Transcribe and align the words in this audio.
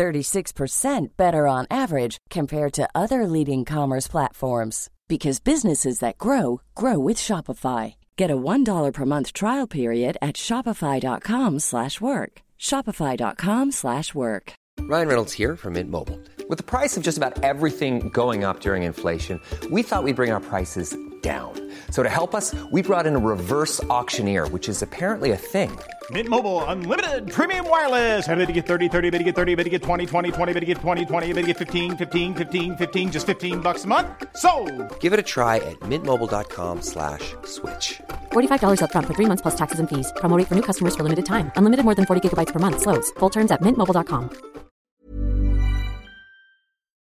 36% 0.00 1.08
better 1.18 1.46
on 1.46 1.66
average 1.70 2.16
compared 2.30 2.72
to 2.72 2.88
other 2.94 3.26
leading 3.26 3.66
commerce 3.66 4.08
platforms 4.08 4.88
because 5.08 5.40
businesses 5.40 5.98
that 5.98 6.16
grow 6.16 6.62
grow 6.74 6.98
with 6.98 7.18
Shopify. 7.18 7.96
Get 8.16 8.30
a 8.30 8.36
$1 8.36 8.92
per 8.94 9.04
month 9.04 9.34
trial 9.34 9.66
period 9.66 10.16
at 10.22 10.36
shopify.com/work. 10.36 12.32
shopify.com/work. 12.58 14.52
Ryan 14.92 15.08
Reynolds 15.08 15.34
here 15.40 15.56
from 15.56 15.72
Mint 15.74 15.90
Mobile. 15.90 16.18
With 16.48 16.58
the 16.58 16.70
price 16.74 16.96
of 16.96 17.02
just 17.02 17.18
about 17.18 17.44
everything 17.44 18.08
going 18.08 18.44
up 18.44 18.60
during 18.60 18.82
inflation, 18.84 19.36
we 19.70 19.82
thought 19.82 20.04
we'd 20.04 20.16
bring 20.16 20.32
our 20.32 20.44
prices 20.52 20.96
down. 21.22 21.52
So 21.90 22.02
to 22.02 22.08
help 22.08 22.34
us, 22.34 22.54
we 22.72 22.80
brought 22.82 23.06
in 23.06 23.14
a 23.16 23.18
reverse 23.34 23.84
auctioneer, 23.84 24.48
which 24.48 24.68
is 24.68 24.82
apparently 24.82 25.30
a 25.32 25.36
thing. 25.36 25.70
Mint 26.10 26.28
Mobile 26.28 26.64
unlimited 26.64 27.30
premium 27.30 27.68
wireless. 27.68 28.26
Ready 28.26 28.46
to 28.46 28.52
get 28.52 28.66
30, 28.66 28.88
30, 28.88 29.10
bit 29.10 29.18
to 29.18 29.24
get 29.24 29.36
30, 29.36 29.54
bit 29.54 29.64
to 29.64 29.70
get 29.70 29.82
20, 29.82 30.06
20, 30.06 30.32
20, 30.32 30.52
bit 30.52 30.60
to 30.60 30.66
get 30.66 30.78
20, 30.78 31.04
20, 31.04 31.32
bit 31.34 31.42
to 31.42 31.46
get 31.46 31.58
15, 31.58 31.96
15, 31.96 32.34
15, 32.34 32.76
15 32.76 33.12
just 33.12 33.26
15 33.26 33.60
bucks 33.60 33.84
a 33.84 33.86
month. 33.86 34.08
So, 34.36 34.50
Give 34.98 35.12
it 35.12 35.20
a 35.20 35.22
try 35.34 35.56
at 35.56 35.78
mintmobile.com 35.80 36.82
slash 36.82 37.34
switch. 37.44 38.00
$45 38.32 38.80
upfront 38.82 39.06
for 39.06 39.14
three 39.14 39.26
months 39.26 39.42
plus 39.42 39.54
taxes 39.54 39.78
and 39.78 39.88
fees. 39.88 40.10
Promo 40.16 40.36
for 40.48 40.54
new 40.54 40.62
customers 40.62 40.96
for 40.96 41.04
limited 41.04 41.26
time. 41.26 41.52
Unlimited 41.56 41.84
more 41.84 41.94
than 41.94 42.06
40 42.06 42.28
gigabytes 42.28 42.52
per 42.52 42.58
month. 42.58 42.80
Slows. 42.80 43.12
Full 43.20 43.30
terms 43.30 43.50
at 43.52 43.60
mintmobile.com. 43.60 44.30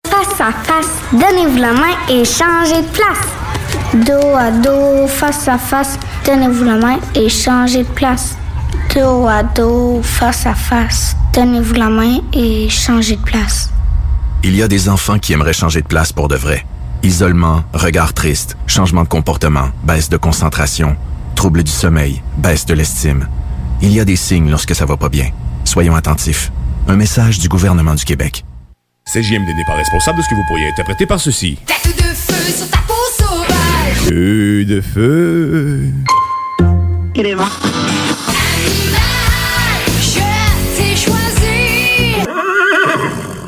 Face 0.07 0.41
à 0.41 0.53
face, 0.53 0.93
donnez-vous 1.13 1.61
la 1.61 1.73
main 1.73 1.95
et 2.09 2.25
changez 2.25 2.83
de 2.83 2.89
place. 2.89 3.27
Dos 4.07 4.35
à 4.37 4.51
dos, 4.51 5.07
face 5.09 5.49
à 5.49 5.59
face, 5.59 5.99
donnez-vous 6.27 6.65
la 6.65 6.77
main 6.77 6.99
et 7.15 7.29
changez 7.29 7.83
de 7.85 7.95
place. 7.95 8.37
Dos 8.95 9.27
à 9.27 9.43
dos, 9.43 10.01
face 10.03 10.47
à 10.47 10.55
face, 10.55 11.17
donnez-vous 11.33 11.75
la 11.75 11.89
main 11.89 12.19
et 12.33 12.69
changez 12.69 13.17
de 13.17 13.23
place. 13.23 13.71
Il 14.43 14.57
y 14.57 14.63
a 14.63 14.69
des 14.69 14.89
enfants 14.89 15.19
qui 15.19 15.33
aimeraient 15.33 15.53
changer 15.53 15.83
de 15.83 15.87
place 15.87 16.13
pour 16.13 16.29
de 16.29 16.37
vrai. 16.37 16.65
Isolement, 17.03 17.63
regard 17.73 18.13
triste, 18.15 18.57
changement 18.67 19.03
de 19.05 19.09
comportement, 19.09 19.69
baisse 19.85 20.09
de 20.09 20.17
concentration, 20.17 20.97
trouble 21.35 21.63
du 21.63 21.71
sommeil, 21.71 22.23
baisse 22.39 22.67
de 22.67 22.75
l'estime. 22.75 23.29
Il 23.81 23.93
y 23.93 24.01
a 24.01 24.05
des 24.05 24.17
signes 24.17 24.51
lorsque 24.51 24.75
ça 24.75 24.85
va 24.85 24.97
pas 24.97 25.09
bien. 25.09 25.31
Soyons 25.65 25.95
attentifs. 25.95 26.51
Un 26.89 26.97
message 26.97 27.39
du 27.39 27.49
gouvernement 27.49 27.95
du 27.95 28.05
Québec. 28.05 28.45
CJMD 29.13 29.49
n'est 29.57 29.65
pas 29.67 29.75
responsable 29.75 30.19
de 30.19 30.23
ce 30.23 30.29
que 30.29 30.35
vous 30.35 30.45
pourriez 30.49 30.69
interpréter 30.69 31.07
par 31.07 31.21
ceci. 31.21 31.59
Tête 31.67 31.97
de 31.97 32.03
feu 32.03 32.53
sur 32.53 32.71
ta 32.71 32.79
peau 32.79 32.95
sauvage. 33.19 34.09
Feu 34.09 34.65
de 34.65 34.81
feu. 34.81 35.91
Il 37.15 37.27
est 37.27 37.35
mort. 37.35 37.59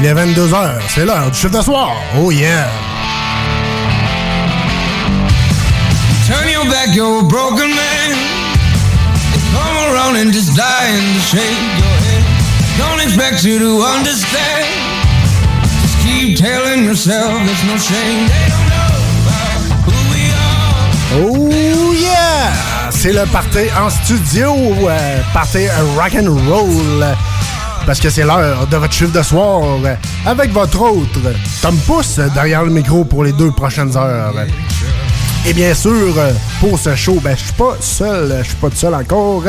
Il 0.00 0.06
est 0.06 0.14
22h, 0.14 0.78
c'est 0.94 1.04
l'heure 1.04 1.28
du 1.28 1.36
chiffre 1.36 1.58
de 1.58 1.60
soir. 1.60 1.90
Oh 2.20 2.30
yeah! 2.30 2.68
Turn 6.24 6.48
your 6.48 6.64
back, 6.66 6.94
you're 6.94 7.18
a 7.18 7.22
broken 7.24 7.68
man. 7.68 8.16
Come 9.52 9.92
around 9.92 10.16
and 10.16 10.32
just 10.32 10.56
die 10.56 10.86
and 10.86 11.02
just 11.14 11.30
shake 11.32 11.40
your 11.40 11.96
head. 12.06 12.22
Don't 12.78 13.00
expect 13.00 13.42
you 13.42 13.58
to 13.58 13.82
understand. 13.82 14.66
Just 15.82 15.98
keep 16.06 16.38
telling 16.38 16.84
yourself 16.84 17.32
there's 17.44 17.64
no 17.66 17.76
shame. 17.76 18.28
They 18.28 18.46
don't 18.54 18.70
know 18.70 18.94
about 19.26 19.58
who 19.82 19.96
we 20.14 20.30
are. 20.30 21.26
Oh 21.26 21.92
yeah! 21.92 22.90
C'est 22.90 23.12
le 23.12 23.26
party 23.26 23.66
en 23.76 23.90
studio, 23.90 24.54
euh, 24.54 25.20
party 25.32 25.66
rock 25.96 26.14
and 26.14 26.28
roll. 26.48 27.16
Parce 27.88 28.00
que 28.00 28.10
c'est 28.10 28.24
l'heure 28.24 28.66
de 28.66 28.76
votre 28.76 28.92
chiffre 28.92 29.12
de 29.18 29.22
soir 29.22 29.62
euh, 29.82 29.94
avec 30.26 30.52
votre 30.52 30.78
autre 30.82 31.20
Tom 31.62 31.74
Pousse 31.86 32.20
derrière 32.34 32.62
le 32.62 32.70
micro 32.70 33.02
pour 33.02 33.24
les 33.24 33.32
deux 33.32 33.50
prochaines 33.50 33.96
heures. 33.96 34.34
Et 35.46 35.54
bien 35.54 35.72
sûr, 35.72 36.12
euh, 36.18 36.32
pour 36.60 36.78
ce 36.78 36.94
show, 36.94 37.18
ben, 37.24 37.34
je 37.34 37.44
suis 37.44 37.54
pas 37.54 37.78
seul, 37.80 38.34
je 38.42 38.48
suis 38.48 38.56
pas 38.56 38.68
tout 38.68 38.76
seul 38.76 38.92
encore. 38.92 39.44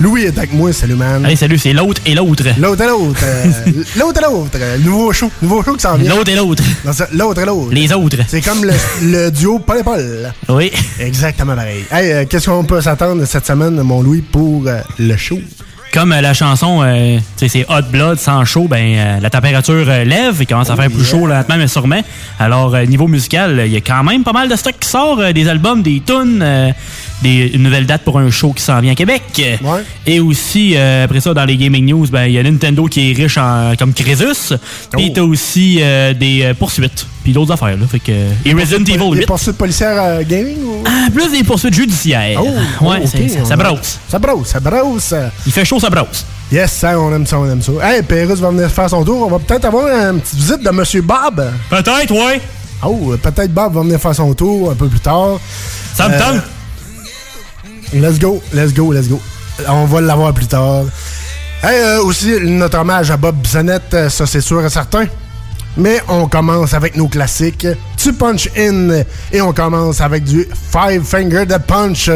Louis 0.00 0.22
est 0.22 0.38
avec 0.38 0.54
moi, 0.54 0.72
salut 0.72 0.94
man. 0.94 1.26
Hey, 1.26 1.36
salut, 1.36 1.58
c'est 1.58 1.74
l'autre 1.74 2.00
et 2.06 2.14
l'autre. 2.14 2.44
L'autre 2.58 2.82
et 2.84 2.86
l'autre. 2.88 3.20
euh, 3.22 3.52
l'autre 3.98 4.18
et 4.18 4.24
l'autre. 4.24 4.58
Nouveau 4.82 5.12
show. 5.12 5.30
Nouveau 5.42 5.62
show 5.62 5.74
qui 5.74 5.80
s'en 5.82 5.96
vient. 5.96 6.16
L'autre 6.16 6.30
et 6.30 6.36
l'autre. 6.36 6.62
L'autre 7.12 7.42
et 7.42 7.44
l'autre. 7.44 7.70
Les 7.74 7.92
autres. 7.92 8.16
C'est 8.28 8.40
comme 8.40 8.64
le, 8.64 8.72
le 9.02 9.30
duo 9.30 9.58
Paul 9.58 9.80
et 9.80 9.82
Paul. 9.82 10.32
Oui. 10.48 10.72
Exactement 10.98 11.54
pareil. 11.54 11.84
Hey, 11.92 12.12
euh, 12.12 12.24
qu'est-ce 12.26 12.48
qu'on 12.48 12.64
peut 12.64 12.80
s'attendre 12.80 13.26
cette 13.26 13.46
semaine, 13.46 13.74
mon 13.82 14.00
Louis, 14.02 14.22
pour 14.22 14.62
euh, 14.66 14.80
le 14.98 15.16
show? 15.18 15.38
Comme 15.94 16.10
euh, 16.10 16.20
la 16.20 16.34
chanson, 16.34 16.82
euh, 16.82 17.18
tu 17.36 17.48
sais, 17.48 17.48
c'est 17.48 17.72
Hot 17.72 17.82
Blood 17.92 18.18
sans 18.18 18.44
chaud, 18.44 18.66
ben 18.68 18.96
euh, 18.96 19.20
la 19.20 19.30
température 19.30 19.86
euh, 19.88 20.02
lève 20.02 20.42
et 20.42 20.44
commence 20.44 20.68
à 20.68 20.74
faire 20.74 20.90
plus 20.90 21.04
chaud 21.04 21.28
lentement 21.28 21.56
mais 21.56 21.68
sûrement. 21.68 22.00
Alors 22.40 22.76
niveau 22.78 23.06
musical, 23.06 23.62
il 23.64 23.72
y 23.72 23.76
a 23.76 23.80
quand 23.80 24.02
même 24.02 24.24
pas 24.24 24.32
mal 24.32 24.48
de 24.48 24.56
stock 24.56 24.74
qui 24.80 24.88
sort, 24.88 25.32
des 25.32 25.48
albums, 25.48 25.82
des 25.82 26.02
tunes, 26.04 26.44
des 27.24 27.50
une 27.54 27.62
nouvelle 27.62 27.86
date 27.86 28.02
pour 28.02 28.18
un 28.18 28.30
show 28.30 28.52
qui 28.52 28.62
s'en 28.62 28.80
vient 28.80 28.92
à 28.92 28.94
Québec. 28.94 29.22
Et 30.06 30.20
aussi 30.20 30.74
euh, 30.76 31.04
après 31.04 31.20
ça 31.20 31.34
dans 31.34 31.44
les 31.44 31.56
gaming 31.56 31.86
news, 31.86 32.06
ben 32.06 32.26
il 32.26 32.32
y 32.32 32.38
a 32.38 32.42
Nintendo 32.42 32.84
qui 32.86 33.10
est 33.10 33.14
riche 33.14 33.38
en 33.38 33.74
comme 33.78 33.92
Crésus. 33.92 34.54
Puis 34.92 35.12
t'as 35.12 35.22
aussi 35.22 35.78
euh, 35.80 36.14
des 36.14 36.42
euh, 36.42 36.54
poursuites, 36.54 37.06
puis 37.22 37.32
d'autres 37.32 37.52
affaires 37.52 37.76
là, 37.76 37.86
fait 37.90 37.98
que 37.98 38.12
et 38.44 38.52
Resident 38.52 38.84
Evil 38.84 39.10
8. 39.12 39.20
Des 39.20 39.26
poursuites 39.26 39.56
policières 39.56 39.96
euh, 39.98 40.22
gaming 40.22 40.62
ou? 40.62 40.84
Ah, 40.84 41.08
plus 41.12 41.30
des 41.30 41.42
poursuites 41.42 41.74
judiciaires. 41.74 42.40
Oh, 42.42 42.88
ouais, 42.88 42.98
oh, 43.02 43.06
ça, 43.06 43.44
ça 43.44 43.56
brosse. 43.56 43.98
Ça 44.08 44.18
brosse, 44.18 44.48
ça 44.48 44.60
brosse. 44.60 45.14
Il 45.46 45.52
fait 45.52 45.64
chaud, 45.64 45.80
ça 45.80 45.90
brosse. 45.90 46.24
Yes, 46.52 46.72
ça, 46.72 46.98
on 47.00 47.12
aime 47.14 47.26
ça, 47.26 47.38
on 47.38 47.50
aime 47.50 47.62
ça. 47.62 47.72
Hey, 47.82 48.02
Pérus 48.02 48.38
va 48.38 48.50
venir 48.50 48.70
faire 48.70 48.88
son 48.88 49.04
tour. 49.04 49.26
On 49.26 49.30
va 49.30 49.38
peut-être 49.38 49.64
avoir 49.64 49.88
une 49.88 50.20
petite 50.20 50.38
visite 50.38 50.62
de 50.62 50.70
Monsieur 50.70 51.00
Bob. 51.00 51.42
Peut-être, 51.70 52.12
ouais. 52.12 52.40
Oh, 52.84 53.14
peut-être 53.20 53.52
Bob 53.52 53.74
va 53.74 53.80
venir 53.80 53.98
faire 53.98 54.14
son 54.14 54.34
tour 54.34 54.70
un 54.70 54.74
peu 54.74 54.88
plus 54.88 55.00
tard. 55.00 55.40
Ça 55.94 56.08
me 56.08 56.18
tente. 56.18 56.42
Let's 57.94 58.18
go, 58.18 58.42
let's 58.52 58.72
go, 58.74 58.92
let's 58.92 59.08
go. 59.08 59.20
On 59.68 59.84
va 59.84 60.00
l'avoir 60.00 60.34
plus 60.34 60.48
tard. 60.48 60.84
Hey, 61.62 61.78
euh, 61.80 62.02
aussi, 62.02 62.34
notre 62.40 62.78
hommage 62.78 63.12
à 63.12 63.16
Bob 63.16 63.36
Bissonnette, 63.36 63.94
euh, 63.94 64.08
ça 64.08 64.26
c'est 64.26 64.40
sûr 64.40 64.64
et 64.64 64.68
certain. 64.68 65.06
Mais 65.76 66.00
on 66.08 66.26
commence 66.26 66.74
avec 66.74 66.96
nos 66.96 67.06
classiques. 67.06 67.68
Tu 67.96 68.12
punch 68.12 68.48
in 68.56 69.04
et 69.32 69.40
on 69.40 69.52
commence 69.52 70.00
avec 70.00 70.24
du 70.24 70.44
Five 70.72 71.04
Finger 71.04 71.46
de 71.46 71.56
Punch. 71.56 72.10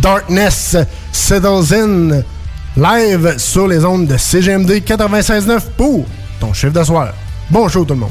Darkness 0.00 0.76
settles 1.12 1.74
in. 1.74 2.22
Live 2.76 3.34
sur 3.36 3.68
les 3.68 3.84
ondes 3.84 4.06
de 4.06 4.16
CGMD 4.16 4.70
96.9 4.86 5.60
pour 5.76 6.06
ton 6.40 6.54
chiffre 6.54 6.72
de 6.72 6.82
soir. 6.82 7.12
Bon 7.50 7.68
show 7.68 7.84
tout 7.84 7.92
le 7.92 8.00
monde. 8.00 8.10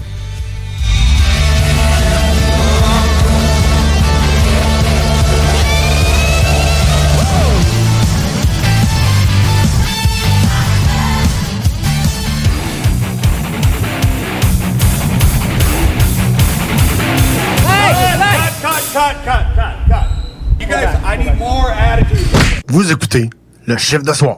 Vous 22.72 22.92
écoutez 22.92 23.32
le 23.66 23.78
chiffre 23.78 24.04
de 24.04 24.14
soir. 24.14 24.36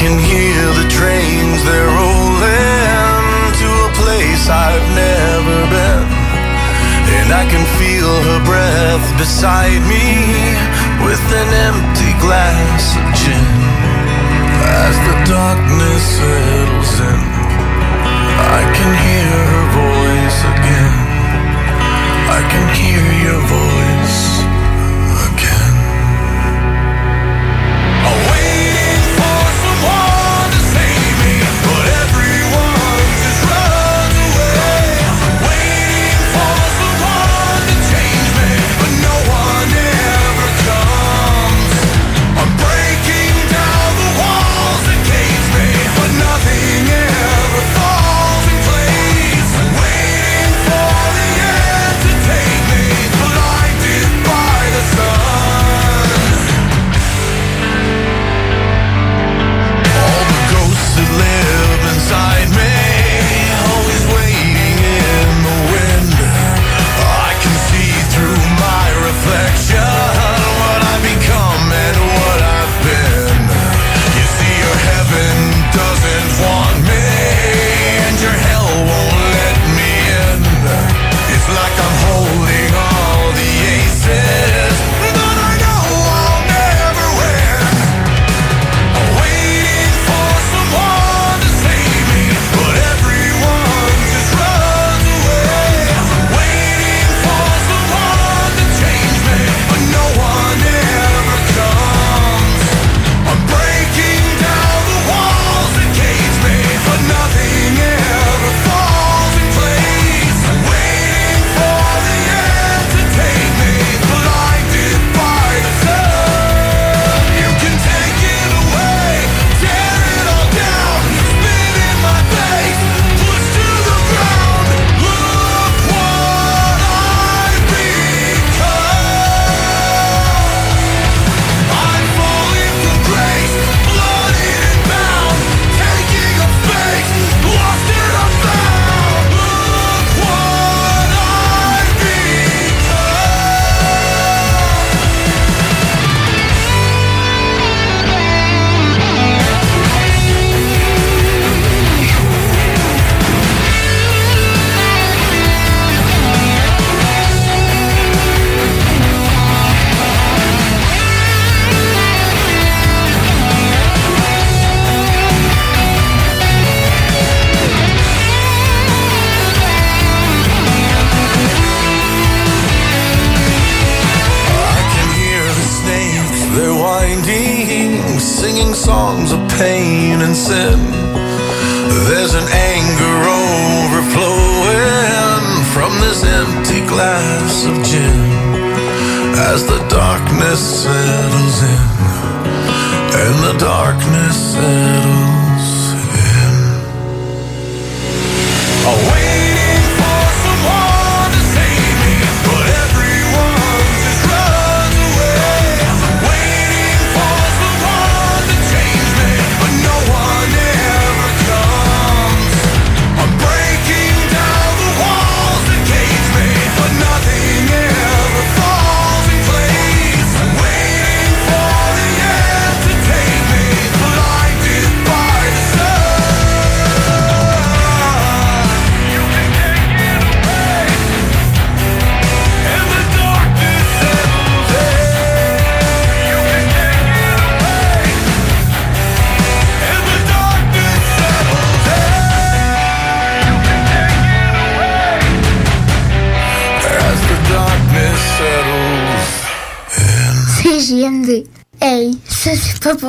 can 0.00 0.16
hear 0.16 0.64
the 0.80 0.88
trains, 0.88 1.60
they're 1.68 1.92
rolling 1.92 3.52
to 3.60 3.68
a 3.68 3.90
place 4.00 4.48
I've 4.48 4.88
never 4.96 5.58
been. 5.76 6.08
And 7.20 7.28
I 7.36 7.44
can 7.44 7.60
feel 7.76 8.08
her 8.08 8.40
breath 8.48 9.06
beside 9.20 9.84
me 9.84 10.56
with 11.04 11.20
an 11.20 11.50
empty 11.68 12.16
glass 12.16 12.96
of 12.96 13.06
gin. 13.20 13.44
As 14.80 14.96
the 15.04 15.16
darkness 15.36 16.02
settles 16.16 16.94
in, 17.12 17.20
I 18.56 18.60
can 18.72 18.92
hear 19.04 19.36
her 19.52 19.66
voice 19.84 20.38
again. 20.54 20.96
I 22.24 22.40
can 22.48 22.66
hear 22.80 23.04
your 23.28 23.42
voice. 23.52 23.99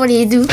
pour 0.02 0.08
les 0.08 0.26
doux. 0.26 0.51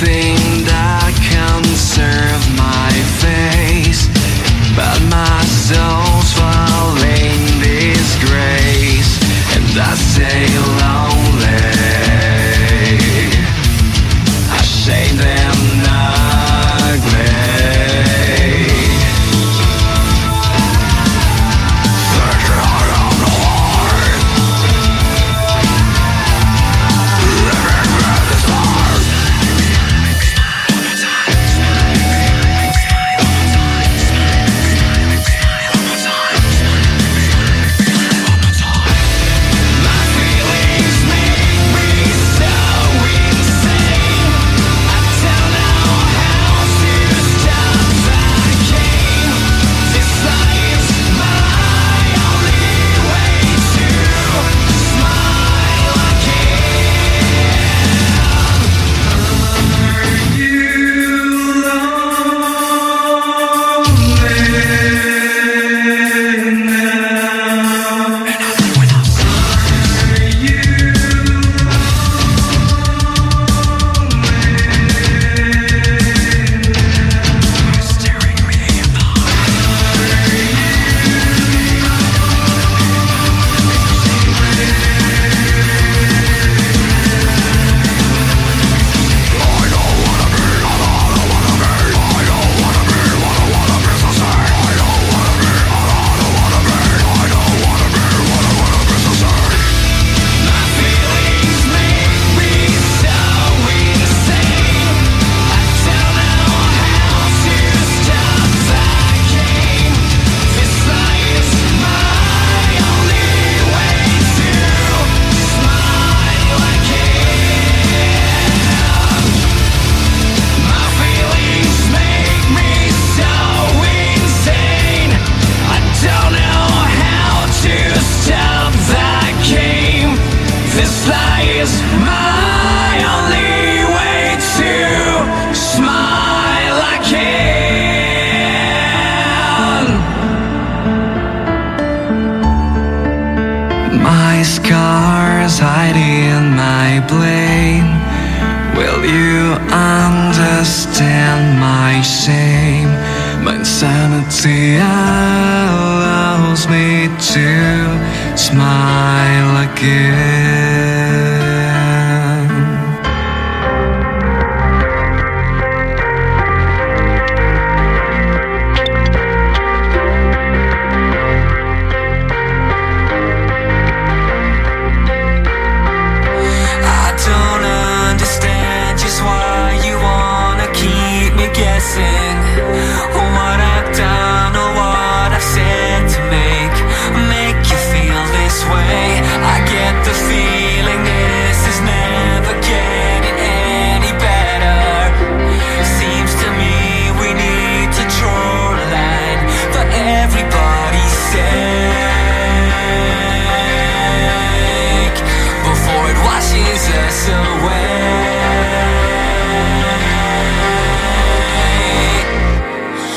You 0.00 0.49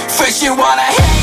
Fresh, 0.08 0.42
you 0.42 0.56
wanna 0.56 0.82
hate 0.82 1.23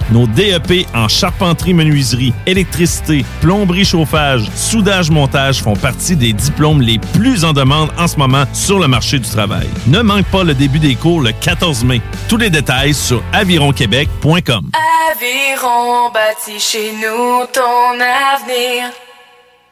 Nos 0.11 0.27
DEP 0.27 0.85
en 0.93 1.07
charpenterie, 1.07 1.73
menuiserie, 1.73 2.33
électricité, 2.45 3.23
plomberie, 3.39 3.85
chauffage, 3.85 4.49
soudage-montage 4.55 5.61
font 5.61 5.75
partie 5.75 6.17
des 6.17 6.33
diplômes 6.33 6.81
les 6.81 6.99
plus 6.99 7.45
en 7.45 7.53
demande 7.53 7.89
en 7.97 8.07
ce 8.07 8.17
moment 8.17 8.43
sur 8.51 8.77
le 8.77 8.87
marché 8.87 9.19
du 9.19 9.29
travail. 9.29 9.67
Ne 9.87 10.01
manque 10.01 10.25
pas 10.25 10.43
le 10.43 10.53
début 10.53 10.79
des 10.79 10.95
cours 10.95 11.21
le 11.21 11.31
14 11.31 11.85
mai. 11.85 12.01
Tous 12.27 12.37
les 12.37 12.49
détails 12.49 12.93
sur 12.93 13.23
avironquebec.com. 13.31 14.71
Aviron 15.11 16.11
bâti 16.13 16.59
chez 16.59 16.91
nous 16.93 17.45
ton 17.53 17.93
avenir. 17.93 18.91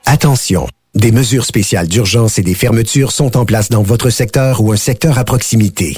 Attention, 0.05 0.67
des 0.95 1.11
mesures 1.11 1.45
spéciales 1.45 1.87
d'urgence 1.87 2.39
et 2.39 2.43
des 2.43 2.55
fermetures 2.55 3.11
sont 3.11 3.35
en 3.35 3.45
place 3.45 3.69
dans 3.69 3.83
votre 3.83 4.09
secteur 4.09 4.61
ou 4.61 4.71
un 4.71 4.77
secteur 4.77 5.17
à 5.19 5.25
proximité. 5.25 5.97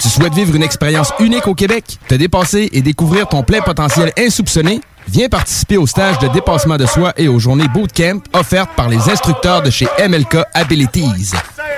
Tu 0.00 0.08
souhaites 0.08 0.32
vivre 0.32 0.56
une 0.56 0.62
expérience 0.62 1.12
unique 1.20 1.46
au 1.46 1.54
Québec, 1.54 1.98
te 2.08 2.14
dépasser 2.14 2.70
et 2.72 2.80
découvrir 2.80 3.28
ton 3.28 3.42
plein 3.42 3.60
potentiel 3.60 4.12
insoupçonné? 4.18 4.80
Viens 5.08 5.28
participer 5.28 5.76
au 5.76 5.86
stage 5.86 6.18
de 6.20 6.28
dépassement 6.28 6.78
de 6.78 6.86
soi 6.86 7.12
et 7.18 7.28
aux 7.28 7.38
journées 7.38 7.68
bootcamp 7.68 8.20
offertes 8.32 8.70
par 8.76 8.88
les 8.88 9.10
instructeurs 9.10 9.60
de 9.60 9.68
chez 9.68 9.86
MLK 9.98 10.38
Abilities. 10.54 11.32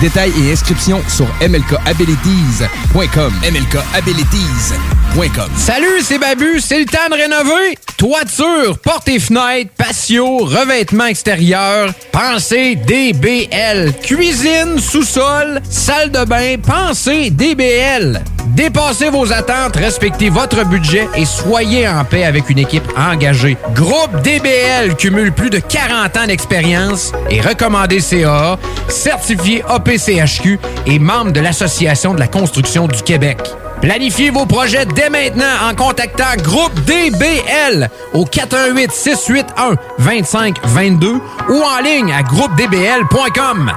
Détails 0.00 0.32
et 0.40 0.52
inscriptions 0.52 1.02
sur 1.08 1.26
mlkabilities.com. 1.40 3.32
mlkabilities.com. 3.42 5.50
Salut, 5.56 6.00
c'est 6.02 6.18
Babu, 6.18 6.60
c'est 6.60 6.78
le 6.78 6.84
temps 6.84 7.08
de 7.10 7.16
rénover. 7.16 7.76
Toiture, 7.96 8.78
portes 8.78 9.08
et 9.08 9.18
fenêtres, 9.18 9.72
patio, 9.76 10.38
revêtement 10.38 11.06
extérieur, 11.06 11.92
pensez 12.12 12.76
DBL. 12.76 13.92
Cuisine, 14.00 14.78
sous-sol, 14.78 15.60
salle 15.68 16.12
de 16.12 16.24
bain, 16.24 16.54
pensez 16.64 17.30
DBL. 17.30 18.22
Dépassez 18.54 19.10
vos 19.10 19.32
attentes, 19.32 19.76
respectez 19.76 20.30
votre 20.30 20.64
budget 20.64 21.08
et 21.16 21.24
soyez 21.24 21.88
en 21.88 22.04
paix 22.04 22.24
avec 22.24 22.48
une 22.50 22.58
équipe 22.58 22.84
engagée. 22.96 23.56
Groupe 23.74 24.22
DBL 24.22 24.94
cumule 24.96 25.32
plus 25.32 25.50
de 25.50 25.58
40 25.58 26.16
ans 26.16 26.26
d'expérience 26.26 27.12
et 27.30 27.40
recommandé 27.40 28.00
CAA, 28.00 28.58
certifié 28.88 29.62
APCHQ 29.88 30.58
et 30.86 30.98
membre 30.98 31.32
de 31.32 31.40
l'Association 31.40 32.12
de 32.12 32.20
la 32.20 32.26
construction 32.26 32.86
du 32.86 33.02
Québec. 33.02 33.38
Planifiez 33.80 34.28
vos 34.28 34.44
projets 34.44 34.84
dès 34.84 35.08
maintenant 35.08 35.46
en 35.62 35.74
contactant 35.74 36.36
Groupe 36.42 36.74
DBL 36.84 37.88
au 38.12 38.26
418 38.26 38.92
681 38.92 39.76
2522 39.98 41.20
ou 41.48 41.62
en 41.62 41.80
ligne 41.82 42.12
à 42.12 42.22
groupedbl.com. 42.22 43.72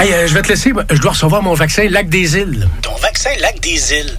Hey, 0.00 0.12
euh, 0.12 0.26
je 0.26 0.34
vais 0.34 0.42
te 0.42 0.48
laisser. 0.48 0.72
Je 0.90 1.00
dois 1.00 1.12
recevoir 1.12 1.42
mon 1.42 1.54
vaccin 1.54 1.86
Lac 1.88 2.08
des 2.08 2.36
Îles. 2.36 2.66
Ton 2.80 2.96
vaccin 2.96 3.30
Lac 3.40 3.60
des 3.60 3.92
Îles. 3.92 4.18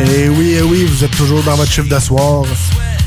Eh 0.00 0.28
oui, 0.28 0.54
eh 0.58 0.62
oui, 0.62 0.84
vous 0.84 1.04
êtes 1.04 1.16
toujours 1.16 1.42
dans 1.42 1.56
votre 1.56 1.70
chiffre 1.70 1.88
de 1.88 1.98
soir. 1.98 2.44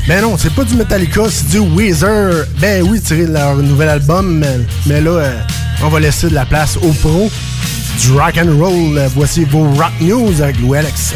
Ben 0.06 0.20
non, 0.20 0.36
c'est 0.36 0.52
pas 0.52 0.64
du 0.64 0.74
Metallica, 0.74 1.22
c'est 1.30 1.48
du 1.48 1.58
Weezer. 1.58 2.44
Ben 2.58 2.82
oui, 2.82 3.00
tiré 3.00 3.24
de 3.24 3.32
leur 3.32 3.56
nouvel 3.56 3.88
album, 3.88 4.38
mais, 4.38 4.58
mais 4.84 5.00
là, 5.00 5.10
euh, 5.10 5.38
on 5.82 5.88
va 5.88 6.00
laisser 6.00 6.28
de 6.28 6.34
la 6.34 6.44
place 6.44 6.76
aux 6.76 6.92
pros. 6.92 7.30
Du 8.00 8.12
rock 8.12 8.36
and 8.36 8.58
roll, 8.58 9.00
voici 9.14 9.44
vos 9.44 9.64
rock 9.70 9.92
news 10.00 10.42
avec 10.42 10.58
Lou 10.60 10.74
Alex. 10.74 11.14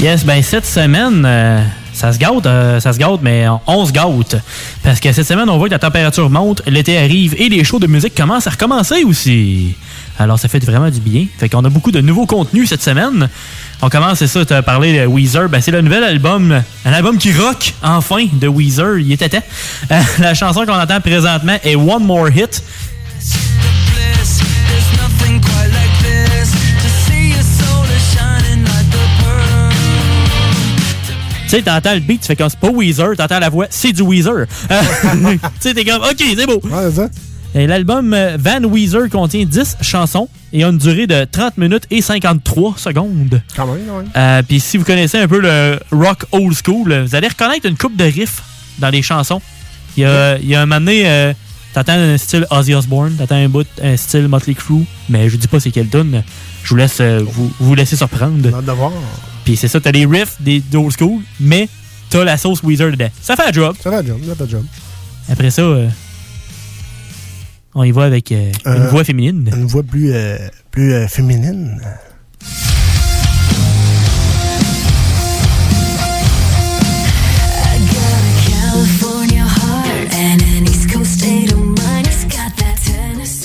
Yes, 0.00 0.24
ben 0.24 0.42
cette 0.42 0.66
semaine, 0.66 1.24
euh, 1.26 1.62
ça 1.92 2.12
se 2.12 2.18
gâte, 2.18 2.46
euh, 2.46 2.80
ça 2.80 2.92
se 2.92 2.98
gâte, 2.98 3.20
mais 3.20 3.46
on 3.66 3.84
se 3.84 3.92
gâte. 3.92 4.36
Parce 4.82 5.00
que 5.00 5.12
cette 5.12 5.26
semaine, 5.26 5.50
on 5.50 5.58
voit 5.58 5.68
que 5.68 5.74
la 5.74 5.78
température 5.78 6.30
monte, 6.30 6.62
l'été 6.66 6.96
arrive 6.96 7.34
et 7.38 7.48
les 7.50 7.62
shows 7.62 7.78
de 7.78 7.86
musique 7.86 8.14
commencent 8.14 8.46
à 8.46 8.50
recommencer 8.50 9.04
aussi. 9.04 9.76
Alors 10.18 10.38
ça 10.38 10.48
fait 10.48 10.64
vraiment 10.64 10.90
du 10.90 11.00
bien. 11.00 11.26
Fait 11.38 11.48
qu'on 11.48 11.64
a 11.64 11.68
beaucoup 11.68 11.90
de 11.90 12.00
nouveaux 12.00 12.26
contenus 12.26 12.68
cette 12.68 12.82
semaine. 12.82 13.28
On 13.82 13.88
commence, 13.88 14.18
c'est 14.18 14.28
ça, 14.28 14.44
tu 14.44 14.52
as 14.52 14.62
parlé 14.62 15.00
de 15.00 15.06
Weezer. 15.06 15.48
Ben, 15.48 15.60
c'est 15.60 15.72
le 15.72 15.82
nouvel 15.82 16.04
album, 16.04 16.62
un 16.84 16.92
album 16.92 17.18
qui 17.18 17.32
rock, 17.32 17.74
enfin, 17.82 18.26
de 18.32 18.48
Weezer. 18.48 18.98
Il 18.98 19.12
était 19.12 19.28
temps. 19.28 19.42
Euh, 19.90 20.00
la 20.20 20.34
chanson 20.34 20.64
qu'on 20.64 20.78
entend 20.78 21.00
présentement 21.00 21.56
est 21.62 21.74
One 21.74 22.04
More 22.04 22.28
Hit. 22.28 22.62
Tu 31.44 31.50
sais, 31.50 31.62
t'entends 31.62 31.94
le 31.94 32.00
beat, 32.00 32.22
tu 32.22 32.26
fais 32.26 32.36
comme 32.36 32.48
c'est 32.48 32.58
pas 32.58 32.70
Weezer, 32.70 33.16
t'entends 33.16 33.38
la 33.38 33.50
voix, 33.50 33.66
c'est 33.68 33.92
du 33.92 34.02
Weezer. 34.02 34.34
Euh, 34.34 34.46
tu 35.32 35.38
sais, 35.60 35.74
t'es 35.74 35.84
comme, 35.84 36.02
ok, 36.02 36.16
c'est 36.18 36.46
beau. 36.46 36.60
Et 36.60 37.33
l'album 37.54 38.12
euh, 38.12 38.36
Van 38.38 38.62
Weezer 38.64 39.08
contient 39.08 39.44
10 39.44 39.76
chansons 39.80 40.28
et 40.52 40.64
a 40.64 40.68
une 40.68 40.78
durée 40.78 41.06
de 41.06 41.24
30 41.24 41.56
minutes 41.58 41.84
et 41.90 42.02
53 42.02 42.74
secondes. 42.78 43.40
Quand 43.56 43.66
même. 43.66 43.80
Euh, 44.16 44.42
Puis 44.46 44.60
si 44.60 44.76
vous 44.76 44.84
connaissez 44.84 45.18
un 45.18 45.28
peu 45.28 45.40
le 45.40 45.78
rock 45.92 46.24
old 46.32 46.54
school, 46.54 46.90
euh, 46.92 47.04
vous 47.04 47.14
allez 47.14 47.28
reconnaître 47.28 47.66
une 47.66 47.76
coupe 47.76 47.96
de 47.96 48.04
riffs 48.04 48.42
dans 48.78 48.90
les 48.90 49.02
chansons. 49.02 49.40
Il 49.96 50.02
y 50.02 50.04
a, 50.06 50.36
il 50.38 50.48
y 50.48 50.54
a 50.56 50.62
un 50.62 50.66
moment 50.66 50.80
donné, 50.80 51.02
euh, 51.08 51.32
t'entends 51.72 51.92
un 51.92 52.18
style 52.18 52.46
Ozzy 52.50 52.74
Osbourne, 52.74 53.14
t'entends 53.16 53.36
un 53.36 53.48
bout, 53.48 53.66
un 53.82 53.96
style 53.96 54.26
Motley 54.26 54.54
Crue, 54.54 54.84
mais 55.08 55.28
je 55.28 55.36
dis 55.36 55.46
pas 55.46 55.60
c'est 55.60 55.70
quelle 55.70 55.88
tune. 55.88 56.24
Je 56.64 56.70
vous 56.70 56.76
laisse 56.76 56.98
euh, 57.00 57.20
vous, 57.24 57.52
vous 57.60 57.74
laisser 57.76 57.94
surprendre. 57.94 58.48
Puis 59.44 59.56
c'est 59.56 59.68
ça, 59.68 59.78
t'as 59.80 59.92
les 59.92 60.06
riffs 60.06 60.36
des 60.40 60.60
old 60.74 60.92
school, 60.98 61.20
mais 61.38 61.68
t'as 62.10 62.24
la 62.24 62.36
sauce 62.36 62.62
Weezer 62.64 62.90
dedans. 62.90 63.10
Ça 63.20 63.36
fait 63.36 63.48
un 63.48 63.52
job. 63.52 63.76
Ça 63.80 63.90
fait 63.90 63.96
un 63.98 64.04
job, 64.06 64.18
ça 64.26 64.34
fait 64.34 64.42
un 64.44 64.48
job. 64.48 64.64
Après 65.30 65.50
ça, 65.50 65.62
euh, 65.62 65.88
on 67.74 67.82
y 67.84 67.90
va 67.90 68.04
avec 68.04 68.30
euh, 68.32 68.50
une 68.66 68.72
Euh, 68.72 68.88
voix 68.88 69.04
féminine. 69.04 69.50
Une 69.54 69.66
voix 69.66 69.82
plus, 69.82 70.12
euh, 70.12 70.36
plus 70.70 70.92
euh, 70.94 71.08
féminine. 71.08 71.80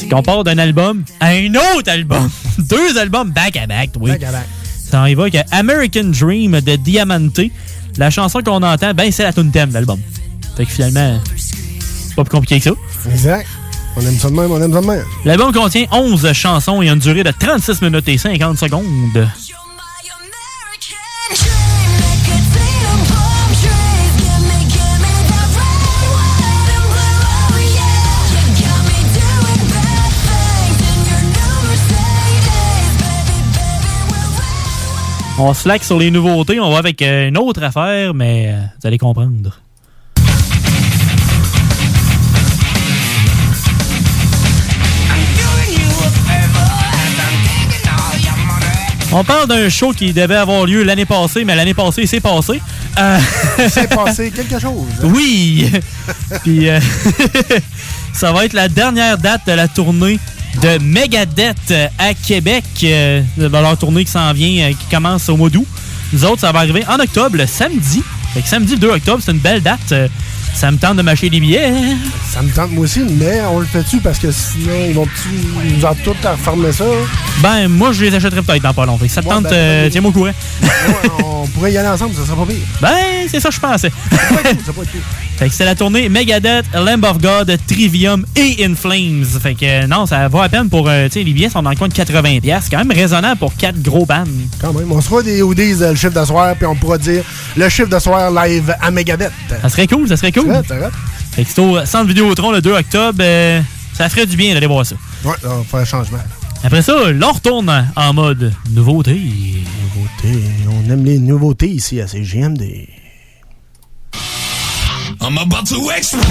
Qu'on 0.09 0.23
part 0.23 0.43
d'un 0.43 0.57
album 0.57 1.03
à 1.19 1.27
un 1.29 1.53
autre 1.53 1.91
album. 1.91 2.29
Deux 2.57 2.97
albums 2.97 3.29
back 3.31 3.55
à 3.57 3.67
back, 3.67 3.91
oui. 3.99 4.11
Back 4.11 4.23
à 4.23 4.31
back. 4.31 4.45
Ça 4.89 5.01
en 5.01 5.05
y 5.05 5.13
va 5.13 5.23
avec 5.23 5.37
American 5.51 6.05
Dream 6.05 6.59
de 6.61 6.75
Diamante. 6.77 7.41
La 7.97 8.09
chanson 8.09 8.41
qu'on 8.41 8.63
entend, 8.63 8.93
ben, 8.95 9.11
c'est 9.11 9.23
la 9.23 9.33
tune 9.33 9.51
thème 9.51 9.69
de 9.69 9.75
l'album. 9.75 9.99
Fait 10.57 10.65
que 10.65 10.71
finalement, 10.71 11.19
c'est 11.37 12.15
pas 12.15 12.23
plus 12.23 12.31
compliqué 12.31 12.57
que 12.57 12.63
ça. 12.63 13.11
Exact. 13.11 13.45
Même. 14.01 15.03
L'album 15.25 15.51
contient 15.51 15.85
11 15.91 16.31
chansons 16.33 16.81
et 16.81 16.89
une 16.89 16.99
durée 16.99 17.23
de 17.23 17.31
36 17.31 17.81
minutes 17.81 18.07
et 18.07 18.17
50 18.17 18.57
secondes. 18.57 19.27
On 35.41 35.53
slack 35.53 35.85
sur 35.85 35.97
les 35.97 36.11
nouveautés, 36.11 36.59
on 36.59 36.69
va 36.69 36.79
avec 36.79 37.01
euh, 37.01 37.29
une 37.29 37.37
autre 37.37 37.63
affaire, 37.63 38.13
mais 38.13 38.51
euh, 38.51 38.59
vous 38.81 38.87
allez 38.87 38.97
comprendre. 38.97 39.61
On 49.11 49.23
parle 49.23 49.47
d'un 49.47 49.69
show 49.69 49.91
qui 49.91 50.13
devait 50.13 50.35
avoir 50.35 50.65
lieu 50.65 50.83
l'année 50.83 51.05
passée, 51.05 51.43
mais 51.43 51.55
l'année 51.55 51.73
passée, 51.73 52.05
c'est 52.05 52.19
passé. 52.19 52.61
Euh, 52.99 53.19
C'est 53.67 53.89
passé 53.95 54.29
quelque 54.29 54.59
chose. 54.59 54.85
Oui! 55.03 55.71
Puis 56.43 56.69
euh, 56.69 56.79
ça 58.13 58.31
va 58.31 58.45
être 58.45 58.53
la 58.53 58.67
dernière 58.67 59.17
date 59.17 59.41
de 59.47 59.53
la 59.53 59.67
tournée 59.67 60.19
de 60.61 60.77
Megadeth 60.83 61.73
à 61.97 62.13
Québec. 62.13 62.63
Euh, 62.83 63.23
leur 63.37 63.77
tournée 63.79 64.05
qui 64.05 64.11
s'en 64.11 64.31
vient, 64.31 64.67
euh, 64.67 64.69
qui 64.69 64.85
commence 64.91 65.27
au 65.29 65.37
mois 65.37 65.49
d'août. 65.49 65.65
Nous 66.13 66.23
autres, 66.25 66.41
ça 66.41 66.51
va 66.51 66.59
arriver 66.59 66.83
en 66.87 66.99
octobre, 66.99 67.35
le 67.35 67.47
samedi. 67.47 68.03
Fait 68.35 68.41
que 68.41 68.47
samedi 68.47 68.73
le 68.73 68.79
2 68.79 68.89
octobre, 68.89 69.23
c'est 69.25 69.31
une 69.31 69.39
belle 69.39 69.61
date. 69.61 69.91
Ça 70.53 70.71
me 70.71 70.77
tente 70.77 70.97
de 70.97 71.01
m'acheter 71.01 71.29
des 71.29 71.39
billets. 71.39 71.71
Ça 72.29 72.41
me 72.41 72.49
tente 72.51 72.71
moi 72.71 72.83
aussi, 72.83 73.01
mais 73.01 73.41
on 73.49 73.59
le 73.59 73.65
fait-tu 73.65 73.99
parce 73.99 74.19
que 74.19 74.29
sinon 74.31 74.73
ils 74.87 74.93
vont 74.93 75.07
nous 75.63 75.85
en 75.85 75.95
tout 75.95 76.15
à 76.23 76.31
refermer 76.31 76.71
ça? 76.73 76.83
Ben, 77.41 77.67
moi, 77.69 77.91
je 77.93 78.03
les 78.03 78.13
achèterai 78.15 78.41
peut-être 78.41 78.63
dans 78.63 78.73
pas 78.73 78.85
longtemps. 78.85 79.05
Ça 79.07 79.21
te 79.21 79.27
Ouais, 79.27 79.33
tente, 79.35 79.43
ben, 79.45 79.53
euh, 79.53 79.89
tiens-moi 79.89 80.09
au 80.09 80.13
courant. 80.13 80.31
on 81.23 81.47
pourrait 81.47 81.71
y 81.71 81.77
aller 81.77 81.87
ensemble, 81.87 82.13
ça 82.15 82.25
serait 82.25 82.35
pas 82.35 82.45
pire. 82.45 82.57
Ben, 82.81 83.27
c'est 83.29 83.39
ça 83.39 83.49
que 83.49 83.55
je. 83.55 83.89
Ça 83.89 84.73
être 84.83 84.91
pire. 84.91 85.01
Fait 85.39 85.47
que 85.47 85.55
c'est 85.55 85.63
la 85.63 85.73
tournée 85.73 86.09
Megadeth, 86.09 86.65
Lamb 86.73 87.01
of 87.05 87.19
God, 87.21 87.57
Trivium 87.65 88.25
et 88.35 88.65
In 88.65 88.75
Flames. 88.75 89.23
Fait 89.41 89.55
que 89.55 89.63
euh, 89.83 89.87
non, 89.87 90.05
ça 90.05 90.27
vaut 90.27 90.41
à 90.41 90.49
peine 90.49 90.67
pour. 90.67 90.89
euh, 90.89 91.05
tu 91.05 91.13
sais, 91.13 91.23
les 91.23 91.31
billets 91.31 91.49
sont 91.49 91.63
dans 91.63 91.69
le 91.69 91.77
coin 91.77 91.87
de 91.87 91.93
80$. 91.93 92.41
C'est 92.61 92.69
quand 92.69 92.83
même 92.83 92.91
raisonnable 92.91 93.39
pour 93.39 93.55
quatre 93.55 93.81
gros 93.81 94.05
bands. 94.05 94.25
Quand 94.59 94.73
même. 94.73 94.91
On 94.91 94.99
se 94.99 95.07
fera 95.07 95.23
des 95.23 95.41
hoodies 95.41 95.81
euh, 95.81 95.91
le 95.91 95.95
chiffre 95.95 96.19
de 96.19 96.25
soir, 96.25 96.55
puis 96.57 96.65
on 96.65 96.75
pourra 96.75 96.97
dire 96.97 97.23
le 97.55 97.69
chiffre 97.69 97.87
de 97.87 97.99
soir 97.99 98.29
live 98.31 98.75
à 98.81 98.91
Megadeth. 98.91 99.31
Ça 99.61 99.69
serait 99.69 99.87
cool, 99.87 100.09
ça 100.09 100.17
serait 100.17 100.33
cool. 100.33 100.61
C'est 100.67 100.75
vrai, 100.75 100.89
Fait 101.31 101.45
que 101.45 101.49
c'est 101.49 101.61
au 101.61 101.85
Centre 101.85 102.07
Vidéotron 102.07 102.51
le 102.51 102.59
2 102.61 102.73
octobre. 102.73 103.19
euh, 103.21 103.61
ça 103.93 104.09
ferait 104.09 104.25
du 104.25 104.35
bien 104.35 104.53
d'aller 104.53 104.67
voir 104.67 104.85
ça. 104.85 104.95
Ouais, 105.23 105.35
on 105.45 105.59
va 105.59 105.63
faire 105.63 105.79
un 105.79 105.85
changement. 105.85 106.19
Après 106.65 106.81
ça, 106.81 107.11
l'on 107.13 107.31
retourne 107.31 107.87
en 107.95 108.13
mode 108.13 108.51
nouveauté. 108.71 109.13
Nouveauté. 109.13 110.43
On 110.67 110.91
aime 110.91 111.05
les 111.05 111.17
nouveautés 111.17 111.69
ici 111.69 112.01
à 112.01 112.07
CGMD. 112.07 112.61
I'm 115.21 115.37
about 115.37 115.65
to 115.67 115.89
explode. 115.91 116.23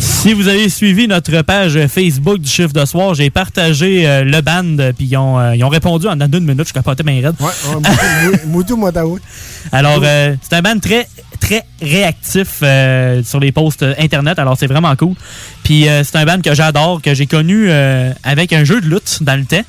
Si 0.00 0.32
vous 0.32 0.48
avez 0.48 0.70
suivi 0.70 1.06
notre 1.06 1.42
page 1.42 1.78
Facebook 1.86 2.38
du 2.38 2.48
chiffre 2.48 2.72
de 2.72 2.84
soir, 2.86 3.14
j'ai 3.14 3.28
partagé 3.28 4.08
euh, 4.08 4.24
le 4.24 4.40
band, 4.40 4.78
euh, 4.78 4.92
puis 4.92 5.06
ils 5.06 5.16
ont, 5.18 5.38
euh, 5.38 5.54
ils 5.54 5.62
ont 5.64 5.68
répondu 5.68 6.06
en 6.08 6.18
une 6.18 6.40
minute. 6.40 6.66
Je 6.66 6.72
capotais 6.72 7.02
bien 7.02 7.20
raide. 7.22 7.34
Ouais, 7.40 8.46
Moutou 8.46 8.76
Motaoui. 8.76 9.20
Alors, 9.72 10.00
euh, 10.02 10.34
c'est 10.40 10.56
un 10.56 10.62
band 10.62 10.78
très, 10.78 11.06
très 11.40 11.62
réactif 11.82 12.60
euh, 12.62 13.22
sur 13.22 13.38
les 13.38 13.52
posts 13.52 13.82
euh, 13.82 13.94
Internet. 13.98 14.38
Alors, 14.38 14.56
c'est 14.58 14.66
vraiment 14.66 14.96
cool. 14.96 15.14
Puis, 15.62 15.88
euh, 15.88 16.02
c'est 16.04 16.16
un 16.16 16.24
band 16.24 16.40
que 16.40 16.54
j'adore, 16.54 17.02
que 17.02 17.12
j'ai 17.12 17.26
connu 17.26 17.66
euh, 17.68 18.10
avec 18.22 18.54
un 18.54 18.64
jeu 18.64 18.80
de 18.80 18.86
lutte 18.86 19.18
dans 19.22 19.38
le 19.38 19.44
temps. 19.44 19.64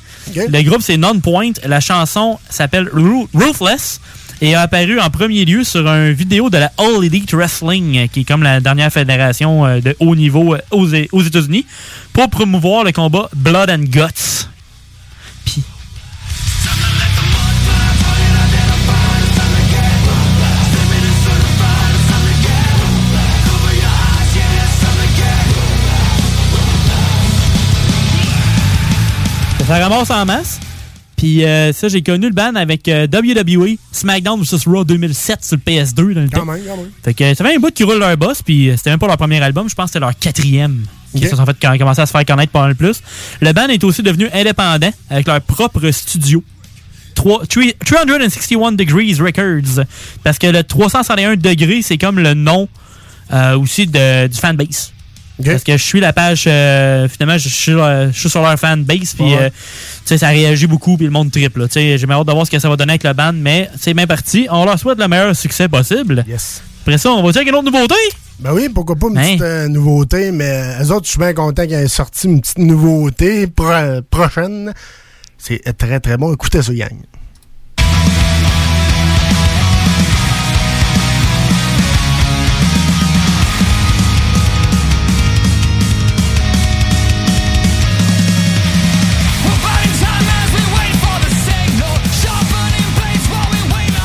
Le 0.49 0.61
groupe, 0.63 0.81
c'est 0.81 0.97
Non-Point. 0.97 1.51
La 1.65 1.79
chanson 1.79 2.39
s'appelle 2.49 2.89
Ru- 2.91 3.27
Ruthless 3.33 3.99
et 4.41 4.53
a 4.55 4.61
apparu 4.61 4.99
en 4.99 5.09
premier 5.09 5.45
lieu 5.45 5.63
sur 5.63 5.87
une 5.87 6.11
vidéo 6.11 6.49
de 6.49 6.57
la 6.57 6.71
All 6.77 7.03
Elite 7.05 7.33
Wrestling, 7.33 7.97
euh, 7.97 8.07
qui 8.07 8.21
est 8.21 8.23
comme 8.25 8.43
la 8.43 8.59
dernière 8.59 8.91
fédération 8.91 9.65
euh, 9.65 9.79
de 9.79 9.95
haut 9.99 10.15
niveau 10.15 10.55
euh, 10.55 10.59
aux, 10.71 10.87
aux 11.11 11.21
États-Unis, 11.23 11.65
pour 12.11 12.29
promouvoir 12.29 12.83
le 12.83 12.91
combat 12.91 13.29
Blood 13.33 13.69
and 13.69 13.83
Guts. 13.85 14.47
Ça 29.67 29.77
ramasse 29.79 30.11
en 30.11 30.25
masse. 30.25 30.59
Puis 31.17 31.43
euh, 31.45 31.71
ça, 31.73 31.87
j'ai 31.87 32.01
connu 32.03 32.27
le 32.27 32.33
band 32.33 32.55
avec 32.55 32.87
euh, 32.87 33.07
WWE 33.07 33.77
SmackDown 33.91 34.41
vs. 34.41 34.65
Raw 34.67 34.83
2007 34.83 35.43
sur 35.43 35.57
le 35.57 35.61
PS2 35.71 36.13
dans 36.13 36.21
le 36.21 36.29
temps. 36.29 36.39
Quand 36.41 36.45
même, 36.53 36.61
quand 36.67 36.77
même. 36.77 36.89
Fait 37.03 37.13
que 37.13 37.33
ça 37.33 37.43
fait 37.43 37.55
un 37.55 37.59
bout 37.59 37.73
qui 37.73 37.83
roule 37.83 37.97
leur 37.99 38.15
boss, 38.17 38.41
puis 38.43 38.69
euh, 38.69 38.77
c'était 38.77 38.89
même 38.91 38.99
pas 38.99 39.07
leur 39.07 39.17
premier 39.17 39.41
album, 39.41 39.67
je 39.69 39.73
pense 39.75 39.85
que 39.85 39.89
c'était 39.93 40.01
leur 40.01 40.17
quatrième. 40.19 40.83
Qui 41.15 41.23
Ok. 41.23 41.29
se 41.29 41.35
sont 41.37 41.45
fait 41.45 41.55
quand- 41.61 41.77
commencer 41.77 42.01
à 42.01 42.05
se 42.05 42.11
faire 42.11 42.25
connaître 42.25 42.51
pas 42.51 42.61
mal 42.63 42.75
plus. 42.75 43.01
Le 43.39 43.53
band 43.53 43.67
est 43.69 43.83
aussi 43.85 44.03
devenu 44.03 44.27
indépendant 44.33 44.91
avec 45.09 45.25
leur 45.25 45.39
propre 45.41 45.89
studio. 45.91 46.43
Trois- 47.15 47.45
three- 47.45 47.73
361 47.85 48.73
Degrees 48.73 49.15
Records. 49.21 49.85
Parce 50.23 50.37
que 50.37 50.47
le 50.47 50.63
361 50.63 51.37
degrés, 51.37 51.81
c'est 51.81 51.97
comme 51.97 52.19
le 52.19 52.33
nom 52.33 52.67
euh, 53.31 53.57
aussi 53.57 53.87
de, 53.87 54.27
du 54.27 54.37
fanbase. 54.37 54.91
Parce 55.43 55.63
que 55.63 55.73
je 55.75 55.83
suis 55.83 55.99
la 55.99 56.13
page, 56.13 56.45
euh, 56.47 57.07
finalement, 57.09 57.37
je 57.37 57.49
suis, 57.49 57.73
euh, 57.73 58.11
je 58.11 58.17
suis 58.19 58.29
sur 58.29 58.41
leur 58.41 58.57
fanbase, 58.57 59.13
puis 59.15 59.25
Ouais. 59.33 59.51
euh, 60.09 60.17
ça 60.17 60.29
réagit 60.29 60.65
beaucoup, 60.67 60.95
puis 60.95 61.05
le 61.05 61.11
monde 61.11 61.29
triple. 61.31 61.67
J'ai 61.73 61.93
hâte 61.95 62.25
de 62.27 62.31
voir 62.31 62.45
ce 62.45 62.51
que 62.51 62.59
ça 62.59 62.69
va 62.69 62.77
donner 62.77 62.93
avec 62.93 63.03
le 63.03 63.11
band, 63.13 63.33
mais 63.33 63.69
c'est 63.77 63.93
bien 63.93 64.07
parti. 64.07 64.47
On 64.49 64.63
leur 64.63 64.79
souhaite 64.79 64.97
le 64.99 65.07
meilleur 65.09 65.35
succès 65.35 65.67
possible. 65.67 66.23
Yes. 66.27 66.61
Après 66.83 66.97
ça, 66.97 67.11
on 67.11 67.21
va 67.23 67.31
dire 67.31 67.41
qu'il 67.41 67.51
y 67.51 67.55
a 67.55 67.59
une 67.59 67.65
autre 67.67 67.71
nouveauté? 67.71 67.95
Ben 68.39 68.51
oui, 68.53 68.69
pourquoi 68.73 68.95
pas 68.95 69.07
une 69.07 69.17
Hein? 69.17 69.23
petite 69.31 69.41
euh, 69.41 69.67
nouveauté, 69.67 70.31
mais 70.31 70.77
eux 70.81 70.91
autres, 70.91 71.05
je 71.05 71.11
suis 71.11 71.19
bien 71.19 71.33
content 71.33 71.63
qu'ils 71.63 71.73
aient 71.73 71.87
sorti 71.87 72.27
une 72.27 72.41
petite 72.41 72.57
nouveauté 72.59 73.47
pro- 73.47 74.01
prochaine. 74.09 74.73
C'est 75.37 75.61
très 75.77 75.99
très 75.99 76.15
bon. 76.17 76.33
Écoutez 76.33 76.61
ça, 76.61 76.73
gang. 76.73 76.89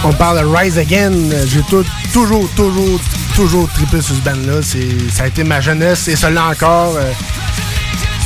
On 0.05 0.13
parle 0.13 0.41
de 0.41 0.47
Rise 0.57 0.79
Again. 0.79 1.13
J'ai 1.47 1.61
toujours, 1.63 2.49
toujours, 2.57 3.01
toujours 3.35 3.69
trippé 3.75 4.01
sur 4.01 4.15
ce 4.15 4.21
band-là. 4.21 4.63
Ça 5.13 5.25
a 5.25 5.27
été 5.27 5.45
ma 5.45 5.61
jeunesse 5.61 6.09
et 6.09 6.17
cela 6.17 6.47
encore. 6.47 6.95
Euh, 6.97 7.11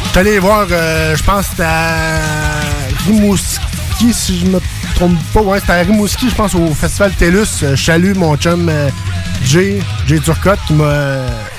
J'étais 0.06 0.20
allé 0.20 0.30
les 0.32 0.38
voir, 0.38 0.66
euh, 0.70 1.16
je 1.16 1.22
pense 1.24 1.46
que 1.46 1.50
c'était 1.50 1.62
à 1.64 2.20
Rimouski, 3.06 4.12
si 4.12 4.38
je 4.40 4.46
me 4.46 4.60
trompe 4.94 5.18
pas. 5.32 5.40
Ouais, 5.40 5.58
c'était 5.58 5.72
à 5.72 5.76
Rimouski, 5.80 6.30
je 6.30 6.34
pense, 6.36 6.54
au 6.54 6.72
Festival 6.72 7.10
TELUS. 7.18 7.46
Euh, 7.64 7.74
Je 7.74 7.84
salue 7.84 8.14
mon 8.14 8.36
chum 8.36 8.68
euh, 8.68 8.88
Jay, 9.44 9.80
Jay 10.06 10.20
Turcotte, 10.20 10.60
qui 10.68 10.74
m'a 10.74 11.16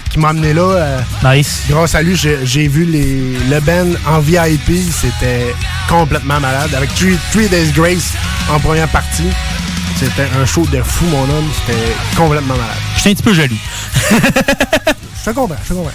qui 0.09 0.19
m'a 0.19 0.29
amené 0.29 0.53
là. 0.53 0.61
euh, 0.61 0.99
nice. 1.25 1.63
Grâce 1.67 1.95
à 1.95 2.01
lui, 2.01 2.15
j'ai 2.15 2.39
j'ai 2.45 2.69
vu 2.69 2.85
les, 2.85 3.37
le 3.49 3.59
band 3.59 3.91
en 4.07 4.19
VIP. 4.19 4.71
C'était 4.89 5.53
complètement 5.89 6.39
malade. 6.39 6.73
Avec 6.77 6.95
Three, 6.95 7.17
Three 7.33 7.49
Days 7.49 7.73
Grace 7.75 8.13
en 8.49 8.57
première 8.61 8.87
partie. 8.87 9.27
C'était 9.95 10.27
un 10.39 10.45
show 10.45 10.65
de 10.71 10.81
fou, 10.81 11.05
mon 11.05 11.23
homme. 11.23 11.49
C'était 11.65 11.79
complètement 12.15 12.55
malade. 12.55 12.75
J'étais 12.97 13.09
un 13.11 13.13
petit 13.13 13.23
peu 13.23 13.33
joli. 13.33 13.57
Je 14.11 15.31
te 15.31 15.35
comprends, 15.35 15.55
je 15.63 15.69
te 15.69 15.73
comprends. 15.73 15.91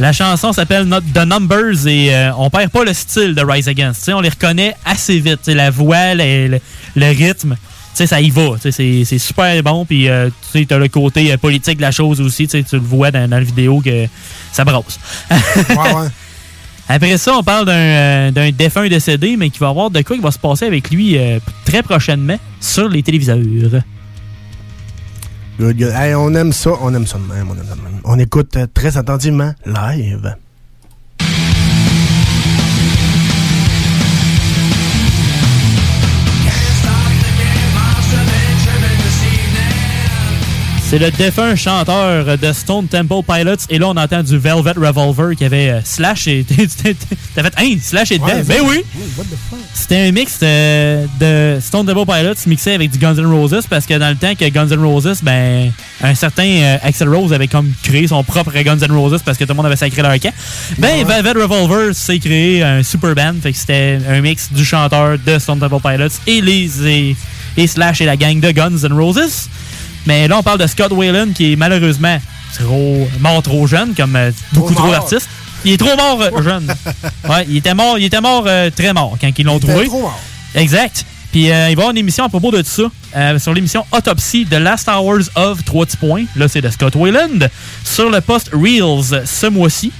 La 0.00 0.12
chanson 0.12 0.52
s'appelle 0.52 0.84
Not- 0.84 1.02
The 1.14 1.24
Numbers 1.24 1.86
et 1.86 2.12
euh, 2.14 2.32
on 2.36 2.50
perd 2.50 2.70
pas 2.70 2.84
le 2.84 2.92
style 2.92 3.34
de 3.34 3.42
Rise 3.44 3.68
Against. 3.68 4.08
On 4.12 4.20
les 4.20 4.28
reconnaît 4.28 4.74
assez 4.84 5.20
vite. 5.20 5.46
La 5.46 5.70
voix, 5.70 6.14
le, 6.14 6.48
le- 6.48 6.60
le 6.96 7.06
rythme, 7.16 7.56
ça 7.94 8.20
y 8.20 8.28
va. 8.30 8.56
C'est 8.60 9.04
super 9.18 9.62
bon. 9.62 9.84
Puis 9.86 10.08
euh, 10.08 10.30
tu 10.52 10.66
as 10.68 10.78
le 10.78 10.88
côté 10.88 11.32
euh, 11.32 11.36
politique 11.36 11.76
de 11.76 11.82
la 11.82 11.92
chose 11.92 12.20
aussi. 12.20 12.48
Tu 12.48 12.64
le 12.72 12.78
vois 12.80 13.12
dans, 13.12 13.28
dans 13.30 13.36
la 13.36 13.44
vidéo 13.44 13.80
que 13.84 14.06
ça 14.52 14.64
brosse. 14.64 14.98
Après 16.88 17.16
ça, 17.16 17.36
on 17.36 17.42
parle 17.42 17.66
d'un 17.66 17.72
euh, 17.72 18.52
défunt 18.52 18.86
décédé, 18.88 19.36
mais 19.36 19.50
qui 19.50 19.58
va 19.58 19.68
avoir 19.68 19.90
de 19.90 20.02
quoi 20.02 20.16
qui 20.16 20.22
va 20.22 20.30
se 20.30 20.38
passer 20.38 20.66
avec 20.66 20.90
lui 20.90 21.16
euh, 21.16 21.38
très 21.64 21.82
prochainement 21.82 22.38
sur 22.60 22.88
les 22.88 23.02
téléviseurs. 23.02 23.38
Good, 25.58 25.76
good. 25.76 25.92
Hey, 25.94 26.14
on 26.14 26.34
aime 26.34 26.52
ça, 26.52 26.72
on 26.80 26.92
aime 26.94 27.06
ça 27.06 27.18
de 27.18 27.32
même, 27.32 27.48
on 27.50 27.54
aime 27.54 27.66
ça 27.66 27.74
de 27.76 27.80
même. 27.80 28.00
On 28.04 28.18
écoute 28.18 28.56
euh, 28.56 28.66
très 28.72 28.96
attentivement 28.98 29.54
live. 29.64 30.34
C'est 40.94 41.00
le 41.00 41.10
défunt 41.10 41.56
chanteur 41.56 42.38
de 42.38 42.52
Stone 42.52 42.86
Temple 42.86 43.24
Pilots. 43.26 43.66
Et 43.68 43.80
là, 43.80 43.88
on 43.88 43.96
entend 43.96 44.22
du 44.22 44.38
Velvet 44.38 44.74
Revolver 44.76 45.34
qui 45.34 45.44
avait 45.44 45.70
euh, 45.70 45.80
Slash 45.82 46.28
et. 46.28 46.46
T'as 47.34 47.42
fait, 47.42 47.52
hein, 47.56 47.76
Slash 47.82 48.12
et 48.12 48.18
dedans. 48.18 48.28
Ouais, 48.28 48.44
ben 48.44 48.60
oui! 48.64 48.84
C'était 49.72 50.06
un 50.06 50.12
mix 50.12 50.38
de, 50.38 51.04
de 51.18 51.58
Stone 51.60 51.84
Temple 51.84 52.06
Pilots 52.06 52.34
mixé 52.46 52.74
avec 52.74 52.92
du 52.92 52.98
Guns 52.98 53.16
N' 53.16 53.26
Roses 53.26 53.66
parce 53.68 53.86
que 53.86 53.94
dans 53.94 54.08
le 54.08 54.14
temps 54.14 54.36
que 54.36 54.48
Guns 54.48 54.68
N' 54.68 54.78
Roses, 54.78 55.18
ben, 55.24 55.72
un 56.00 56.14
certain 56.14 56.46
euh, 56.46 56.76
Axel 56.80 57.08
Rose 57.08 57.32
avait 57.32 57.48
comme 57.48 57.72
créé 57.82 58.06
son 58.06 58.22
propre 58.22 58.52
Guns 58.52 58.78
N' 58.78 58.92
Roses 58.92 59.20
parce 59.24 59.36
que 59.36 59.42
tout 59.42 59.50
le 59.50 59.56
monde 59.56 59.66
avait 59.66 59.74
sacré 59.74 60.00
leur 60.00 60.16
camp. 60.20 60.32
Ben, 60.78 61.04
Velvet 61.04 61.42
Revolver 61.42 61.92
s'est 61.92 62.20
créé 62.20 62.62
un 62.62 62.84
super 62.84 63.16
band. 63.16 63.34
Fait 63.42 63.50
que 63.50 63.58
c'était 63.58 63.98
un 64.08 64.20
mix 64.20 64.52
du 64.52 64.64
chanteur 64.64 65.18
de 65.18 65.40
Stone 65.40 65.58
Temple 65.58 65.80
Pilots 65.82 66.20
et 66.28 66.40
les, 66.40 66.86
et, 66.88 67.16
et 67.56 67.66
Slash 67.66 68.00
et 68.00 68.04
la 68.04 68.16
gang 68.16 68.38
de 68.38 68.52
Guns 68.52 68.78
N' 68.84 68.92
Roses. 68.92 69.48
Mais 70.06 70.28
là, 70.28 70.38
on 70.38 70.42
parle 70.42 70.58
de 70.58 70.66
Scott 70.66 70.92
Whalen 70.92 71.32
qui 71.32 71.52
est 71.52 71.56
malheureusement 71.56 72.18
trop, 72.58 73.08
mort 73.20 73.42
trop 73.42 73.66
jeune, 73.66 73.94
comme 73.94 74.16
euh, 74.16 74.30
beaucoup 74.52 74.74
trop 74.74 74.90
d'artistes. 74.90 75.28
Il 75.64 75.72
est 75.72 75.76
trop 75.78 75.96
mort 75.96 76.20
euh, 76.20 76.42
jeune. 76.42 76.72
Ouais, 77.28 77.46
il 77.48 77.56
était 77.56 77.74
mort, 77.74 77.98
il 77.98 78.04
était 78.04 78.20
mort 78.20 78.44
euh, 78.46 78.68
très 78.70 78.92
mort 78.92 79.16
quand 79.20 79.30
ils 79.36 79.44
l'ont 79.46 79.56
était 79.56 79.68
trouvé. 79.68 79.86
trop 79.86 80.02
mort. 80.02 80.20
Exact. 80.54 81.04
Puis 81.32 81.50
euh, 81.50 81.54
il 81.54 81.56
va 81.62 81.68
y 81.68 81.72
avoir 81.72 81.90
une 81.90 81.96
émission 81.98 82.24
à 82.24 82.28
propos 82.28 82.50
de 82.50 82.62
ça 82.62 82.82
sur 83.38 83.54
l'émission 83.54 83.84
Autopsy 83.92 84.44
de 84.44 84.56
Last 84.56 84.88
Hours 84.88 85.30
of 85.36 85.64
3 85.64 85.86
petits 85.86 85.96
points. 85.96 86.24
Là, 86.36 86.48
c'est 86.48 86.60
de 86.60 86.68
Scott 86.68 86.94
Wayland 86.94 87.48
sur 87.84 88.10
le 88.10 88.20
post 88.20 88.50
Reels 88.52 89.26
ce 89.26 89.46
mois-ci. 89.46 89.90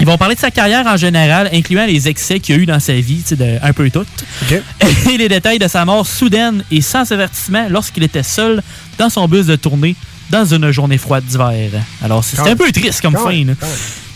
Ils 0.00 0.06
vont 0.06 0.16
parler 0.16 0.34
de 0.34 0.40
sa 0.40 0.50
carrière 0.50 0.86
en 0.86 0.96
général, 0.96 1.50
incluant 1.52 1.84
les 1.84 2.08
excès 2.08 2.40
qu'il 2.40 2.54
y 2.54 2.58
a 2.58 2.62
eu 2.62 2.66
dans 2.66 2.80
sa 2.80 2.94
vie, 2.94 3.22
de 3.30 3.58
un 3.62 3.72
peu 3.72 3.90
tout. 3.90 4.06
Et 5.10 5.18
les 5.18 5.28
détails 5.28 5.58
de 5.58 5.68
sa 5.68 5.84
mort 5.84 6.06
soudaine 6.06 6.64
et 6.70 6.80
sans 6.80 7.10
avertissement 7.12 7.66
lorsqu'il 7.68 8.02
était 8.02 8.22
seul 8.22 8.62
dans 8.98 9.10
son 9.10 9.28
bus 9.28 9.46
de 9.46 9.56
tournée 9.56 9.94
dans 10.30 10.44
une 10.44 10.70
journée 10.70 10.96
froide 10.96 11.24
d'hiver. 11.24 11.70
Alors, 12.02 12.24
c'est 12.24 12.38
un 12.40 12.56
peu 12.56 12.72
triste 12.72 13.00
comme 13.02 13.16
fin. 13.16 13.44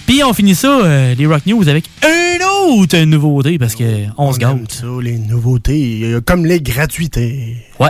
Puis 0.07 0.23
on 0.23 0.35
finit 0.35 0.55
ça, 0.55 0.69
euh, 0.69 1.15
les 1.15 1.27
Rock 1.27 1.47
News, 1.47 1.67
avec 1.69 1.85
une 2.03 2.45
autre 2.45 2.99
nouveauté 2.99 3.59
parce 3.59 3.75
que 3.75 4.05
on 4.19 4.33
se 4.33 4.41
aime 4.41 4.61
gâte. 4.61 4.73
ça, 4.73 4.87
les 5.03 5.19
nouveautés, 5.19 6.01
euh, 6.05 6.21
comme 6.21 6.45
les 6.45 6.61
gratuités. 6.61 7.57
Ouais. 7.81 7.89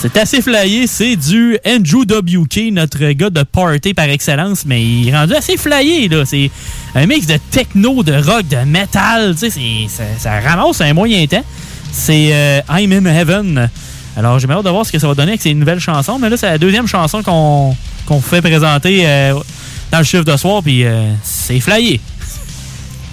C'est 0.00 0.16
assez 0.16 0.40
flyé, 0.40 0.86
c'est 0.86 1.14
du 1.14 1.58
Andrew 1.66 2.04
WK, 2.08 2.72
notre 2.72 3.10
gars 3.12 3.28
de 3.28 3.42
party 3.42 3.92
par 3.92 4.06
excellence, 4.06 4.64
mais 4.64 4.82
il 4.82 5.08
est 5.10 5.14
rendu 5.16 5.34
assez 5.34 5.58
flyé, 5.58 6.08
là. 6.08 6.24
C'est 6.24 6.50
un 6.94 7.06
mix 7.06 7.26
de 7.26 7.36
techno, 7.50 8.02
de 8.02 8.14
rock, 8.14 8.48
de 8.48 8.56
metal, 8.64 9.34
tu 9.34 9.40
sais, 9.40 9.50
c'est- 9.50 9.88
ça, 9.88 10.04
ça 10.18 10.40
ramasse 10.40 10.80
un 10.80 10.94
moyen 10.94 11.26
temps. 11.26 11.44
C'est 11.92 12.30
euh, 12.32 12.60
I'm 12.70 12.92
in 12.92 13.04
Heaven. 13.04 13.68
Alors, 14.16 14.38
j'ai 14.38 14.50
hâte 14.50 14.64
de 14.64 14.70
voir 14.70 14.86
ce 14.86 14.92
que 14.92 14.98
ça 14.98 15.06
va 15.06 15.14
donner 15.14 15.32
avec 15.32 15.42
ces 15.42 15.52
nouvelles 15.52 15.80
chansons, 15.80 16.18
mais 16.18 16.30
là, 16.30 16.36
c'est 16.38 16.46
la 16.48 16.58
deuxième 16.58 16.86
chanson 16.86 17.22
qu'on 17.22 17.76
qu'on 18.06 18.20
fait 18.22 18.40
présenter 18.40 19.02
euh, 19.06 19.34
dans 19.92 19.98
le 19.98 20.04
chiffre 20.04 20.24
de 20.24 20.36
soir, 20.38 20.62
puis 20.62 20.84
euh, 20.84 21.12
c'est 21.22 21.60
flyé. 21.60 22.00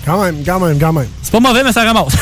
Quand 0.06 0.24
même, 0.24 0.38
quand 0.46 0.60
même, 0.62 0.80
quand 0.80 0.94
même. 0.94 1.08
C'est 1.22 1.32
pas 1.34 1.42
mauvais, 1.42 1.64
mais 1.66 1.74
ça 1.74 1.84
ramasse. 1.84 2.14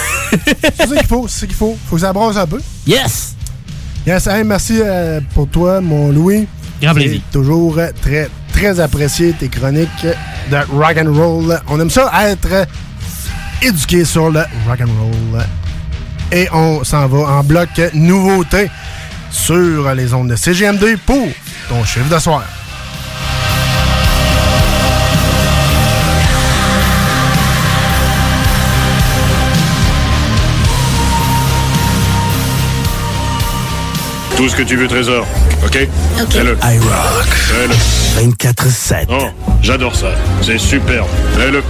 c'est 0.76 0.88
ça 0.88 0.96
qu'il 0.98 1.08
faut, 1.08 1.28
c'est 1.28 1.42
ça 1.42 1.46
qu'il 1.46 1.56
faut. 1.56 1.78
Faut 1.88 1.96
que 1.98 2.02
ça 2.02 2.12
brasse 2.12 2.36
un 2.38 2.48
peu. 2.48 2.60
Yes! 2.88 3.35
Yes, 4.06 4.28
hey, 4.28 4.44
merci 4.44 4.82
euh, 4.84 5.20
pour 5.34 5.48
toi, 5.48 5.82
mon 5.82 6.12
Louis. 6.12 6.48
Grand 6.80 6.94
plaisir. 6.94 7.22
Toujours 7.32 7.80
euh, 7.80 7.90
très, 8.04 8.30
très 8.54 8.80
apprécié 8.80 9.34
tes 9.34 9.50
chroniques 9.50 10.06
de 10.52 10.58
rock 10.72 10.98
and 11.04 11.12
roll. 11.12 11.60
On 11.68 11.80
aime 11.80 11.90
ça 11.90 12.12
être 12.30 12.68
éduqué 13.64 14.06
sur 14.06 14.30
le 14.30 14.42
rock 14.68 14.82
and 14.82 15.02
roll. 15.02 15.42
Et 16.32 16.48
on 16.54 16.84
s'en 16.84 17.08
va 17.08 17.18
en 17.40 17.44
bloc 17.44 17.70
nouveauté 17.96 18.70
sur 19.32 19.92
les 19.96 20.14
ondes 20.14 20.30
de 20.30 20.36
CGMD 20.36 20.98
pour 21.04 21.28
ton 21.68 21.84
chiffre 21.84 22.14
de 22.14 22.20
soir. 22.20 22.44
Tout 34.38 34.50
ce 34.50 34.56
que 34.56 34.64
tu 34.64 34.76
veux, 34.76 34.88
Trésor. 34.88 35.26
OK? 35.66 35.88
OK. 36.22 36.32
Fais-le. 36.32 36.58
I 36.62 36.78
rock. 36.80 37.26
Fais-le. 37.26 38.28
24-7. 38.34 39.06
Oh, 39.10 39.28
j'adore 39.62 39.96
ça. 39.96 40.08
C'est 40.42 40.58
superbe. 40.58 41.08
Fais-le. 41.38 41.64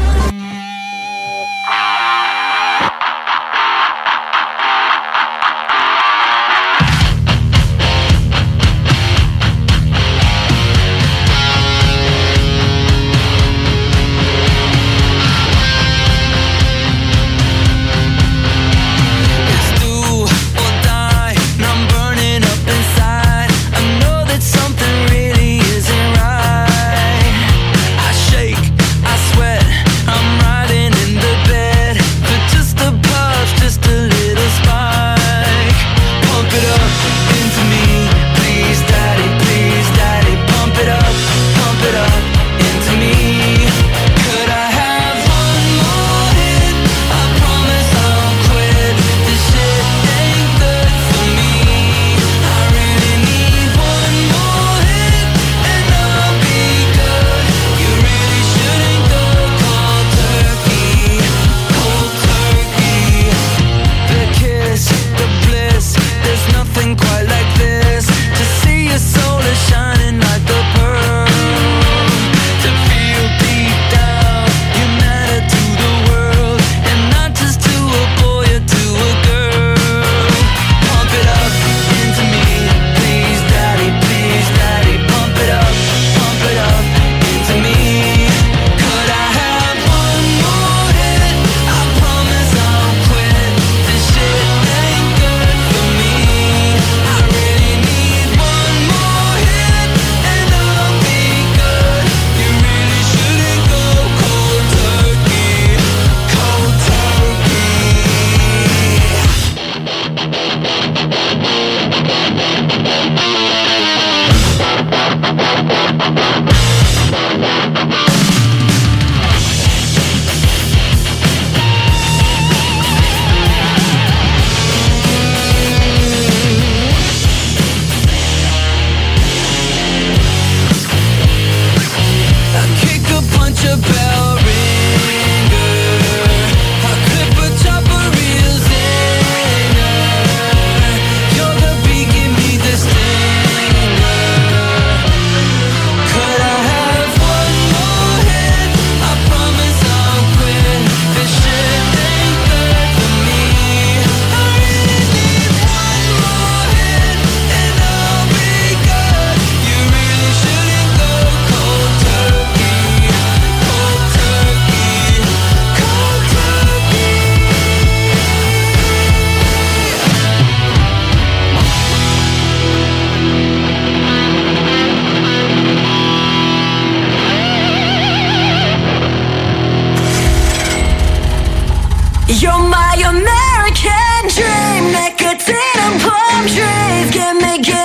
You're 182.27 182.57
my 182.57 182.95
American 183.05 184.21
dream, 184.33 184.91
nicotine 184.91 185.77
and 185.77 186.01
palm 186.01 186.41
trees. 186.49 187.11
Give 187.13 187.37
me, 187.37 187.61
give 187.61 187.84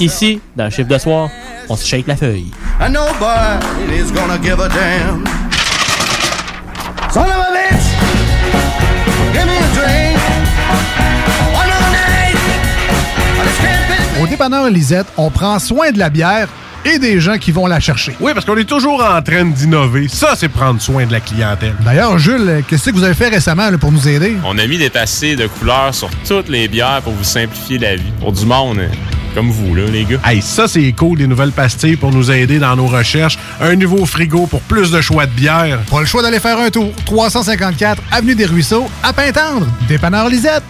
Ici, 0.00 0.40
dans 0.54 0.64
le 0.64 0.70
chiffre 0.70 0.88
de 0.88 0.98
soir, 0.98 1.28
on 1.68 1.76
se 1.76 1.84
shake 1.84 2.06
la 2.06 2.16
feuille. 2.16 2.50
And 2.80 2.90
nobody's 2.90 4.12
gonna 4.12 4.38
give 4.40 4.60
a 4.60 4.68
damn. 4.68 5.24
Son 7.12 7.22
of 7.22 7.28
a 7.28 7.52
bitch, 7.52 7.82
give 9.32 9.44
me 9.44 9.56
a 9.56 9.74
drink. 9.74 10.18
One 11.52 11.68
of 11.68 11.78
the 11.78 11.90
night, 11.90 12.36
let's 13.44 13.60
get 13.60 14.18
it. 14.18 14.22
Au 14.22 14.26
dépanneur 14.28 14.70
Lisette, 14.70 15.08
on 15.16 15.30
prend 15.30 15.58
soin 15.58 15.90
de 15.90 15.98
la 15.98 16.10
bière 16.10 16.48
et 16.84 17.00
des 17.00 17.18
gens 17.20 17.38
qui 17.38 17.50
vont 17.50 17.66
la 17.66 17.80
chercher. 17.80 18.14
Oui, 18.20 18.30
parce 18.34 18.46
qu'on 18.46 18.56
est 18.56 18.64
toujours 18.64 19.04
en 19.04 19.20
train 19.20 19.44
d'innover. 19.44 20.06
Ça, 20.08 20.34
c'est 20.36 20.48
prendre 20.48 20.80
soin 20.80 21.06
de 21.06 21.12
la 21.12 21.18
clientèle. 21.20 21.74
D'ailleurs, 21.84 22.18
Jules, 22.18 22.62
qu'est-ce 22.68 22.90
que 22.90 22.94
vous 22.94 23.02
avez 23.02 23.14
fait 23.14 23.28
récemment 23.28 23.68
là, 23.68 23.78
pour 23.78 23.90
nous 23.90 24.06
aider? 24.08 24.36
On 24.44 24.56
a 24.58 24.66
mis 24.66 24.78
des 24.78 24.88
tassés 24.88 25.34
de 25.34 25.48
couleurs 25.48 25.92
sur 25.92 26.08
toutes 26.26 26.48
les 26.48 26.68
bières 26.68 27.00
pour 27.02 27.12
vous 27.12 27.24
simplifier 27.24 27.78
la 27.78 27.96
vie. 27.96 28.12
Pour 28.20 28.32
du 28.32 28.46
monde 28.46 28.78
hein, 28.78 28.90
comme 29.38 29.50
vous, 29.52 29.72
là, 29.72 29.84
les 29.84 30.04
gars. 30.04 30.18
Hey, 30.24 30.42
ça, 30.42 30.66
c'est 30.66 30.90
cool, 30.90 31.18
des 31.18 31.28
nouvelles 31.28 31.52
pastilles 31.52 31.94
pour 31.94 32.10
nous 32.10 32.32
aider 32.32 32.58
dans 32.58 32.74
nos 32.74 32.88
recherches. 32.88 33.38
Un 33.60 33.76
nouveau 33.76 34.04
frigo 34.04 34.48
pour 34.48 34.60
plus 34.62 34.90
de 34.90 35.00
choix 35.00 35.26
de 35.26 35.30
bière. 35.30 35.78
Pas 35.88 36.00
le 36.00 36.06
choix 36.06 36.22
d'aller 36.22 36.40
faire 36.40 36.58
un 36.58 36.70
tour. 36.70 36.92
354 37.04 38.02
Avenue 38.10 38.34
des 38.34 38.46
Ruisseaux, 38.46 38.88
à 39.04 39.12
Pintendre. 39.12 39.68
Dépanneur 39.86 40.28
Lisette. 40.28 40.64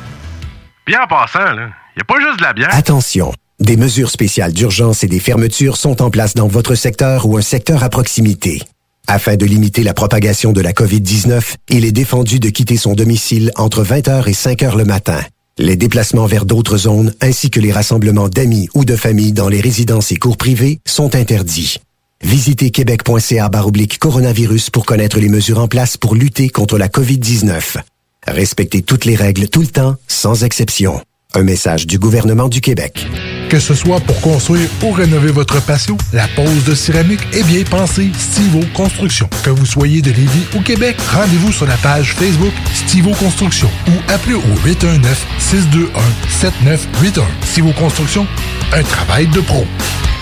Bien 0.86 0.98
en 1.02 1.06
passant, 1.06 1.50
là, 1.54 1.70
y 1.96 2.00
a 2.02 2.04
pas 2.04 2.20
juste 2.20 2.40
de 2.40 2.42
la 2.42 2.52
bière. 2.52 2.68
Attention, 2.72 3.32
des 3.58 3.78
mesures 3.78 4.10
spéciales 4.10 4.52
d'urgence 4.52 5.02
et 5.02 5.08
des 5.08 5.18
fermetures 5.18 5.78
sont 5.78 6.02
en 6.02 6.10
place 6.10 6.34
dans 6.34 6.46
votre 6.46 6.74
secteur 6.74 7.24
ou 7.24 7.38
un 7.38 7.42
secteur 7.42 7.82
à 7.82 7.88
proximité. 7.88 8.62
Afin 9.06 9.36
de 9.36 9.46
limiter 9.46 9.82
la 9.82 9.94
propagation 9.94 10.52
de 10.52 10.60
la 10.60 10.74
COVID-19, 10.74 11.54
il 11.70 11.86
est 11.86 11.92
défendu 11.92 12.38
de 12.38 12.50
quitter 12.50 12.76
son 12.76 12.92
domicile 12.92 13.50
entre 13.56 13.82
20h 13.82 14.28
et 14.28 14.32
5h 14.32 14.76
le 14.76 14.84
matin. 14.84 15.20
Les 15.58 15.74
déplacements 15.74 16.26
vers 16.26 16.44
d'autres 16.44 16.78
zones 16.78 17.12
ainsi 17.20 17.50
que 17.50 17.58
les 17.58 17.72
rassemblements 17.72 18.28
d'amis 18.28 18.68
ou 18.74 18.84
de 18.84 18.94
familles 18.94 19.32
dans 19.32 19.48
les 19.48 19.60
résidences 19.60 20.12
et 20.12 20.16
cours 20.16 20.36
privés 20.36 20.78
sont 20.86 21.16
interdits. 21.16 21.78
Visitez 22.22 22.70
québec.ca 22.70 23.48
baroblique 23.48 23.98
coronavirus 23.98 24.70
pour 24.70 24.86
connaître 24.86 25.18
les 25.18 25.28
mesures 25.28 25.58
en 25.58 25.68
place 25.68 25.96
pour 25.96 26.14
lutter 26.14 26.48
contre 26.48 26.78
la 26.78 26.88
COVID-19. 26.88 27.78
Respectez 28.26 28.82
toutes 28.82 29.04
les 29.04 29.16
règles 29.16 29.48
tout 29.48 29.60
le 29.60 29.66
temps, 29.66 29.96
sans 30.06 30.44
exception. 30.44 31.00
Un 31.34 31.42
message 31.42 31.86
du 31.86 31.98
gouvernement 31.98 32.48
du 32.48 32.60
Québec. 32.60 33.06
Que 33.48 33.58
ce 33.58 33.74
soit 33.74 33.98
pour 34.00 34.20
construire 34.20 34.68
ou 34.82 34.92
rénover 34.92 35.32
votre 35.32 35.62
patio, 35.62 35.96
la 36.12 36.28
pose 36.28 36.64
de 36.64 36.74
céramique 36.74 37.22
est 37.32 37.44
bien 37.44 37.64
pensée 37.64 38.10
Stivo 38.18 38.60
Construction. 38.74 39.26
Que 39.42 39.48
vous 39.48 39.64
soyez 39.64 40.02
de 40.02 40.10
Lévis 40.10 40.44
ou 40.54 40.60
Québec, 40.60 40.98
rendez-vous 41.14 41.50
sur 41.50 41.64
la 41.66 41.78
page 41.78 42.12
Facebook 42.12 42.52
Stivo 42.74 43.12
Construction 43.12 43.70
ou 43.88 43.92
appelez 44.12 44.34
au 44.34 44.42
819-621-7981. 44.66 47.22
Stivo 47.42 47.72
Construction, 47.72 48.26
un 48.74 48.82
travail 48.82 49.26
de 49.28 49.40
pro. 49.40 49.64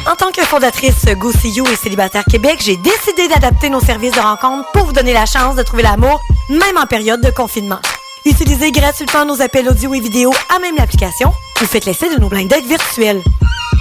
En 0.08 0.14
tant 0.14 0.30
que 0.30 0.42
fondatrice 0.42 1.04
Go 1.18 1.32
See 1.32 1.50
You 1.50 1.66
et 1.66 1.74
Célibataire 1.74 2.22
Québec, 2.30 2.60
j'ai 2.64 2.76
décidé 2.76 3.26
d'adapter 3.28 3.70
nos 3.70 3.80
services 3.80 4.12
de 4.12 4.20
rencontre 4.20 4.70
pour 4.72 4.84
vous 4.84 4.92
donner 4.92 5.12
la 5.12 5.26
chance 5.26 5.56
de 5.56 5.64
trouver 5.64 5.82
l'amour, 5.82 6.20
même 6.48 6.78
en 6.80 6.86
période 6.86 7.20
de 7.20 7.30
confinement. 7.30 7.80
Utilisez 8.26 8.72
gratuitement 8.72 9.24
nos 9.24 9.40
appels 9.40 9.68
audio 9.68 9.94
et 9.94 10.00
vidéo 10.00 10.32
à 10.52 10.58
même 10.58 10.74
l'application 10.74 11.32
ou 11.62 11.64
faites 11.64 11.84
l'essai 11.84 12.12
de 12.12 12.20
nos 12.20 12.28
blind 12.28 12.50
dates 12.50 12.64
virtuels. 12.64 13.22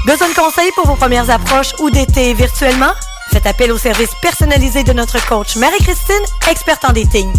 Besoin 0.05 0.29
de 0.29 0.35
conseils 0.35 0.69
pour 0.75 0.85
vos 0.85 0.95
premières 0.95 1.31
approches 1.31 1.73
ou 1.79 1.89
d'été 1.89 2.31
virtuellement? 2.35 2.91
Faites 3.31 3.47
appel 3.47 3.71
au 3.71 3.79
service 3.79 4.11
personnalisé 4.21 4.83
de 4.83 4.93
notre 4.93 5.17
coach 5.25 5.55
Marie-Christine, 5.55 6.23
experte 6.47 6.85
en 6.85 6.93
dating. 6.93 7.33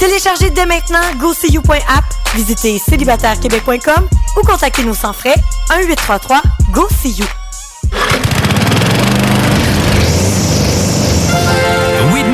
Téléchargez 0.00 0.50
dès 0.50 0.66
maintenant 0.66 0.98
GoSeeYou.app, 1.18 2.04
visitez 2.34 2.80
célibatairequebec.com 2.80 4.08
ou 4.36 4.40
contactez-nous 4.44 4.96
sans 4.96 5.12
frais 5.12 5.36
1-833-GO-SEE-YOU. 5.70 7.24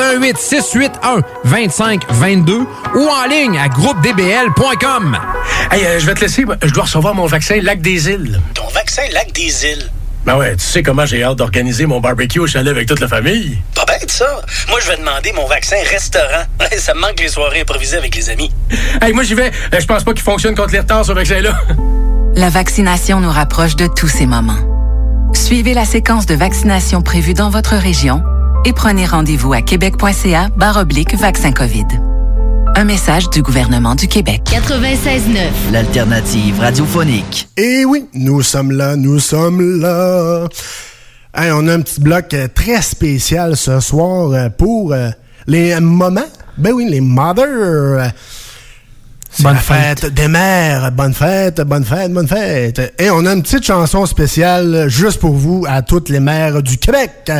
418 0.00 0.38
681 0.38 1.22
2522 1.44 2.66
ou 2.94 3.08
en 3.08 3.26
ligne 3.28 3.58
à 3.58 3.68
groupedbl.com. 3.68 5.18
Hey, 5.70 5.84
euh, 5.84 5.98
je 5.98 6.06
vais 6.06 6.14
te 6.14 6.20
laisser. 6.20 6.46
Je 6.62 6.70
dois 6.72 6.84
recevoir 6.84 7.14
mon 7.14 7.26
vaccin 7.26 7.60
Lac 7.60 7.82
des 7.82 8.08
Îles. 8.08 8.40
Ton 8.54 8.66
vaccin 8.68 9.02
Lac 9.12 9.30
des 9.32 9.66
Îles? 9.66 9.90
Ben 10.24 10.36
ouais, 10.38 10.56
tu 10.56 10.64
sais 10.64 10.82
comment 10.82 11.04
j'ai 11.04 11.22
hâte 11.22 11.36
d'organiser 11.36 11.84
mon 11.84 12.00
barbecue 12.00 12.40
au 12.40 12.46
chalet 12.46 12.70
avec 12.70 12.88
toute 12.88 13.00
la 13.00 13.08
famille. 13.08 13.58
Pas 13.74 13.84
bête, 13.84 14.10
ça. 14.10 14.40
Moi, 14.70 14.78
je 14.82 14.88
vais 14.88 14.96
demander 14.96 15.32
mon 15.34 15.46
vaccin 15.46 15.76
restaurant. 15.90 16.44
ça 16.78 16.94
me 16.94 17.00
manque 17.00 17.20
les 17.20 17.28
soirées 17.28 17.60
improvisées 17.60 17.98
avec 17.98 18.14
les 18.14 18.30
amis. 18.30 18.50
Hey, 19.02 19.12
moi 19.12 19.22
j'y 19.22 19.34
vais. 19.34 19.50
Euh, 19.74 19.80
Je 19.80 19.86
pense 19.86 20.02
pas 20.04 20.14
qu'il 20.14 20.22
fonctionne 20.22 20.54
contre 20.54 20.72
les 20.72 20.80
retards, 20.80 21.04
ce 21.04 21.12
vaccin-là. 21.12 21.52
La 22.36 22.48
vaccination 22.48 23.20
nous 23.20 23.30
rapproche 23.30 23.76
de 23.76 23.86
tous 23.86 24.08
ces 24.08 24.24
moments. 24.26 24.58
Suivez 25.34 25.74
la 25.74 25.84
séquence 25.84 26.24
de 26.24 26.34
vaccination 26.34 27.02
prévue 27.02 27.34
dans 27.34 27.50
votre 27.50 27.76
région 27.76 28.22
et 28.64 28.72
prenez 28.72 29.06
rendez-vous 29.06 29.52
à 29.52 29.62
québec.ca 29.62 30.48
barre 30.56 30.78
oblique 30.78 31.14
vaccin 31.14 31.52
COVID. 31.52 31.86
Un 32.76 32.84
message 32.84 33.28
du 33.30 33.42
gouvernement 33.42 33.94
du 33.94 34.06
Québec. 34.06 34.42
96.9. 34.46 35.72
L'alternative 35.72 36.60
radiophonique. 36.60 37.48
Et 37.56 37.84
oui, 37.84 38.06
nous 38.14 38.42
sommes 38.42 38.70
là, 38.70 38.96
nous 38.96 39.18
sommes 39.18 39.80
là. 39.80 40.46
Hey, 41.34 41.50
on 41.52 41.66
a 41.68 41.74
un 41.74 41.80
petit 41.80 42.00
bloc 42.00 42.32
euh, 42.34 42.48
très 42.52 42.80
spécial 42.82 43.56
ce 43.56 43.80
soir 43.80 44.32
euh, 44.32 44.48
pour 44.48 44.92
euh, 44.92 45.10
les 45.46 45.78
moments. 45.80 46.20
Ben 46.58 46.72
oui, 46.72 46.86
les 46.88 47.00
mothers. 47.00 48.12
Bonne 49.40 49.54
la 49.54 49.60
fête. 49.60 50.06
des 50.06 50.28
mères. 50.28 50.90
Bonne 50.92 51.14
fête, 51.14 51.60
bonne 51.60 51.84
fête, 51.84 52.12
bonne 52.12 52.28
fête. 52.28 52.94
Et 52.98 53.10
on 53.10 53.26
a 53.26 53.32
une 53.32 53.42
petite 53.42 53.64
chanson 53.64 54.06
spéciale 54.06 54.88
juste 54.88 55.20
pour 55.20 55.34
vous, 55.34 55.64
à 55.68 55.82
toutes 55.82 56.08
les 56.08 56.20
mères 56.20 56.62
du 56.62 56.78
Québec. 56.78 57.30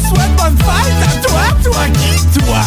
Te 0.00 0.06
souhaite 0.06 0.36
bonne 0.36 0.56
fête 0.58 1.08
à 1.08 1.26
toi, 1.26 1.42
toi 1.62 1.84
qui, 1.92 2.38
toi? 2.38 2.62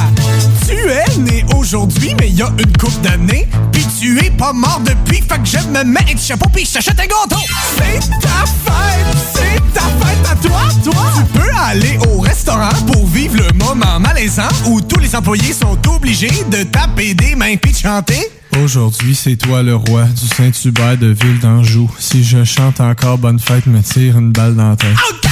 Tu 0.67 0.73
es 0.73 1.17
né 1.19 1.45
aujourd'hui, 1.55 2.15
mais 2.19 2.29
il 2.29 2.36
y 2.36 2.41
a 2.41 2.49
une 2.57 2.77
coupe 2.77 2.99
d'années. 3.01 3.47
Puis 3.71 3.86
tu 3.99 4.19
es 4.23 4.29
pas 4.31 4.53
mort 4.53 4.81
depuis, 4.86 5.21
fait 5.21 5.39
que 5.39 5.45
je 5.45 5.67
me 5.67 5.84
mets 5.84 6.05
un 6.13 6.17
chapeau 6.17 6.49
puis 6.53 6.65
je 6.65 6.73
t'achète 6.73 6.99
un 6.99 7.03
gâteau. 7.03 7.41
C'est 7.77 7.99
ta 8.19 8.45
fête, 8.65 9.17
c'est 9.34 9.73
ta 9.73 9.81
fête 9.81 10.31
à 10.31 10.36
toi, 10.36 10.61
toi? 10.84 11.03
Tu 11.17 11.39
peux 11.39 11.51
aller 11.55 11.97
au 12.09 12.19
restaurant 12.19 12.73
pour 12.88 13.05
vivre 13.07 13.38
le 13.38 13.53
moment 13.57 13.99
malaisant 13.99 14.49
où 14.67 14.81
tous 14.81 14.99
les 14.99 15.15
employés 15.15 15.53
sont 15.53 15.77
obligés 15.88 16.43
de 16.49 16.63
taper 16.63 17.13
des 17.13 17.36
mains 17.36 17.55
puis 17.55 17.71
de 17.71 17.77
chanter. 17.77 18.19
Aujourd'hui, 18.63 19.15
c'est 19.15 19.36
toi 19.36 19.63
le 19.63 19.75
roi 19.75 20.03
du 20.03 20.27
Saint-Hubert 20.27 20.97
de 20.97 21.07
Ville 21.07 21.39
d'Anjou. 21.39 21.89
Si 21.97 22.23
je 22.23 22.43
chante 22.43 22.79
encore 22.79 23.17
Bonne 23.17 23.39
fête, 23.39 23.65
me 23.65 23.81
tire 23.81 24.17
une 24.17 24.31
balle 24.31 24.55
dans 24.55 24.69
la 24.69 24.75
tête. 24.75 25.22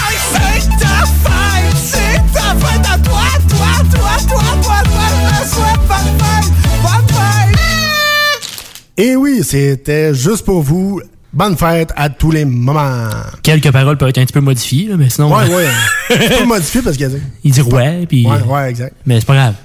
Et 9.01 9.15
oui, 9.15 9.43
c'était 9.43 10.13
juste 10.13 10.45
pour 10.45 10.61
vous. 10.61 11.01
Bonne 11.33 11.57
fête 11.57 11.89
à 11.95 12.09
tous 12.09 12.29
les 12.29 12.45
moments. 12.45 13.09
Quelques 13.41 13.71
paroles 13.71 13.97
peuvent 13.97 14.09
être 14.09 14.19
un 14.19 14.25
petit 14.25 14.33
peu 14.33 14.41
modifiées, 14.41 14.89
là, 14.89 14.95
mais 14.95 15.09
sinon. 15.09 15.35
Ouais, 15.35 15.47
ouais. 15.47 15.65
C'est 16.07 16.37
pas 16.37 16.45
modifié 16.45 16.81
parce 16.83 16.97
qu'il 16.97 17.07
a 17.07 17.09
dit. 17.09 17.21
Il 17.43 17.51
dit 17.51 17.61
ouais, 17.61 18.05
puis. 18.05 18.27
Ouais, 18.27 18.43
ouais, 18.43 18.69
exact. 18.69 18.93
Mais 19.07 19.19
c'est 19.19 19.25
pas 19.25 19.33
grave. 19.33 19.55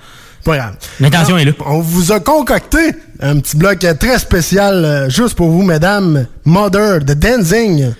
pas 0.43 0.57
grave. 0.57 0.77
L'intention 1.01 1.37
est 1.37 1.45
là. 1.45 1.53
On 1.67 1.81
vous 1.81 2.13
a 2.13 2.21
concocté 2.21 2.79
un 3.21 3.39
petit 3.39 3.59
bloc 3.59 3.85
euh, 3.85 3.93
très 3.93 4.19
spécial 4.19 4.83
euh, 4.83 5.11
juste 5.11 5.35
pour 5.35 5.51
vous, 5.51 5.65
mesdames. 5.65 6.27
Mother 6.47 7.01
de 7.05 7.13
Dancing, 7.13 7.93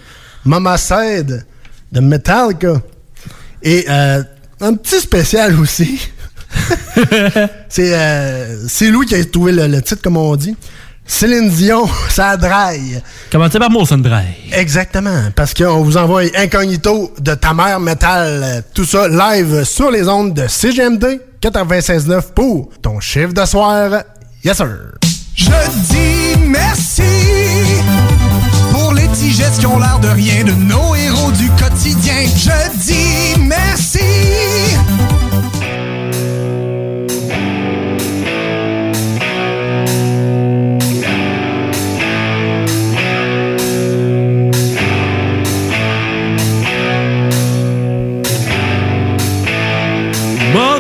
Mama 0.47 0.79
Said 0.79 1.45
de 1.93 2.01
Metallica 2.01 2.81
et 3.63 3.85
euh, 3.91 4.23
un 4.63 4.73
petit 4.73 5.01
spécial 5.01 5.61
aussi. 5.61 6.01
c'est 7.69 7.93
euh, 7.93 8.91
Louis 8.91 9.05
qui 9.05 9.15
a 9.15 9.25
trouvé 9.25 9.53
le, 9.53 9.67
le 9.67 9.83
titre, 9.83 10.01
comme 10.01 10.17
on 10.17 10.35
dit. 10.37 10.57
Céline 11.07 11.49
Dion, 11.51 11.89
ça 12.09 12.37
draille. 12.37 13.01
Commencez 13.31 13.59
par 13.59 13.71
Molson 13.71 13.99
Dry. 13.99 14.25
Exactement, 14.53 15.31
parce 15.35 15.55
qu'on 15.55 15.83
vous 15.83 15.97
envoie 15.97 16.23
incognito 16.37 17.13
de 17.21 17.35
ta 17.35 17.55
mère 17.55 17.81
métal, 17.81 18.65
tout 18.75 18.85
ça 18.85 19.09
live 19.09 19.65
sur 19.65 19.91
les 19.91 20.09
ondes 20.09 20.35
de 20.35 20.47
CGMD 20.47 21.21
96.9 21.43 22.33
pour 22.35 22.71
ton 22.83 23.01
chiffre 23.01 23.33
de 23.33 23.45
soir. 23.45 24.03
Yes 24.45 24.57
sir. 24.57 24.69
Je 25.35 25.51
dis 25.91 26.41
merci 26.47 27.03
pour 28.73 28.93
les 28.95 29.07
petits 29.09 29.33
gestes 29.33 29.61
qui 29.61 29.67
ont 29.67 29.79
l'air 29.79 29.99
de 30.01 30.09
rien 30.09 30.45
de 30.45 30.53
nos 30.53 30.95
héros 30.95 31.31
du 31.33 31.49
quotidien. 31.51 32.15
Je 32.37 32.79
dis 32.87 33.41
merci. 33.41 33.99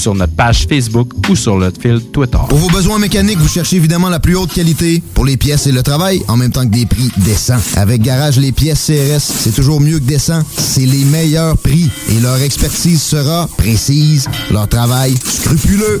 sur 0.00 0.14
notre 0.14 0.32
page 0.32 0.66
Facebook 0.66 1.12
ou 1.28 1.36
sur 1.36 1.56
notre 1.58 1.80
fil 1.80 2.00
Twitter. 2.12 2.38
Pour 2.48 2.58
vos 2.58 2.70
besoins 2.70 2.98
mécaniques, 2.98 3.38
vous 3.38 3.48
cherchez 3.48 3.76
évidemment 3.76 4.08
la 4.08 4.18
plus 4.18 4.34
haute 4.34 4.52
qualité 4.52 5.02
pour 5.14 5.24
les 5.24 5.36
pièces 5.36 5.66
et 5.66 5.72
le 5.72 5.82
travail, 5.82 6.22
en 6.28 6.36
même 6.36 6.50
temps 6.50 6.62
que 6.62 6.72
des 6.72 6.86
prix 6.86 7.10
décents. 7.18 7.60
Avec 7.76 8.02
Garage 8.02 8.38
Les 8.38 8.52
Pièces 8.52 8.86
CRS, 8.86 9.20
c'est 9.20 9.54
toujours 9.54 9.80
mieux 9.80 9.98
que 9.98 10.04
décent. 10.04 10.42
C'est 10.56 10.86
les 10.86 11.04
meilleurs 11.04 11.58
prix 11.58 11.90
et 12.08 12.18
leur 12.20 12.40
expertise 12.40 13.02
sera 13.02 13.48
précise, 13.58 14.28
leur 14.50 14.68
travail 14.68 15.14
scrupuleux. 15.22 16.00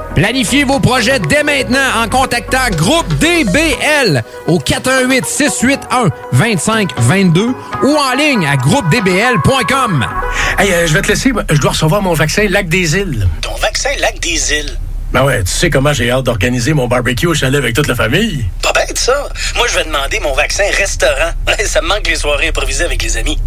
Planifiez 0.15 0.65
vos 0.65 0.79
projets 0.79 1.19
dès 1.19 1.43
maintenant 1.43 1.79
en 2.03 2.09
contactant 2.09 2.69
Groupe 2.75 3.07
DBL 3.19 4.23
au 4.47 4.59
418 4.59 5.25
681 5.25 6.09
2522 6.33 7.47
ou 7.83 7.97
en 7.97 8.13
ligne 8.17 8.45
à 8.45 8.57
groupedbl.com. 8.57 10.05
Hey, 10.59 10.71
euh, 10.73 10.87
je 10.87 10.93
vais 10.93 11.01
te 11.01 11.07
laisser. 11.07 11.31
Je 11.49 11.59
dois 11.59 11.71
recevoir 11.71 12.01
mon 12.01 12.13
vaccin 12.13 12.45
Lac 12.49 12.67
des 12.67 12.97
Îles. 12.97 13.27
Ton 13.41 13.55
vaccin 13.55 13.89
Lac 13.99 14.19
des 14.19 14.53
Îles? 14.53 14.77
Ben 15.13 15.23
ouais, 15.25 15.43
tu 15.43 15.51
sais 15.51 15.69
comment 15.69 15.91
j'ai 15.91 16.09
hâte 16.11 16.23
d'organiser 16.25 16.73
mon 16.73 16.87
barbecue 16.87 17.27
au 17.27 17.33
chalet 17.33 17.57
avec 17.59 17.75
toute 17.75 17.87
la 17.87 17.95
famille. 17.95 18.45
Pas 18.61 18.71
bête, 18.73 18.97
ça. 18.97 19.27
Moi, 19.57 19.67
je 19.69 19.75
vais 19.77 19.83
demander 19.83 20.19
mon 20.21 20.33
vaccin 20.33 20.63
restaurant. 20.77 21.31
ça 21.65 21.81
me 21.81 21.87
manque 21.87 22.07
les 22.07 22.15
soirées 22.15 22.49
improvisées 22.49 22.85
avec 22.85 23.01
les 23.03 23.17
amis. 23.17 23.37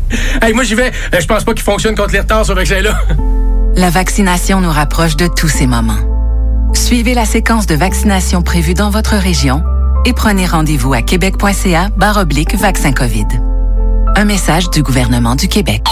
Hey, 0.42 0.52
moi 0.54 0.64
j'y 0.64 0.74
vais. 0.74 0.92
Euh, 1.12 1.20
Je 1.20 1.26
pense 1.26 1.44
pas 1.44 1.52
qu'il 1.52 1.62
fonctionne 1.62 1.94
contre 1.94 2.12
les 2.12 2.20
retards, 2.20 2.46
ce 2.46 2.52
vaccin-là. 2.52 2.98
La 3.76 3.90
vaccination 3.90 4.60
nous 4.60 4.70
rapproche 4.70 5.16
de 5.16 5.26
tous 5.26 5.48
ces 5.48 5.66
moments. 5.66 5.98
Suivez 6.74 7.14
la 7.14 7.24
séquence 7.24 7.66
de 7.66 7.74
vaccination 7.74 8.42
prévue 8.42 8.74
dans 8.74 8.90
votre 8.90 9.14
région 9.14 9.62
et 10.04 10.12
prenez 10.12 10.46
rendez-vous 10.46 10.92
à 10.92 11.02
québec.ca 11.02 11.88
barre 11.96 12.18
oblique 12.18 12.54
vaccin 12.56 12.92
COVID. 12.92 13.26
Un 14.16 14.24
message 14.24 14.68
du 14.70 14.82
gouvernement 14.82 15.34
du 15.34 15.48
Québec. 15.48 15.82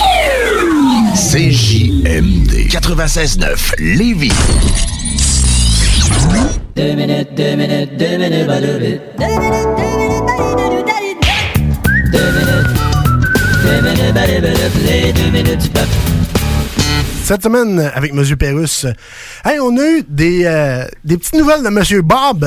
CJMD 1.14 2.68
96.9 2.68 3.74
Lévis. 3.78 4.32
Deux 6.76 6.94
minutes, 6.94 7.28
deux 7.36 7.56
minutes, 7.56 7.96
deux 7.98 8.16
minutes, 8.18 8.46
bah, 8.46 8.60
deux 8.60 8.78
minutes. 8.78 9.02
Deux 9.18 9.26
minutes, 9.26 9.58
deux 9.62 10.12
minutes, 10.12 10.86
bah, 12.12 12.12
deux 12.12 12.28
minutes. 12.30 12.70
Deux 13.62 13.80
minutes, 13.82 14.14
bah, 14.14 14.26
deux 14.26 14.40
minutes, 14.40 14.72
les 14.86 15.12
deux 15.12 15.30
minutes, 15.30 15.72
bah. 15.74 15.80
Cette 17.32 17.44
semaine, 17.44 17.80
avec 17.94 18.12
M. 18.12 18.36
Pérus, 18.36 18.84
hey, 19.42 19.58
on 19.58 19.74
a 19.78 19.86
eu 19.86 20.04
des, 20.06 20.44
euh, 20.44 20.84
des 21.02 21.16
petites 21.16 21.34
nouvelles 21.34 21.62
de 21.62 21.68
M. 21.68 22.02
Bob. 22.02 22.46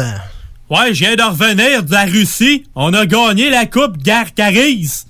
Ouais, 0.69 0.93
je 0.93 0.99
viens 0.99 1.15
de 1.15 1.23
revenir 1.23 1.81
de 1.81 1.91
la 1.91 2.05
Russie. 2.05 2.67
On 2.75 2.93
a 2.93 3.07
gagné 3.07 3.49
la 3.49 3.65
Coupe 3.65 3.97
Garcaris. 3.97 5.05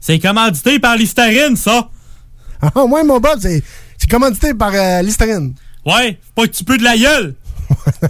C'est 0.00 0.18
commandité 0.18 0.80
par 0.80 0.96
Listerine, 0.96 1.54
ça. 1.54 1.90
Ah, 2.60 2.84
ouais, 2.84 3.04
mon 3.04 3.20
Bob, 3.20 3.38
c'est 3.40 3.62
commandité 4.10 4.52
par 4.52 4.72
euh, 4.74 5.00
Listerine. 5.02 5.54
Ouais, 5.86 6.18
pas 6.34 6.48
que 6.48 6.52
tu 6.52 6.64
peux 6.64 6.76
de 6.76 6.82
la 6.82 6.98
gueule. 6.98 7.36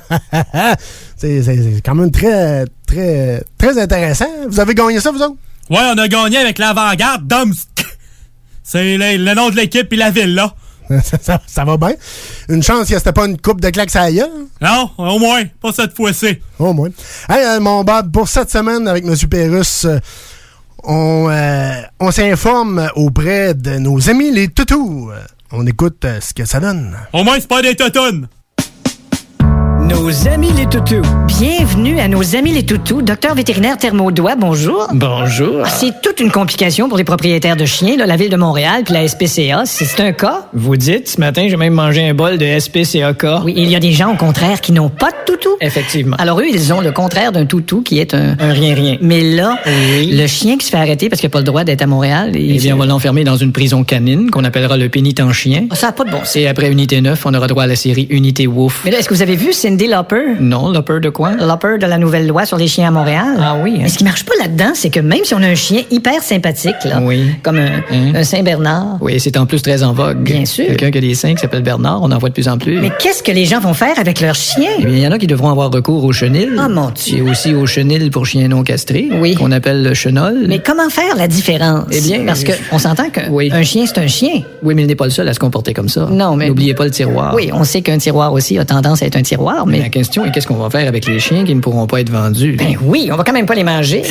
c'est 1.19 1.83
quand 1.85 1.97
même 1.97 2.11
très, 2.11 2.65
très, 2.87 3.45
très 3.59 3.79
intéressant. 3.79 4.25
Vous 4.49 4.59
avez 4.59 4.75
gagné 4.75 5.01
ça, 5.01 5.11
vous 5.11 5.21
autres? 5.21 5.37
Ouais, 5.69 5.83
on 5.95 5.99
a 5.99 6.09
gagné 6.09 6.39
avec 6.39 6.57
l'avant-garde 6.57 7.27
Domsk. 7.27 7.69
C'est 8.63 8.97
le, 8.97 9.23
le 9.23 9.35
nom 9.35 9.51
de 9.51 9.57
l'équipe 9.57 9.93
et 9.93 9.97
la 9.97 10.11
ville, 10.11 10.35
là. 10.35 10.55
ça, 11.05 11.17
ça- 11.23 11.41
ça 11.47 11.65
va 11.65 11.77
bien. 11.77 11.93
Une 12.49 12.63
chance 12.63 12.89
que 12.89 12.99
c'était 12.99 13.13
pas 13.13 13.27
une 13.27 13.39
coupe 13.41 13.61
de 13.61 13.71
claques 13.71 13.95
à 13.97 14.11
gueule. 14.11 14.29
Non, 14.61 14.91
au 14.99 15.19
moins, 15.19 15.43
pas 15.61 15.73
cette 15.73 15.95
fois-ci. 15.97 16.39
Au 16.59 16.73
moins. 16.73 16.89
Hey, 17.29 17.45
euh, 17.45 17.61
mon 17.61 17.85
Bob, 17.85 18.11
pour 18.13 18.29
cette 18.29 18.51
semaine 18.51 18.87
avec 18.89 19.05
M. 19.05 19.15
Pérus, 19.29 19.85
euh, 19.85 19.99
on, 20.83 21.29
euh, 21.31 21.73
on 22.01 22.11
s'informe 22.11 22.89
auprès 22.97 23.55
de 23.55 23.79
nos 23.79 24.09
amis 24.11 24.31
les 24.33 24.49
toutous. 24.49 25.11
On 25.53 25.67
écoute 25.67 26.07
ce 26.21 26.33
que 26.35 26.45
ça 26.45 26.61
donne. 26.61 26.97
Au 27.13 27.23
moins, 27.25 27.35
c'est 27.41 27.49
pas 27.49 27.63
des 27.63 27.75
totounes. 27.75 28.29
Nos 29.91 30.29
amis 30.29 30.51
les 30.57 30.67
toutous. 30.67 31.03
Bienvenue 31.27 31.99
à 32.01 32.09
nos 32.09 32.37
amis 32.37 32.53
les 32.53 32.65
toutous. 32.65 33.03
Docteur 33.03 33.35
vétérinaire 33.35 33.77
Thermodois, 33.77 34.35
bonjour. 34.37 34.87
Bonjour. 34.93 35.63
Ah, 35.65 35.69
C'est 35.69 36.01
toute 36.03 36.21
une 36.21 36.31
complication 36.31 36.89
pour 36.89 36.97
les 36.99 37.05
propriétaires 37.05 37.57
de 37.57 37.65
chiens, 37.65 37.97
là, 37.97 38.07
la 38.07 38.17
Ville 38.17 38.29
de 38.31 38.37
Montréal 38.37 38.83
puis 38.85 38.95
la 38.95 39.07
SPCA. 39.09 39.63
C'est 39.67 40.01
un 40.01 40.13
cas? 40.13 40.47
Vous 40.53 40.77
dites, 40.77 41.09
ce 41.09 41.21
matin, 41.21 41.47
j'ai 41.49 41.57
même 41.57 41.73
mangé 41.75 42.07
un 42.09 42.15
bol 42.15 42.39
de 42.39 42.59
SPCAK. 42.59 43.25
Oui, 43.45 43.55
il 43.57 43.69
y 43.71 43.75
a 43.77 43.81
des 43.81 43.93
gens, 43.93 44.13
au 44.13 44.17
contraire, 44.17 44.61
qui 44.61 44.73
n'ont 44.73 44.91
pas 44.91 45.11
de 45.11 45.17
toutou. 45.27 45.51
Effectivement. 45.61 46.17
Alors 46.19 46.41
eux, 46.41 46.47
ils 46.51 46.73
ont 46.73 46.81
le 46.81 46.93
contraire 46.93 47.33
d'un 47.33 47.47
toutou 47.47 47.83
qui 47.83 47.99
est 47.99 48.15
un... 48.15 48.37
Un 48.39 48.53
rien-rien. 48.53 48.97
Mais 49.01 49.23
là, 49.23 49.59
Oui. 49.67 50.11
le 50.13 50.27
chien 50.27 50.57
qui 50.57 50.67
se 50.67 50.71
fait 50.71 50.77
arrêter 50.79 51.09
parce 51.09 51.21
qu'il 51.21 51.29
n'a 51.29 51.33
pas 51.33 51.39
le 51.41 51.45
droit 51.45 51.65
d'être 51.65 51.83
à 51.83 51.87
Montréal... 51.87 52.33
Eh 52.35 52.59
bien, 52.59 52.75
on 52.75 52.79
va 52.79 52.87
l'enfermer 52.87 53.25
dans 53.25 53.37
une 53.37 53.53
prison 53.53 53.83
canine 53.85 54.31
qu'on 54.31 54.45
appellera 54.45 54.77
le 54.77 54.89
pénitent 54.89 55.21
chien. 55.33 55.67
Ah, 55.71 55.75
Ça 55.75 55.87
n'a 55.89 55.93
pas 55.93 56.05
de 56.05 56.11
bon 56.11 56.19
sens. 56.21 56.37
Et 56.37 56.47
après 56.47 56.71
Unité 56.71 57.01
9, 57.01 57.27
on 57.27 57.35
aura 57.35 57.47
droit 57.49 57.65
à 57.65 57.67
la 57.67 57.77
série 57.77 58.07
Unité 58.11 58.47
Wolf. 58.47 58.83
Mais 58.85 58.91
là, 58.91 58.99
est-ce 58.99 59.09
que 59.09 59.15
vous 59.15 59.23
avez 59.23 59.37
vu 59.37 59.53
Cindy 59.53 59.80
Lopper? 59.89 60.37
Non, 60.41 60.71
le 60.71 60.81
peur 60.83 61.01
de 61.01 61.09
quoi? 61.09 61.33
Lopper 61.33 61.79
de 61.79 61.87
la 61.87 61.99
nouvelle 61.99 62.27
loi 62.27 62.45
sur 62.47 62.57
les 62.57 62.67
chiens 62.69 62.89
à 62.89 62.91
Montréal. 62.91 63.37
Ah 63.41 63.57
oui, 63.63 63.75
hein? 63.77 63.81
Mais 63.83 63.89
ce 63.89 63.99
qui 63.99 64.05
marche 64.05 64.25
pas 64.25 64.33
là-dedans, 64.41 64.73
c'est 64.75 64.91
que 64.91 65.01
même 65.01 65.25
si 65.25 65.35
on 65.35 65.43
a 65.43 65.47
un 65.47 65.55
chien 65.55 65.83
hyper 65.91 66.23
sympathique, 66.23 66.77
là, 66.85 67.01
Oui. 67.03 67.31
comme 67.43 67.59
un, 67.59 67.81
Hein? 67.91 68.13
un 68.15 68.25
Saint-Bernard, 68.25 68.99
Oui, 69.01 69.19
c'est 69.21 69.37
en 69.37 69.47
plus 69.47 69.63
très 69.63 69.83
en 69.83 69.93
vogue. 69.93 70.19
Bien 70.19 70.45
sûr. 70.45 70.67
Quelqu'un 70.67 70.91
qui 70.91 70.99
a 70.99 71.01
des 71.01 71.15
seins 71.15 71.35
qui 71.35 71.41
s'appelle 71.41 71.63
Bernard, 71.63 72.01
on 72.03 72.11
en 72.11 72.19
voit 72.19 72.29
de 72.29 72.35
plus 72.35 72.49
en 72.49 72.59
plus. 72.59 72.81
mais 72.81 72.91
qu'est-ce 72.99 73.23
que 73.23 73.33
les 73.33 73.45
gens 73.45 73.61
vont 73.61 73.75
faire 73.75 73.99
avec 73.99 74.21
leur 74.21 74.35
chien? 74.35 74.71
Eh 74.79 74.83
il 74.83 74.99
y 74.99 75.07
en 75.07 75.13
a 75.13 75.19
qui 75.19 75.27
devront 75.27 75.51
avoir 75.51 75.71
recours 75.71 76.05
au 76.05 76.13
chenil. 76.13 76.51
Ah, 76.59 76.69
mon 76.69 76.91
Dieu. 76.91 77.19
Et 77.19 77.23
aussi 77.23 77.55
au 77.55 77.67
chenil 77.67 78.11
pour 78.11 78.27
chiens 78.27 78.49
non 78.49 78.63
castrés. 78.63 79.09
Oui. 79.21 79.35
Qu'on 79.35 79.53
appelle 79.53 79.83
le 79.83 79.95
chenol. 79.95 80.45
Mais 80.49 80.59
comment 80.59 80.89
faire 80.91 81.17
la 81.17 81.29
différence? 81.29 81.85
Eh 81.91 82.01
bien, 82.01 82.21
Parce 82.27 82.45
que 82.45 82.53
on 82.73 82.79
s'entend 82.79 83.11
qu'un 83.11 83.29
Oui. 83.31 83.51
chien, 83.65 83.85
c'est 83.87 83.99
un 83.99 84.07
chien. 84.07 84.43
Oui, 84.63 84.75
mais 84.75 84.83
il 84.83 84.87
n'est 84.89 84.95
pas 84.95 85.05
le 85.05 85.11
seul 85.11 85.29
à 85.29 85.35
se 85.35 85.39
comporter 85.39 85.75
comme 85.75 85.89
ça. 85.89 86.09
Non, 86.11 86.37
mais- 86.37 86.49
N'oubliez 86.49 86.75
pas 86.75 86.85
le 86.85 86.91
tiroir. 86.91 87.35
Oui, 87.35 87.51
on 87.53 87.65
sait 87.65 87.83
qu'un 87.83 87.99
tiroir 87.99 88.33
aussi 88.33 88.59
a 88.59 88.65
tendance 88.65 89.03
à 89.03 89.07
être 89.07 89.17
un 89.17 89.23
tiroir, 89.23 89.67
Mais 89.71 89.79
la 89.81 89.89
question 89.89 90.25
est 90.25 90.31
qu'est-ce 90.31 90.47
qu'on 90.47 90.55
va 90.57 90.71
faire 90.71 90.87
avec 90.89 91.07
les 91.07 91.19
chiens 91.19 91.45
qui 91.45 91.55
ne 91.55 91.61
pourront 91.61 91.87
pas 91.87 92.01
être 92.01 92.11
vendus? 92.11 92.57
Ben 92.59 92.77
oui, 92.83 93.09
on 93.13 93.17
va 93.17 93.25
quand 93.25 93.33
même 93.33 93.47
pas 93.47 93.55
les 93.55 93.65
manger. 93.65 94.03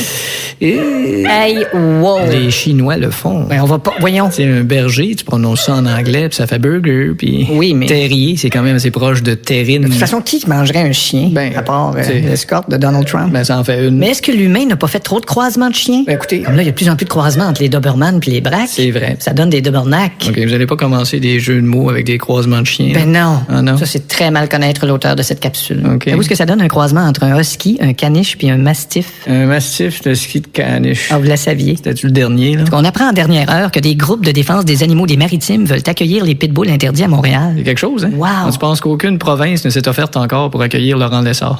Et... 0.62 0.78
Hey, 1.26 1.66
wow! 1.74 2.20
Les 2.30 2.51
Chinois 2.51 2.97
le 2.97 3.12
font. 3.12 3.43
Ben 3.43 3.62
on 3.62 3.66
va 3.66 3.80
pas... 3.80 3.93
Voyons. 3.99 4.30
C'est 4.32 4.45
un 4.45 4.64
berger, 4.64 5.16
tu 5.16 5.24
prononces 5.24 5.66
ça 5.66 5.76
en 5.76 5.86
anglais, 5.86 6.28
puis 6.30 6.36
ça 6.36 6.47
fait 6.47 6.60
burger, 6.60 7.12
puis 7.18 7.47
Oui, 7.51 7.74
mais- 7.74 7.86
terrier, 7.86 8.36
c'est 8.38 8.49
quand 8.49 8.62
même 8.62 8.76
assez 8.76 8.91
proche 8.91 9.24
de 9.24 9.34
terrine. 9.36 9.84
De 9.84 9.88
toute 9.88 9.95
façon, 9.97 10.22
qui 10.22 10.43
mangerait 10.47 10.80
un 10.82 10.91
chien, 10.91 11.30
Ben, 11.32 11.53
à 11.55 11.62
part 11.62 11.93
euh, 11.95 12.01
l'escorte 12.22 12.70
de 12.70 12.78
Donald 12.78 13.05
Trump? 13.07 13.32
ben, 13.32 13.43
ça 13.43 13.57
en 13.57 13.64
fait 13.64 13.88
une. 13.88 13.97
Mais 13.97 14.10
est-ce 14.10 14.22
que 14.22 14.32
l'humain 14.32 14.66
n'a 14.66 14.76
pas 14.76 14.88
fait 14.88 14.99
trop 14.99 15.20
de 15.20 15.26
croisements 15.26 15.70
de 15.70 15.76
chiens? 15.76 16.03
Ben, 16.05 16.16
écoutez, 16.16 16.41
Comme 16.41 16.55
là, 16.55 16.62
il 16.64 16.66
y 16.66 16.70
a 16.70 16.72
de 16.72 16.76
plus 16.76 16.89
en 16.89 16.95
plus 16.95 17.05
de 17.05 17.10
croisements 17.10 17.45
entre 17.45 17.62
les 17.62 17.70
Doberman 17.70 18.20
puis 18.20 18.32
les 18.32 18.41
Braques. 18.41 18.68
C'est 18.68 18.91
vrai. 18.91 19.16
Ça 19.20 19.34
donne 19.34 19.49
des 19.49 19.62
Dobernacs. 19.62 20.26
OK, 20.30 20.38
vous 20.39 20.53
allez 20.53 20.66
pas 20.66 20.76
commencer 20.76 21.20
des 21.20 21.39
jeux 21.39 21.62
de 21.62 21.66
mots 21.68 21.89
avec 21.89 22.05
des 22.05 22.18
croisements 22.18 22.62
de 22.62 22.68
chiens. 22.68 22.91
Ben 22.93 23.10
non. 23.12 23.39
Ah 23.49 23.62
non? 23.62 23.78
Ça, 23.78 23.86
c'est 23.86 24.07
très 24.07 24.30
mal 24.32 24.49
connaître 24.49 24.86
l'auteur 24.86 25.16
de 25.16 25.24
cette 25.24 25.39
capsule. 25.49 25.81
OK. 25.85 26.03
Savez-vous 26.05 26.23
ce 26.23 26.29
que 26.29 26.35
ça 26.35 26.45
donne, 26.45 26.61
un 26.61 26.67
croisement 26.67 27.01
entre 27.01 27.23
un 27.23 27.39
husky, 27.39 27.77
un 27.81 27.93
caniche 27.93 28.37
puis 28.37 28.49
un 28.49 28.57
mastiff? 28.57 29.11
Un 29.27 29.47
massif 29.47 30.01
de 30.03 30.13
ski 30.13 30.41
de 30.41 30.47
caniche. 30.47 31.09
Ah, 31.11 31.17
vous 31.17 31.25
la 31.25 31.37
saviez? 31.37 31.75
C'était-tu 31.75 32.07
le 32.07 32.11
dernier, 32.11 32.55
là? 32.55 32.63
On 32.71 32.85
apprend 32.85 33.09
en 33.09 33.13
dernière 33.13 33.49
heure 33.49 33.71
que 33.71 33.79
des 33.79 33.95
groupes 33.95 34.25
de 34.25 34.31
défense 34.31 34.65
des 34.65 34.83
animaux 34.83 35.07
des 35.07 35.17
maritimes 35.17 35.65
veulent 35.65 35.81
accueillir 35.85 36.23
les 36.23 36.35
pitbulls 36.35 36.69
interdits 36.69 37.03
à 37.03 37.07
Montréal. 37.07 37.53
C'est 37.57 37.63
quelque 37.63 37.79
chose, 37.79 38.05
hein? 38.05 38.11
Wow. 38.15 38.51
Tu 38.51 38.59
penses 38.59 38.81
qu'aucune 38.81 39.17
province 39.17 39.65
ne 39.65 39.69
s'est 39.69 39.87
offerte 39.87 40.17
encore 40.17 40.49
pour 40.49 40.61
accueillir 40.61 40.97
Laurent 40.97 41.21
Lessard? 41.21 41.59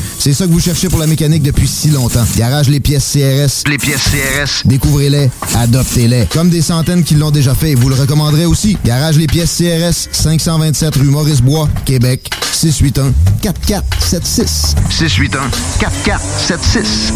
C'est 0.23 0.33
ça 0.33 0.45
que 0.45 0.51
vous 0.51 0.59
cherchez 0.59 0.87
pour 0.87 0.99
la 0.99 1.07
mécanique 1.07 1.41
depuis 1.41 1.67
si 1.67 1.89
longtemps. 1.89 2.23
Garage 2.37 2.69
Les 2.69 2.79
Pièces 2.79 3.11
CRS. 3.11 3.67
Les 3.67 3.79
pièces 3.79 4.03
CRS. 4.03 4.61
Découvrez-les, 4.65 5.31
adoptez-les. 5.55 6.27
Comme 6.27 6.51
des 6.51 6.61
centaines 6.61 7.03
qui 7.03 7.15
l'ont 7.15 7.31
déjà 7.31 7.55
fait 7.55 7.73
vous 7.73 7.89
le 7.89 7.95
recommanderez 7.95 8.45
aussi. 8.45 8.77
Garage 8.85 9.17
Les 9.17 9.25
Pièces 9.25 9.57
CRS, 9.57 10.09
527 10.11 10.95
rue 10.97 11.05
Maurice-Bois, 11.05 11.67
Québec, 11.85 12.29
681 12.51 13.13
4476. 13.41 14.75
681 14.91 15.49
4476. 15.79 17.13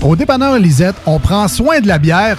Au 0.00 0.16
dépanneur 0.16 0.58
Lisette, 0.58 0.96
on 1.04 1.20
prend 1.20 1.48
soin 1.48 1.80
de 1.80 1.86
la 1.86 1.98
bière 1.98 2.38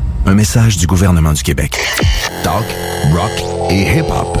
Un 0.25 0.35
message 0.35 0.77
du 0.77 0.85
gouvernement 0.85 1.33
du 1.33 1.41
Québec. 1.41 1.77
Talk, 2.43 2.63
rock 3.13 3.31
et 3.71 3.81
hip-hop. 3.81 4.37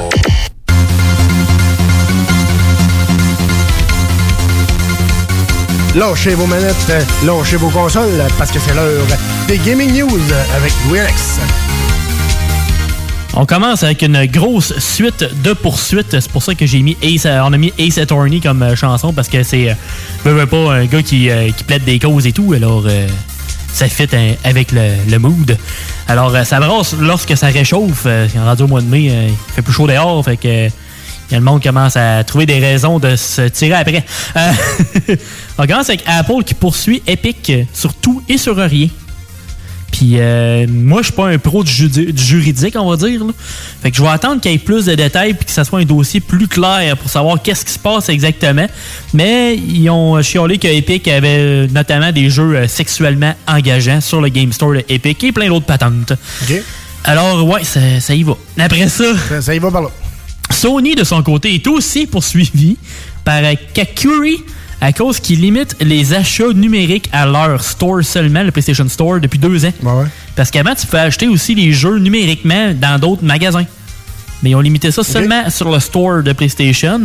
Lâchez 5.95 6.35
vos 6.35 6.45
manettes, 6.45 6.75
euh, 6.89 7.03
lâchez 7.25 7.57
vos 7.57 7.69
consoles, 7.69 8.23
parce 8.37 8.51
que 8.51 8.59
c'est 8.59 8.73
l'heure 8.73 9.05
des 9.47 9.57
Gaming 9.57 9.91
News 9.91 10.21
avec 10.55 10.71
Werex. 10.89 11.39
On 13.33 13.45
commence 13.45 13.83
avec 13.83 14.01
une 14.01 14.25
grosse 14.25 14.77
suite 14.77 15.25
de 15.43 15.53
poursuites. 15.53 16.19
C'est 16.19 16.31
pour 16.31 16.43
ça 16.43 16.53
que 16.53 16.65
j'ai 16.65 16.81
mis 16.81 16.97
Ace, 17.01 17.25
euh, 17.25 17.39
on 17.43 17.53
a 17.53 17.57
mis 17.57 17.73
Ace 17.77 17.97
Attorney 17.97 18.39
comme 18.41 18.61
euh, 18.61 18.75
chanson 18.75 19.13
parce 19.13 19.29
que 19.29 19.41
c'est, 19.43 19.69
euh, 20.25 20.45
pas, 20.45 20.73
un 20.73 20.85
gars 20.85 21.01
qui, 21.01 21.29
euh, 21.29 21.49
qui 21.51 21.63
plaide 21.63 21.85
des 21.85 21.97
causes 21.97 22.27
et 22.27 22.33
tout. 22.33 22.53
Alors, 22.53 22.83
euh, 22.85 23.07
ça 23.73 23.87
fit 23.87 24.07
hein, 24.13 24.33
avec 24.43 24.71
le, 24.71 25.17
mood. 25.17 25.57
Alors, 26.07 26.33
euh, 26.35 26.43
ça 26.43 26.59
brasse 26.59 26.95
lorsque 26.99 27.35
ça 27.37 27.47
réchauffe. 27.47 28.03
Euh, 28.05 28.27
rendu 28.35 28.63
au 28.63 28.67
mois 28.67 28.81
de 28.81 28.87
mai, 28.87 29.09
euh, 29.09 29.27
il 29.29 29.53
fait 29.53 29.61
plus 29.61 29.73
chaud 29.73 29.87
dehors. 29.87 30.23
Fait 30.23 30.37
que 30.37 30.69
le 31.31 31.39
monde 31.39 31.63
commence 31.63 31.95
à 31.95 32.23
trouver 32.23 32.45
des 32.45 32.59
raisons 32.59 32.99
de 32.99 33.15
se 33.15 33.47
tirer 33.47 33.75
après. 33.75 34.03
On 35.57 35.65
commence 35.65 35.89
avec 35.89 36.03
Apple 36.05 36.43
qui 36.45 36.53
poursuit 36.53 37.01
Epic 37.07 37.51
sur 37.73 37.93
tout 37.93 38.21
et 38.27 38.37
sur 38.37 38.57
rien. 38.57 38.89
Puis 39.91 40.13
euh, 40.15 40.65
moi, 40.69 41.01
je 41.01 41.07
suis 41.07 41.13
pas 41.13 41.27
un 41.27 41.37
pro 41.37 41.63
du, 41.63 41.71
juridique, 42.15 42.75
on 42.77 42.89
va 42.89 42.95
dire. 42.95 43.23
là. 43.25 43.31
Fait 43.81 43.91
que 43.91 43.97
je 43.97 44.01
vais 44.01 44.07
attendre 44.07 44.41
qu'il 44.41 44.51
y 44.51 44.55
ait 44.55 44.57
plus 44.57 44.85
de 44.85 44.95
détails 44.95 45.33
puis 45.33 45.45
que 45.45 45.51
ça 45.51 45.63
soit 45.63 45.79
un 45.79 45.85
dossier 45.85 46.19
plus 46.21 46.47
clair 46.47 46.97
pour 46.97 47.09
savoir 47.09 47.41
qu'est-ce 47.41 47.65
qui 47.65 47.73
se 47.73 47.79
passe 47.79 48.09
exactement. 48.09 48.67
Mais 49.13 49.55
ils 49.55 49.89
ont 49.89 50.21
chiolé 50.21 50.57
que 50.57 50.67
Epic 50.67 51.07
avait 51.07 51.37
euh, 51.39 51.67
notamment 51.67 52.11
des 52.11 52.29
jeux 52.29 52.55
euh, 52.55 52.67
sexuellement 52.67 53.33
engageants 53.47 54.01
sur 54.01 54.21
le 54.21 54.29
Game 54.29 54.53
Store 54.53 54.73
de 54.73 54.83
Epic 54.87 55.23
et 55.23 55.31
plein 55.31 55.49
d'autres 55.49 55.65
patentes. 55.65 56.13
Alors, 57.03 57.45
ouais, 57.47 57.63
ça, 57.63 57.99
ça 57.99 58.15
y 58.15 58.23
va. 58.23 58.37
Après 58.57 58.87
ça... 58.87 59.03
Ça, 59.41 59.53
y 59.53 59.59
va 59.59 59.71
par 59.71 59.81
là. 59.81 59.89
Sony, 60.51 60.95
de 60.95 61.03
son 61.03 61.23
côté, 61.23 61.53
est 61.55 61.67
aussi 61.67 62.05
poursuivi 62.05 62.77
par 63.23 63.43
euh, 63.43 63.53
Kakuri 63.73 64.43
à 64.81 64.91
cause 64.91 65.19
qu'ils 65.19 65.39
limitent 65.41 65.75
les 65.79 66.13
achats 66.13 66.53
numériques 66.53 67.07
à 67.13 67.25
leur 67.27 67.63
store 67.63 68.03
seulement, 68.03 68.41
le 68.43 68.51
PlayStation 68.51 68.87
Store, 68.89 69.19
depuis 69.19 69.37
deux 69.39 69.63
ans. 69.65 69.73
Parce 70.35 70.49
qu'avant, 70.49 70.73
tu 70.73 70.87
pouvais 70.87 71.03
acheter 71.03 71.27
aussi 71.27 71.53
les 71.53 71.71
jeux 71.71 71.99
numériquement 71.99 72.73
dans 72.73 72.99
d'autres 72.99 73.23
magasins. 73.23 73.65
Mais 74.41 74.49
ils 74.49 74.55
ont 74.55 74.59
limité 74.61 74.89
ça 74.89 75.03
seulement 75.03 75.49
sur 75.51 75.71
le 75.71 75.79
store 75.79 76.23
de 76.23 76.33
PlayStation. 76.33 76.99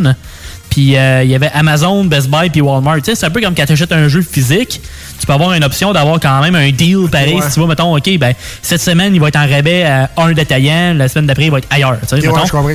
Puis 0.77 0.95
euh, 0.95 1.23
il 1.23 1.31
y 1.31 1.33
avait 1.33 1.49
Amazon, 1.55 2.03
Best 2.03 2.29
Buy 2.29 2.51
puis 2.51 2.61
Walmart. 2.61 2.97
Tu 2.97 3.05
sais, 3.05 3.15
c'est 3.15 3.25
un 3.25 3.31
peu 3.31 3.41
comme 3.41 3.55
quand 3.55 3.65
tu 3.65 3.71
achètes 3.71 3.91
un 3.91 4.07
jeu 4.07 4.21
physique, 4.21 4.79
tu 5.19 5.25
peux 5.25 5.33
avoir 5.33 5.53
une 5.53 5.63
option 5.63 5.91
d'avoir 5.91 6.19
quand 6.19 6.39
même 6.39 6.53
un 6.53 6.69
deal 6.69 7.09
pareil. 7.11 7.33
Ouais. 7.33 7.41
Si 7.41 7.55
tu 7.55 7.59
vas, 7.59 7.65
mettons, 7.65 7.97
OK, 7.97 8.17
ben, 8.19 8.35
cette 8.61 8.81
semaine, 8.81 9.15
il 9.15 9.19
va 9.19 9.29
être 9.29 9.37
en 9.37 9.49
rabais 9.49 9.85
à 9.85 10.11
un 10.17 10.33
détaillant, 10.33 10.93
la 10.93 11.07
semaine 11.07 11.25
d'après, 11.25 11.45
il 11.45 11.51
va 11.51 11.57
être 11.57 11.67
ailleurs. 11.71 11.97
ouais, 12.11 12.21
je 12.21 12.27
comprends. 12.27 12.67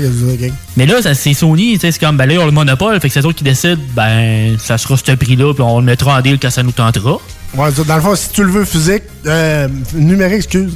Mais 0.77 0.87
là, 0.87 0.97
c'est 1.15 1.33
Sony, 1.33 1.75
tu 1.75 1.79
sais, 1.79 1.93
c'est 1.93 2.01
comme, 2.01 2.17
ben 2.17 2.27
là, 2.27 2.35
ils 2.35 2.39
ont 2.41 2.47
le 2.47 2.51
monopole, 2.51 3.01
fait 3.01 3.07
que 3.07 3.15
c'est 3.15 3.25
eux 3.25 3.33
qui 3.33 3.45
décident, 3.45 3.81
ben, 3.95 4.59
ça 4.59 4.79
sera 4.79 4.97
ce 4.97 5.13
prix-là, 5.13 5.55
puis 5.55 5.63
on 5.63 5.79
le 5.79 5.87
mettra 5.87 6.19
en 6.19 6.21
deal 6.23 6.41
quand 6.43 6.51
ça 6.51 6.65
nous 6.65 6.73
tentera. 6.73 7.19
Ouais, 7.55 7.69
dans 7.87 7.95
le 7.95 8.03
fond, 8.03 8.17
si 8.17 8.31
tu 8.31 8.43
le 8.43 8.51
veux 8.51 8.65
physique, 8.65 9.05
euh, 9.27 9.69
numérique, 9.95 10.39
excuse, 10.39 10.73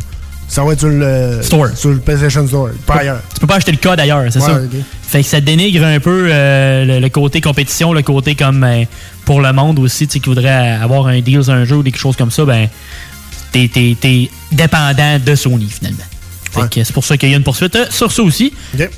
ça 0.49 0.63
va 0.63 0.75
être 0.75 0.81
sur 0.81 0.91
le, 0.91 1.41
Store. 1.43 1.69
sur 1.75 1.91
le 1.91 1.99
PlayStation 1.99 2.47
Store, 2.47 2.69
pas 2.87 2.99
ailleurs. 2.99 3.21
Tu 3.35 3.41
peux 3.41 3.47
pas 3.49 3.57
acheter 3.57 3.73
le 3.73 3.79
code 3.79 3.99
ailleurs, 3.99 4.25
c'est 4.31 4.39
Ouais, 4.39 4.47
ça. 4.47 4.61
Fait 5.09 5.23
que 5.23 5.29
ça 5.29 5.41
dénigre 5.41 5.85
un 5.85 6.01
peu 6.01 6.29
euh, 6.31 6.85
le, 6.85 6.99
le 7.01 7.09
côté 7.09 7.41
compétition, 7.41 7.93
le 7.93 8.03
côté 8.03 8.35
comme 8.35 8.65
euh, 8.65 8.85
pour 9.25 9.41
le 9.41 9.53
monde 9.53 9.79
aussi, 9.79 10.07
tu 10.09 10.15
sais, 10.15 10.21
qui 10.21 10.29
voudrait 10.29 10.51
avoir 10.73 11.07
un 11.07 11.21
deal 11.21 11.45
sur 11.45 11.53
un 11.53 11.65
jeu 11.65 11.77
ou 11.77 11.83
quelque 11.83 11.97
chose 11.99 12.17
comme 12.17 12.31
ça, 12.33 12.45
ben, 12.45 12.69
t'es, 13.53 13.69
t'es- 13.73 13.97
t'es 14.01 14.31
dépendant 14.53 15.19
de 15.25 15.35
Sony 15.37 15.69
finalement. 15.69 16.03
Fait 16.51 16.69
que 16.71 16.85
c'est 16.85 16.93
pour 16.93 17.05
ça 17.05 17.17
qu'il 17.17 17.31
y 17.31 17.35
a 17.35 17.37
une 17.37 17.43
poursuite 17.45 17.77
euh, 17.77 17.87
sur 17.91 18.11
ça 18.11 18.23
aussi. 18.23 18.53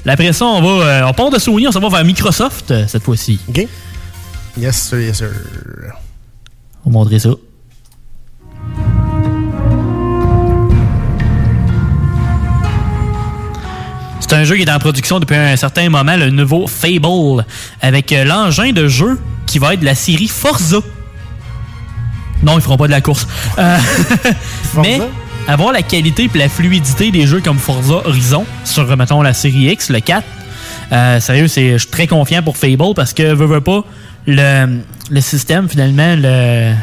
Là, 0.05 0.13
Après 0.15 0.33
ça, 0.33 0.47
on 0.47 0.63
va 0.63 0.85
euh, 0.87 1.03
on 1.07 1.13
part 1.13 1.31
de 1.31 1.39
Sony, 1.39 1.67
on 1.69 1.73
s'en 1.73 1.81
va 1.81 1.89
vers 1.89 2.05
Microsoft 2.05 2.73
cette 2.87 3.03
fois-ci. 3.03 3.39
OK. 3.49 3.67
Yes, 4.57 4.77
sir, 4.89 5.01
yes, 5.01 5.19
sir. 5.19 5.29
On 6.85 6.91
va 6.91 6.99
montrer 7.01 7.19
ça. 7.19 7.31
C'est 14.29 14.37
un 14.37 14.45
jeu 14.45 14.57
qui 14.57 14.63
est 14.63 14.71
en 14.71 14.79
production 14.79 15.21
depuis 15.21 15.37
un 15.37 15.57
certain 15.57 15.89
moment, 15.89 16.15
le 16.15 16.29
nouveau 16.29 16.67
Fable, 16.67 17.47
avec 17.81 18.13
euh, 18.13 18.25
l'engin 18.25 18.73
de 18.73 18.87
jeu 18.87 19.19
qui 19.47 19.59
va 19.59 19.73
être 19.73 19.81
de 19.81 19.87
la 19.87 19.95
série 19.95 20.29
Forza. 20.29 20.81
Non, 22.43 22.59
ils 22.59 22.61
feront 22.61 22.77
pas 22.77 22.89
de 22.89 22.93
la 22.93 23.01
course. 23.01 23.27
Euh, 23.59 23.79
mais 24.83 25.01
avoir 25.47 25.73
la 25.73 25.81
qualité 25.81 26.29
et 26.33 26.39
la 26.39 26.51
fluidité 26.51 27.11
des 27.11 27.27
jeux 27.27 27.41
comme 27.41 27.59
Forza 27.59 28.03
Horizon 28.05 28.45
sur, 28.65 28.95
mettons, 28.99 29.23
la 29.23 29.33
série 29.33 29.71
X, 29.71 29.89
le 29.89 30.01
4, 30.01 30.23
euh, 30.93 31.21
sérieux, 31.21 31.47
je 31.47 31.79
suis 31.79 31.87
très 31.87 32.07
confiant 32.07 32.43
pour 32.43 32.59
Fable 32.59 32.93
parce 32.95 33.15
que, 33.15 33.33
veux, 33.33 33.47
veux 33.47 33.63
pas, 33.63 33.83
le, 34.27 34.81
le 35.11 35.21
système, 35.23 35.71
finalement, 35.71 36.17
le, 36.19 36.75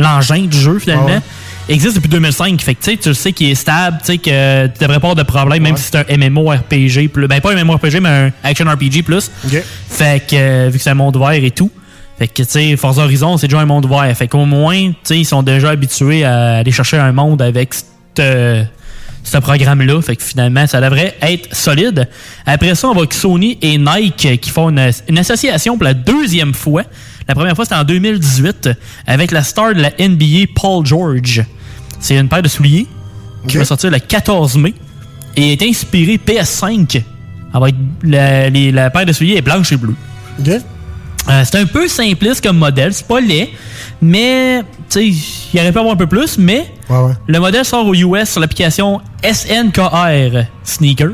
l'engin 0.00 0.46
du 0.46 0.58
jeu, 0.58 0.80
finalement, 0.80 1.06
Ah 1.10 1.14
ouais. 1.14 1.22
Existe 1.68 1.96
depuis 1.96 2.08
2005. 2.08 2.60
Fait 2.60 2.74
que, 2.74 2.80
tu 2.82 2.90
sais, 2.90 2.96
tu 2.96 3.14
sais 3.14 3.32
qu'il 3.32 3.50
est 3.50 3.54
stable, 3.54 3.98
tu 4.00 4.06
sais 4.06 4.18
que 4.18 4.66
tu 4.66 4.78
devrais 4.80 5.00
pas 5.00 5.08
avoir 5.08 5.14
de 5.14 5.22
problème, 5.22 5.62
même 5.62 5.76
si 5.76 5.84
c'est 5.90 5.96
un 5.98 6.16
MMORPG, 6.16 7.08
plus, 7.08 7.26
ben 7.28 7.40
pas 7.40 7.52
un 7.52 7.64
MMORPG, 7.64 8.00
mais 8.00 8.08
un 8.08 8.32
Action 8.42 8.66
RPG 8.66 9.02
plus. 9.04 9.30
Fait 9.88 10.22
que, 10.26 10.36
euh, 10.36 10.68
vu 10.70 10.78
que 10.78 10.84
c'est 10.84 10.90
un 10.90 10.94
monde 10.94 11.16
ouvert 11.16 11.32
et 11.32 11.50
tout. 11.50 11.70
Fait 12.18 12.28
que, 12.28 12.42
tu 12.42 12.48
sais, 12.48 12.76
Forza 12.76 13.02
Horizon, 13.02 13.36
c'est 13.36 13.46
déjà 13.46 13.60
un 13.60 13.66
monde 13.66 13.84
ouvert. 13.84 14.16
Fait 14.16 14.28
qu'au 14.28 14.46
moins, 14.46 14.88
tu 14.88 14.96
sais, 15.04 15.18
ils 15.18 15.26
sont 15.26 15.42
déjà 15.42 15.70
habitués 15.70 16.24
à 16.24 16.58
aller 16.58 16.72
chercher 16.72 16.96
un 16.96 17.12
monde 17.12 17.42
avec 17.42 17.74
cette, 17.74 18.22
ce 19.26 19.38
programme-là. 19.38 20.00
Fait 20.00 20.16
que 20.16 20.22
finalement, 20.22 20.66
ça 20.66 20.80
devrait 20.80 21.16
être 21.20 21.54
solide. 21.54 22.08
Après 22.46 22.74
ça, 22.74 22.88
on 22.88 22.92
va 22.92 23.00
avec 23.00 23.12
Sony 23.12 23.58
et 23.60 23.76
Nike 23.76 24.40
qui 24.40 24.50
font 24.50 24.70
une, 24.70 24.90
une 25.08 25.18
association 25.18 25.76
pour 25.76 25.84
la 25.84 25.94
deuxième 25.94 26.54
fois. 26.54 26.84
La 27.28 27.34
première 27.34 27.56
fois, 27.56 27.64
c'était 27.64 27.76
en 27.76 27.84
2018 27.84 28.70
avec 29.06 29.32
la 29.32 29.42
star 29.42 29.74
de 29.74 29.82
la 29.82 29.90
NBA, 29.98 30.52
Paul 30.54 30.86
George. 30.86 31.44
C'est 32.00 32.16
une 32.16 32.28
paire 32.28 32.42
de 32.42 32.48
souliers 32.48 32.86
qui 33.48 33.56
va 33.56 33.64
sortir 33.64 33.90
le 33.90 33.98
14 33.98 34.56
mai 34.56 34.74
et 35.36 35.52
est 35.52 35.62
inspirée 35.62 36.18
PS5. 36.24 37.02
Elle 37.54 37.60
va 37.60 37.68
être- 37.68 37.76
la, 38.02 38.50
les- 38.50 38.72
la 38.72 38.90
paire 38.90 39.06
de 39.06 39.12
souliers 39.12 39.36
est 39.36 39.42
blanche 39.42 39.72
et 39.72 39.76
bleue. 39.76 39.94
Euh, 41.28 41.42
c'est 41.44 41.58
un 41.58 41.66
peu 41.66 41.88
simpliste 41.88 42.40
comme 42.44 42.58
modèle, 42.58 42.92
c'est 42.94 43.06
pas 43.06 43.20
laid, 43.20 43.50
mais 44.00 44.62
il 44.94 45.14
aurait 45.58 45.72
pu 45.72 45.78
avoir 45.78 45.94
un 45.94 45.96
peu 45.96 46.06
plus, 46.06 46.38
mais 46.38 46.72
le 47.26 47.40
modèle 47.40 47.64
sort 47.64 47.84
aux 47.86 47.94
US 47.94 48.30
sur 48.30 48.40
l'application 48.40 49.00
SNKR 49.24 50.44
Sneaker 50.62 51.08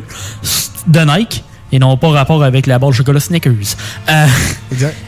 de 0.87 1.01
Nike 1.01 1.43
et 1.71 1.79
non 1.79 1.97
pas 1.97 2.09
rapport 2.11 2.43
avec 2.45 2.67
la 2.67 2.79
barre 2.79 2.91
de 2.91 2.95
chocolat 2.97 3.21
Snickers. 3.21 3.53
Euh, 4.11 4.27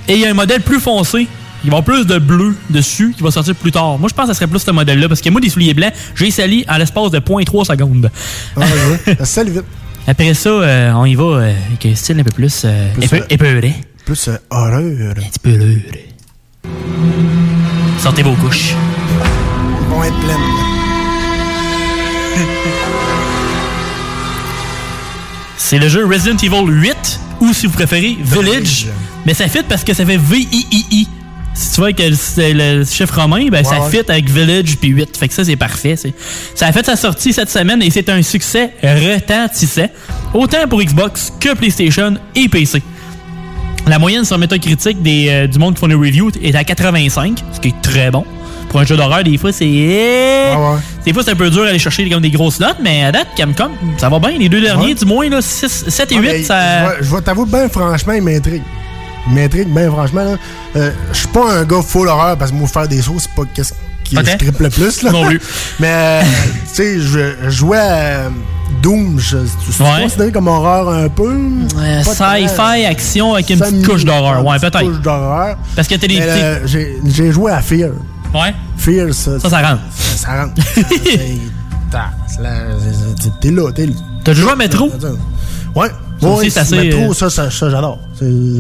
et 0.09 0.15
il 0.15 0.21
y 0.21 0.27
a 0.27 0.31
un 0.31 0.35
modèle 0.35 0.63
plus 0.63 0.81
foncé. 0.81 1.29
Il 1.65 1.71
va 1.71 1.77
y 1.77 1.81
avoir 1.81 1.85
plus 1.85 2.07
de 2.07 2.19
bleu 2.19 2.55
dessus 2.69 3.15
qui 3.17 3.23
va 3.23 3.31
sortir 3.31 3.55
plus 3.55 3.73
tard. 3.73 3.99
Moi, 3.99 4.11
je 4.11 4.15
pense 4.15 4.27
que 4.27 4.33
ça 4.33 4.39
serait 4.39 4.47
plus 4.47 4.59
ce 4.61 4.71
modèle-là 4.71 5.09
parce 5.09 5.23
que 5.23 5.31
moi, 5.31 5.41
des 5.41 5.49
souliers 5.49 5.73
blancs, 5.73 5.95
j'ai 6.15 6.31
sali 6.31 6.65
en 6.69 6.77
l'espace 6.77 7.11
de 7.11 7.19
0.3 7.19 7.65
secondes. 7.65 8.11
Ça 9.19 9.25
sale 9.25 9.49
vite. 9.51 9.65
Après 10.07 10.35
ça, 10.35 10.51
euh, 10.51 10.93
on 10.93 11.07
y 11.07 11.15
va 11.15 11.25
euh, 11.25 11.55
avec 11.69 11.87
un 11.87 11.95
style 11.95 12.21
un 12.21 12.25
peu 12.25 12.31
plus, 12.33 12.63
euh, 12.67 12.93
Plus, 12.93 13.11
euh, 13.15 13.21
épeuré. 13.31 13.75
Plus 14.05 14.29
horreur. 14.51 14.83
Un 14.83 15.15
petit 15.15 15.39
peu 15.43 15.57
l'heure. 15.57 15.79
Sortez 17.99 18.23
vos 18.23 18.35
couches. 18.35 18.75
Ils 19.81 19.89
vont 19.89 20.05
être 20.05 20.21
pleines. 20.21 20.37
C'est 25.57 25.79
le 25.79 25.89
jeu 25.89 26.05
Resident 26.05 26.37
Evil 26.37 26.67
8 26.69 27.21
ou 27.41 27.55
si 27.55 27.67
vous 27.67 27.73
préférez 27.73 28.19
Village. 28.21 28.89
Mais 29.25 29.33
ça 29.33 29.49
fit 29.49 29.63
parce 29.67 29.83
que 29.83 29.95
ça 29.95 30.05
fait 30.05 30.19
V-I-I-I. 30.19 31.09
Si 31.55 31.75
tu 31.75 31.81
vois 31.81 31.93
que 31.93 32.13
c'est 32.15 32.53
le 32.53 32.85
chiffre 32.85 33.21
romain, 33.21 33.47
ben 33.51 33.63
ça 33.65 33.77
fit 33.89 34.01
avec 34.09 34.29
Village 34.29 34.77
puis 34.81 34.89
8. 34.89 35.17
Fait 35.17 35.29
que 35.29 35.35
ça, 35.35 35.45
c'est 35.45 35.55
parfait. 35.57 35.95
Ça 36.55 36.67
a 36.67 36.73
fait 36.73 36.85
sa 36.85 36.97
sortie 36.97 37.33
cette 37.33 37.51
semaine 37.51 37.81
et 37.81 37.91
c'est 37.91 38.09
un 38.09 38.23
succès 38.23 38.73
retentissant. 38.83 39.89
Autant 40.35 40.67
pour 40.69 40.83
Xbox 40.83 41.33
que 41.39 41.55
PlayStation 41.55 42.15
et 42.35 42.49
PC. 42.49 42.83
La 43.87 43.99
moyenne 43.99 44.25
sur 44.25 44.39
Metacritic 44.39 45.01
des, 45.03 45.27
euh, 45.29 45.47
du 45.47 45.59
monde 45.59 45.75
qui 45.75 45.81
font 45.81 45.89
des 45.89 45.95
reviews 45.95 46.31
est 46.43 46.55
à 46.57 46.65
85, 46.65 47.39
ce 47.53 47.61
qui 47.61 47.69
est 47.69 47.83
très 47.83 48.11
bon. 48.11 48.25
Pour 48.71 48.81
un 48.81 48.85
jeu 48.85 48.97
d'horreur, 48.97 49.23
des 49.23 49.37
fois, 49.39 49.53
c'est. 49.53 49.65
Des 51.05 51.13
fois, 51.13 51.23
c'est 51.23 51.31
un 51.31 51.37
peu 51.37 51.51
dur 51.51 51.65
d'aller 51.65 51.79
chercher 51.79 52.09
comme 52.09 52.23
des 52.23 52.31
grosses 52.31 52.59
notes, 52.59 52.79
mais 52.83 53.05
à 53.05 53.13
date, 53.13 53.29
Capcom, 53.37 53.71
ça 53.99 54.09
va 54.09 54.19
bien. 54.19 54.31
Les 54.39 54.49
deux 54.49 54.61
derniers, 54.63 54.89
Ouais. 54.89 54.95
du 54.95 55.05
moins, 55.05 55.29
là, 55.29 55.41
6, 55.41 55.85
7 55.87 56.11
et 56.13 56.17
Ah, 56.17 56.21
8, 56.21 56.29
mais 56.33 56.43
ça. 56.43 57.01
Je 57.01 57.15
vais- 57.15 57.21
t'avouer, 57.23 57.45
ben 57.47 57.69
franchement, 57.69 58.15
il 58.15 58.23
m'intrigue. 58.23 58.63
M'intrigue, 59.31 59.69
ben 59.73 59.91
franchement. 59.91 60.25
là. 60.25 60.37
Euh, 60.77 60.91
Je 61.13 61.19
suis 61.19 61.29
pas 61.29 61.53
un 61.53 61.65
gars 61.65 61.83
full 61.83 62.09
horreur 62.09 62.37
parce 62.37 62.51
que 62.51 62.57
moi, 62.57 62.69
faire 62.69 62.89
des 62.89 63.01
sauts, 63.03 63.17
c'est 63.19 63.31
pas 63.35 63.43
qu'est-ce 63.55 63.73
qui 64.05 64.19
Ok. 64.19 64.25
je 64.27 64.37
trippe 64.37 64.61
le 64.61 64.69
plus. 64.71 65.03
Là. 65.03 65.13
Non 65.13 65.25
plus. 65.27 65.41
Mais, 65.81 65.89
euh, 65.91 66.23
tu 66.69 66.75
sais, 66.75 67.01
je 67.01 67.49
jouais 67.51 67.79
à 67.79 68.31
Doom. 68.83 69.19
Je, 69.19 69.39
tu 69.39 69.83
Ouais. 69.83 70.03
considéré 70.03 70.31
comme 70.31 70.49
horreur 70.49 70.89
un 70.91 71.09
peu? 71.09 71.33
Euh. 71.79 72.03
Sci-fi, 72.03 72.85
action 72.85 73.33
avec 73.35 73.49
une 73.49 73.59
petite 73.61 73.87
couche 73.89 74.05
d'horreur. 74.05 74.45
Ouais, 74.45 74.57
une 74.57 74.61
petite 74.61 74.73
peut-être. 74.75 74.91
couche 74.91 75.01
d'horreur. 75.01 75.57
Parce 75.75 75.89
que 75.89 75.95
des. 75.95 76.07
T'es- 76.09 76.21
euh, 76.23 76.67
J'ai 77.07 77.33
joué 77.33 77.51
à 77.53 77.63
Fear. 77.63 77.91
Ouais. 78.35 78.55
Fear, 78.77 79.15
ça. 79.15 79.39
Ça, 79.41 79.49
ça 79.49 79.63
rentre. 79.69 79.81
Ça, 79.95 80.17
ça 80.27 80.43
rentre. 80.43 80.55
T'es 83.41 83.51
là, 83.51 83.71
t'es 83.73 83.87
là. 83.87 83.93
T'as 84.25 84.33
joué 84.35 84.51
à 84.53 84.57
Metro? 84.57 84.91
Ouais. 85.75 85.89
Ouais, 86.29 86.39
aussi, 86.39 86.51
c'est 86.51 86.61
assez, 86.61 86.93
euh, 86.93 87.13
ça, 87.13 87.31
ça, 87.31 87.51
ça, 87.51 87.71
j'adore. 87.71 87.99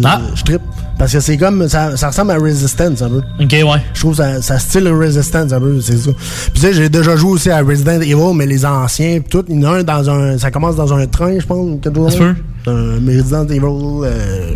Ah. 0.05 0.20
Je 0.35 0.43
trippe. 0.43 0.62
Parce 0.99 1.12
que 1.12 1.20
c'est 1.20 1.36
comme. 1.36 1.69
Ça, 1.69 1.97
ça 1.97 2.09
ressemble 2.09 2.31
à 2.32 2.36
Resistance 2.39 3.03
un 3.03 3.09
peu. 3.09 3.23
Ok, 3.41 3.51
ouais. 3.53 3.82
Je 3.95 4.01
trouve 4.01 4.15
ça, 4.15 4.41
ça 4.43 4.59
style 4.59 4.89
Resistance 4.89 5.53
un 5.53 5.61
peu, 5.61 5.81
c'est 5.81 5.97
ça. 5.99 6.11
Puis 6.12 6.53
tu 6.55 6.61
sais, 6.61 6.73
j'ai 6.73 6.89
déjà 6.89 7.16
joué 7.16 7.32
aussi 7.32 7.51
à 7.51 7.61
Resident 7.62 8.01
Evil, 8.01 8.32
mais 8.35 8.47
les 8.47 8.65
anciens, 8.65 9.20
pis 9.20 9.28
tout. 9.28 9.45
Il 9.49 9.61
y 9.61 9.66
en 9.66 9.73
a 9.73 9.77
un 9.78 9.82
dans 9.82 10.09
un. 10.11 10.39
Ça 10.39 10.51
commence 10.51 10.77
dans 10.77 10.93
un 10.95 11.07
train, 11.07 11.39
je 11.39 11.47
pense. 11.47 11.81
quelque 11.82 11.97
chose. 11.97 12.35
Un 12.66 13.01
mais 13.03 13.16
Resident 13.16 13.47
Evil. 13.49 13.61
euh, 14.05 14.51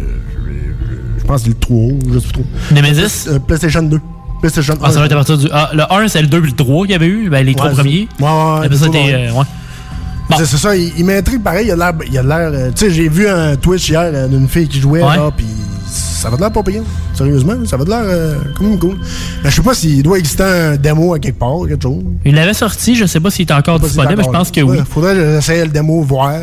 je 1.19 1.25
pense 1.25 1.43
que 1.43 1.49
c'est 1.49 1.49
le 1.49 1.55
3, 1.55 1.79
je 2.15 2.19
sais 2.21 2.27
pas 2.29 2.33
trop. 2.33 2.45
Nemesis? 2.75 3.29
Euh, 3.29 3.39
PlayStation 3.41 3.83
2. 3.83 4.01
PlayStation 4.41 4.75
Ah, 4.83 4.93
ça 4.93 5.01
va 5.01 5.07
être 5.07 5.13
à 5.13 5.17
partir 5.17 5.37
du. 5.37 5.49
Ah, 5.53 5.71
le 5.75 5.83
1, 5.93 6.09
c'est 6.09 6.23
le 6.23 6.29
2 6.29 6.39
et 6.39 6.41
le 6.43 6.53
3 6.53 6.83
qu'il 6.85 6.93
y 6.93 6.95
avait 6.95 7.07
eu? 7.09 7.29
Ben, 7.29 7.45
les 7.45 7.55
trois 7.55 7.71
Ouais, 7.71 7.75
premiers? 7.75 8.09
ouais, 8.21 8.27
ouais, 8.27 8.65
Après 8.67 8.77
ça, 8.77 8.85
ouais. 8.87 8.91
t'es. 8.93 9.13
euh, 9.15 9.33
ouais. 9.33 9.45
C'est 10.37 10.45
c'est 10.47 10.57
ça, 10.59 10.77
il, 10.77 10.93
il 10.99 11.05
m'intrigue 11.05 11.43
pareil, 11.43 11.67
il 11.69 11.73
a 11.73 11.77
l'air. 11.77 11.93
Il 12.11 12.19
a 12.19 12.23
l'air. 12.23 12.51
euh, 12.53 12.71
tu 12.71 12.85
sais, 12.87 12.91
j'ai 12.91 13.09
vu 13.09 13.27
un 13.29 13.57
Twitch 13.57 13.89
hier 13.89 14.03
euh, 14.13 14.29
d'une 14.29 14.49
fille 14.49 14.69
qui 14.69 14.81
jouait, 14.81 15.03
Ouais. 15.03 15.17
là, 15.17 15.31
pis 15.37 15.45
ça 15.91 16.29
va 16.29 16.37
de 16.37 16.43
l'air 16.43 16.53
pas 16.53 16.63
payant. 16.63 16.83
Sérieusement, 17.15 17.55
ça 17.65 17.77
va 17.77 17.85
de 17.85 17.91
l'air 17.91 18.03
euh, 18.03 18.35
quand 18.57 18.65
même 18.65 18.79
cool. 18.79 18.97
Mais 19.43 19.51
je 19.51 19.55
sais 19.57 19.63
pas 19.63 19.73
s'il 19.73 20.03
doit 20.03 20.19
exister 20.19 20.43
un 20.43 20.77
démo 20.77 21.15
à 21.15 21.19
quelque 21.19 21.39
part, 21.39 21.61
quelque 21.67 21.83
chose. 21.83 22.03
Il 22.25 22.35
l'avait 22.35 22.53
sorti, 22.55 22.95
je 22.97 23.07
sais 23.07 23.21
pas 23.21 23.31
s'il 23.31 23.47
est 23.49 23.53
encore 23.53 23.79
disponible, 23.81 24.17
mais 24.19 24.25
je 24.25 24.29
pense 24.29 24.51
que 24.51 24.61
oui. 24.61 24.79
Ouais, 24.79 24.85
Faudrait 24.89 25.15
que 25.15 25.21
j'essaye 25.37 25.63
le 25.63 25.69
démo, 25.69 26.03
voir. 26.03 26.35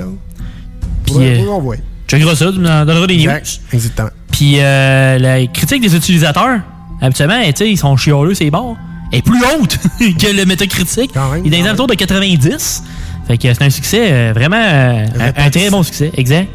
Puis, 1.06 1.14
euh, 1.20 1.45
qu'on 1.45 1.60
voie. 1.62 1.76
checkeras 2.07 2.36
ça, 2.36 2.52
tu 2.52 2.60
me 2.60 2.86
donneras 2.86 3.06
des 3.07 3.16
news. 3.18 3.22
Exact, 3.30 3.60
Exactement. 3.74 4.10
Puis 4.32 4.56
euh, 4.60 5.20
la 5.20 5.45
critique 5.48 5.82
des 5.82 5.95
utilisateurs, 5.95 6.60
habituellement, 7.02 7.41
tu 7.45 7.52
sais, 7.56 7.70
ils 7.70 7.78
sont 7.78 7.95
chialeux, 7.98 8.34
c'est 8.34 8.49
bords, 8.49 8.76
est 9.12 9.22
plus 9.22 9.40
haute 9.62 9.78
que 9.99 10.36
le 10.36 10.45
métacritique. 10.45 11.12
Il 11.45 11.53
est 11.53 11.64
dans 11.64 11.72
les 11.88 11.88
de 11.88 11.94
90. 11.94 12.84
Fait 13.27 13.38
que 13.38 13.53
c'est 13.53 13.64
un 13.64 13.69
succès, 13.69 14.11
euh, 14.11 14.31
vraiment, 14.35 14.61
euh, 14.61 15.06
un, 15.19 15.45
un 15.45 15.49
très 15.49 15.69
bon 15.69 15.81
succès, 15.84 16.11
exact. 16.15 16.47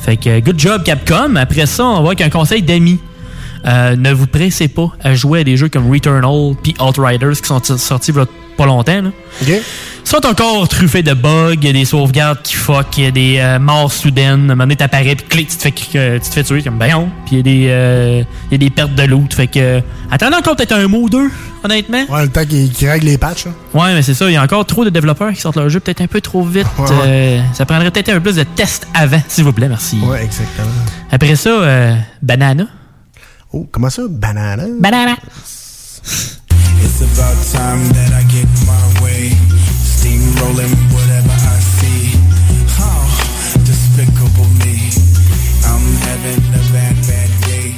Fait 0.00 0.16
que 0.16 0.40
good 0.40 0.58
job 0.58 0.82
Capcom. 0.84 1.36
Après 1.36 1.66
ça, 1.66 1.84
on 1.84 2.02
voit 2.02 2.14
qu'un 2.14 2.30
conseil 2.30 2.62
d'amis. 2.62 3.00
Euh, 3.66 3.96
ne 3.96 4.12
vous 4.12 4.26
pressez 4.26 4.68
pas 4.68 4.92
à 5.02 5.14
jouer 5.14 5.40
à 5.40 5.44
des 5.44 5.56
jeux 5.56 5.68
comme 5.68 5.90
Returnal 5.90 6.54
puis 6.62 6.74
Outriders 6.80 7.40
qui 7.40 7.46
sont 7.48 7.62
sortis 7.78 8.10
il 8.10 8.16
y 8.16 8.20
a 8.20 8.26
pas 8.56 8.66
longtemps. 8.66 9.02
Là. 9.02 9.10
Ils 9.48 9.60
sont 10.04 10.24
encore 10.26 10.68
truffés 10.68 11.02
de 11.02 11.12
bugs, 11.14 11.54
il 11.54 11.64
y 11.64 11.68
a 11.70 11.72
des 11.72 11.84
sauvegardes 11.86 12.40
qui 12.42 12.54
fuck, 12.54 12.86
il 12.98 13.04
y 13.04 13.06
a 13.06 13.10
des 13.10 13.36
euh, 13.38 13.58
morts 13.58 13.90
soudaines. 13.90 14.50
À 14.50 14.52
un 14.52 14.54
moment 14.54 14.64
donné, 14.64 14.76
t'apparais 14.76 15.16
puis 15.16 15.26
clic, 15.28 15.48
tu 15.48 15.56
te 15.56 15.62
fais, 15.62 15.98
euh, 15.98 16.18
tu 16.22 16.28
te 16.28 16.34
fais 16.34 16.44
tuer 16.44 16.62
comme 16.62 16.78
ben 16.78 16.90
non. 16.92 17.08
Puis 17.26 17.36
il 17.36 17.38
y, 17.38 17.40
a 17.40 17.42
des, 17.42 17.66
euh, 17.70 18.22
y 18.52 18.54
a 18.54 18.58
des 18.58 18.70
pertes 18.70 18.94
de 18.94 19.02
loot. 19.04 19.32
Fait 19.34 19.46
que 19.48 19.58
euh, 19.58 19.80
attendez 20.10 20.36
encore 20.36 20.54
peut-être 20.56 20.72
un 20.72 20.86
mot 20.86 20.98
ou 21.00 21.08
deux, 21.10 21.30
honnêtement. 21.64 22.04
Ouais, 22.10 22.22
le 22.22 22.28
temps 22.28 22.44
qu'il 22.44 22.70
qu'il 22.70 22.88
règle 22.88 23.06
les 23.06 23.18
patchs. 23.18 23.46
là. 23.46 23.52
Ouais, 23.72 23.94
mais 23.94 24.02
c'est 24.02 24.14
ça, 24.14 24.26
il 24.30 24.34
y 24.34 24.36
a 24.36 24.42
encore 24.42 24.64
trop 24.66 24.84
de 24.84 24.90
développeurs 24.90 25.32
qui 25.32 25.40
sortent 25.40 25.56
leur 25.56 25.68
jeu 25.70 25.80
peut-être 25.80 26.02
un 26.02 26.06
peu 26.06 26.20
trop 26.20 26.44
vite. 26.44 26.66
Ouais, 26.78 26.84
ouais. 26.84 26.96
Euh, 27.06 27.40
ça 27.54 27.64
prendrait 27.64 27.90
peut-être 27.90 28.10
un 28.10 28.14
peu 28.14 28.20
plus 28.20 28.36
de 28.36 28.44
tests 28.44 28.86
avant, 28.94 29.20
s'il 29.26 29.42
vous 29.42 29.52
plaît, 29.52 29.68
merci. 29.68 29.98
Ouais, 30.00 30.22
exactement. 30.22 30.68
Après 31.10 31.34
ça, 31.34 31.48
euh, 31.48 31.94
Banana. 32.22 32.66
Oh, 33.54 33.68
comment 33.70 33.88
ça? 33.88 34.02
Banana? 34.08 34.66
Banana. 34.66 35.16
It's 36.82 37.00
about 37.06 37.38
time 37.54 37.86
that 37.94 38.10
I 38.10 38.24
get 38.26 38.50
my 38.66 38.82
way. 39.00 39.30
Steamrolling 39.94 40.74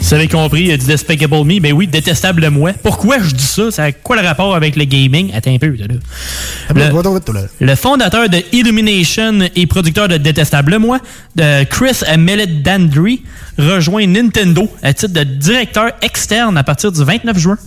vous 0.07 0.15
avez 0.15 0.29
compris, 0.29 0.71
euh, 0.71 0.77
du 0.77 0.87
Despicable 0.87 1.45
Me, 1.45 1.59
ben 1.59 1.73
oui, 1.73 1.89
détestable 1.89 2.49
moi. 2.51 2.71
Pourquoi 2.81 3.19
je 3.19 3.35
dis 3.35 3.43
ça? 3.45 3.71
Ça 3.73 3.85
a 3.85 3.93
quoi 3.93 4.15
le 4.15 4.23
rapport 4.23 4.55
avec 4.55 4.77
le 4.77 4.85
gaming? 4.85 5.33
Attends 5.35 5.53
un 5.53 5.59
peu, 5.59 5.75
là. 5.75 5.87
Le, 5.89 7.67
le 7.67 7.75
fondateur 7.75 8.29
de 8.29 8.39
Illumination 8.53 9.41
et 9.57 9.67
producteur 9.67 10.07
de 10.07 10.17
Détestable 10.17 10.79
Moi, 10.79 11.01
de 11.35 11.65
Chris 11.65 12.03
Meledandri, 12.17 13.23
rejoint 13.59 14.07
Nintendo 14.07 14.71
à 14.83 14.95
titre 14.95 15.13
de 15.13 15.25
directeur 15.25 15.91
externe 16.03 16.57
à 16.57 16.63
partir 16.63 16.93
du 16.93 17.03
29 17.03 17.37
juin. 17.39 17.59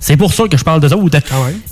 C'est 0.00 0.16
pour 0.16 0.32
ça 0.32 0.44
que 0.48 0.56
je 0.56 0.64
parle 0.64 0.80
de 0.80 0.92
autres. 0.94 1.18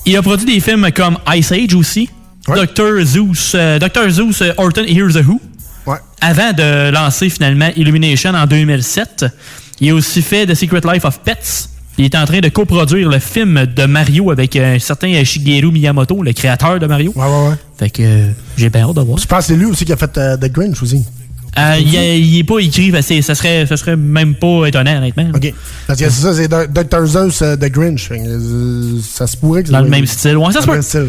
Il 0.05 0.15
a 0.17 0.23
produit 0.23 0.45
des 0.45 0.61
films 0.61 0.91
comme 0.93 1.17
Ice 1.35 1.51
Age 1.51 1.75
aussi, 1.75 2.11
Dr. 2.47 3.05
Zeus, 3.05 3.53
euh, 3.55 3.79
Dr. 3.79 4.11
Zeus 4.11 4.43
euh, 4.43 4.53
Horton 4.59 4.85
Here's 4.87 5.17
a 5.17 5.21
Who. 5.21 5.41
Avant 6.21 6.53
de 6.53 6.91
lancer 6.91 7.31
finalement 7.31 7.71
Illumination 7.77 8.35
en 8.35 8.47
2007, 8.47 9.25
il 9.81 9.91
a 9.91 9.95
aussi 9.95 10.23
fait 10.23 10.47
The 10.47 10.55
Secret 10.55 10.81
Life 10.93 11.05
of 11.05 11.21
Pets. 11.21 11.69
Il 11.99 12.05
est 12.05 12.15
en 12.15 12.25
train 12.27 12.39
de 12.39 12.49
coproduire 12.49 13.09
le 13.09 13.19
film 13.19 13.67
de 13.67 13.85
Mario 13.87 14.31
avec 14.31 14.55
un 14.55 14.79
certain 14.79 15.25
Shigeru 15.25 15.73
Miyamoto, 15.73 16.23
le 16.23 16.33
créateur 16.33 16.79
de 16.79 16.87
Mario. 16.87 17.13
Ouais, 17.17 17.25
ouais, 17.25 17.49
ouais. 17.49 17.55
Fait 17.77 17.91
que 17.91 18.03
euh, 18.03 18.29
j'ai 18.57 18.71
bien 18.71 18.83
hâte 18.89 18.95
de 18.95 19.01
voir. 19.01 19.19
Je 19.19 19.27
pense 19.27 19.41
que 19.41 19.45
c'est 19.47 19.57
lui 19.57 19.65
aussi 19.67 19.85
qui 19.85 19.93
a 19.93 19.97
fait 19.97 20.17
euh, 20.17 20.37
The 20.37 20.51
Grinch 20.53 20.81
aussi. 20.83 21.05
Euh, 21.59 21.75
il, 21.81 21.97
a- 21.97 22.15
il 22.15 22.39
est 22.39 22.45
pas 22.45 22.59
écrit, 22.61 22.93
ça 23.03 23.35
serait, 23.35 23.67
ça 23.67 23.77
serait 23.77 23.97
même 23.97 24.37
pas 24.37 24.67
étonnant, 24.67 24.99
honnêtement. 24.99 25.27
OK. 25.35 25.53
Parce 25.89 25.99
que 25.99 26.09
c'est 26.09 26.23
ça, 26.23 26.35
c'est 26.35 26.47
Dr. 26.49 27.05
Zeus 27.07 27.43
euh, 27.43 27.57
The 27.57 27.69
Grinch. 27.73 28.11
Euh, 28.13 28.99
ça 29.03 29.27
se 29.27 29.37
pourrait 29.37 29.65
que 29.65 29.71
Dans 29.73 29.81
le 29.81 29.87
soit- 29.87 29.97
même 29.97 30.07
style. 30.07 30.37
Ouais, 30.37 30.53
ça 30.53 30.61
se 30.61 30.67
Dans 30.67 30.67
peut. 30.67 30.71
le 30.71 30.77
même 30.77 30.83
style. 30.83 31.09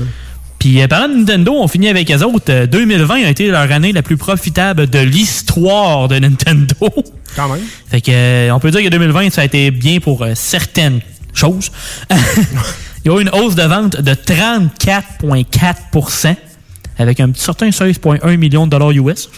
Puis 0.58 0.82
euh, 0.82 0.88
parlant 0.88 1.08
de 1.14 1.20
Nintendo, 1.20 1.54
on 1.56 1.68
finit 1.68 1.88
avec 1.90 2.10
eux 2.12 2.24
autres. 2.24 2.46
Euh, 2.50 2.66
2020 2.66 3.26
a 3.26 3.30
été 3.30 3.48
leur 3.50 3.72
année 3.72 3.92
la 3.92 4.02
plus 4.02 4.18
profitable 4.18 4.88
de 4.90 5.00
l'histoire 5.00 6.08
de 6.08 6.18
Nintendo. 6.18 6.76
Quand 7.36 7.48
même. 7.50 7.62
Fait 7.90 8.02
que 8.02 8.12
euh, 8.12 8.52
on 8.54 8.60
peut 8.60 8.70
dire 8.72 8.82
que 8.84 8.90
2020 8.90 9.30
ça 9.32 9.42
a 9.42 9.46
été 9.46 9.72
bien 9.72 10.00
pour 10.00 10.22
euh, 10.24 10.34
certaines 10.36 11.00
choses. 11.34 11.72
Il 13.06 13.12
y 13.12 13.16
a 13.16 13.18
eu 13.18 13.22
une 13.22 13.30
hausse 13.30 13.56
de 13.56 13.64
vente 13.64 13.96
de 14.02 14.12
34,4% 14.14 16.36
avec 16.98 17.20
un 17.22 17.32
certain 17.36 17.70
16,1 17.70 18.36
millions 18.38 18.66
de 18.66 18.72
dollars 18.72 18.92
US. 18.92 19.30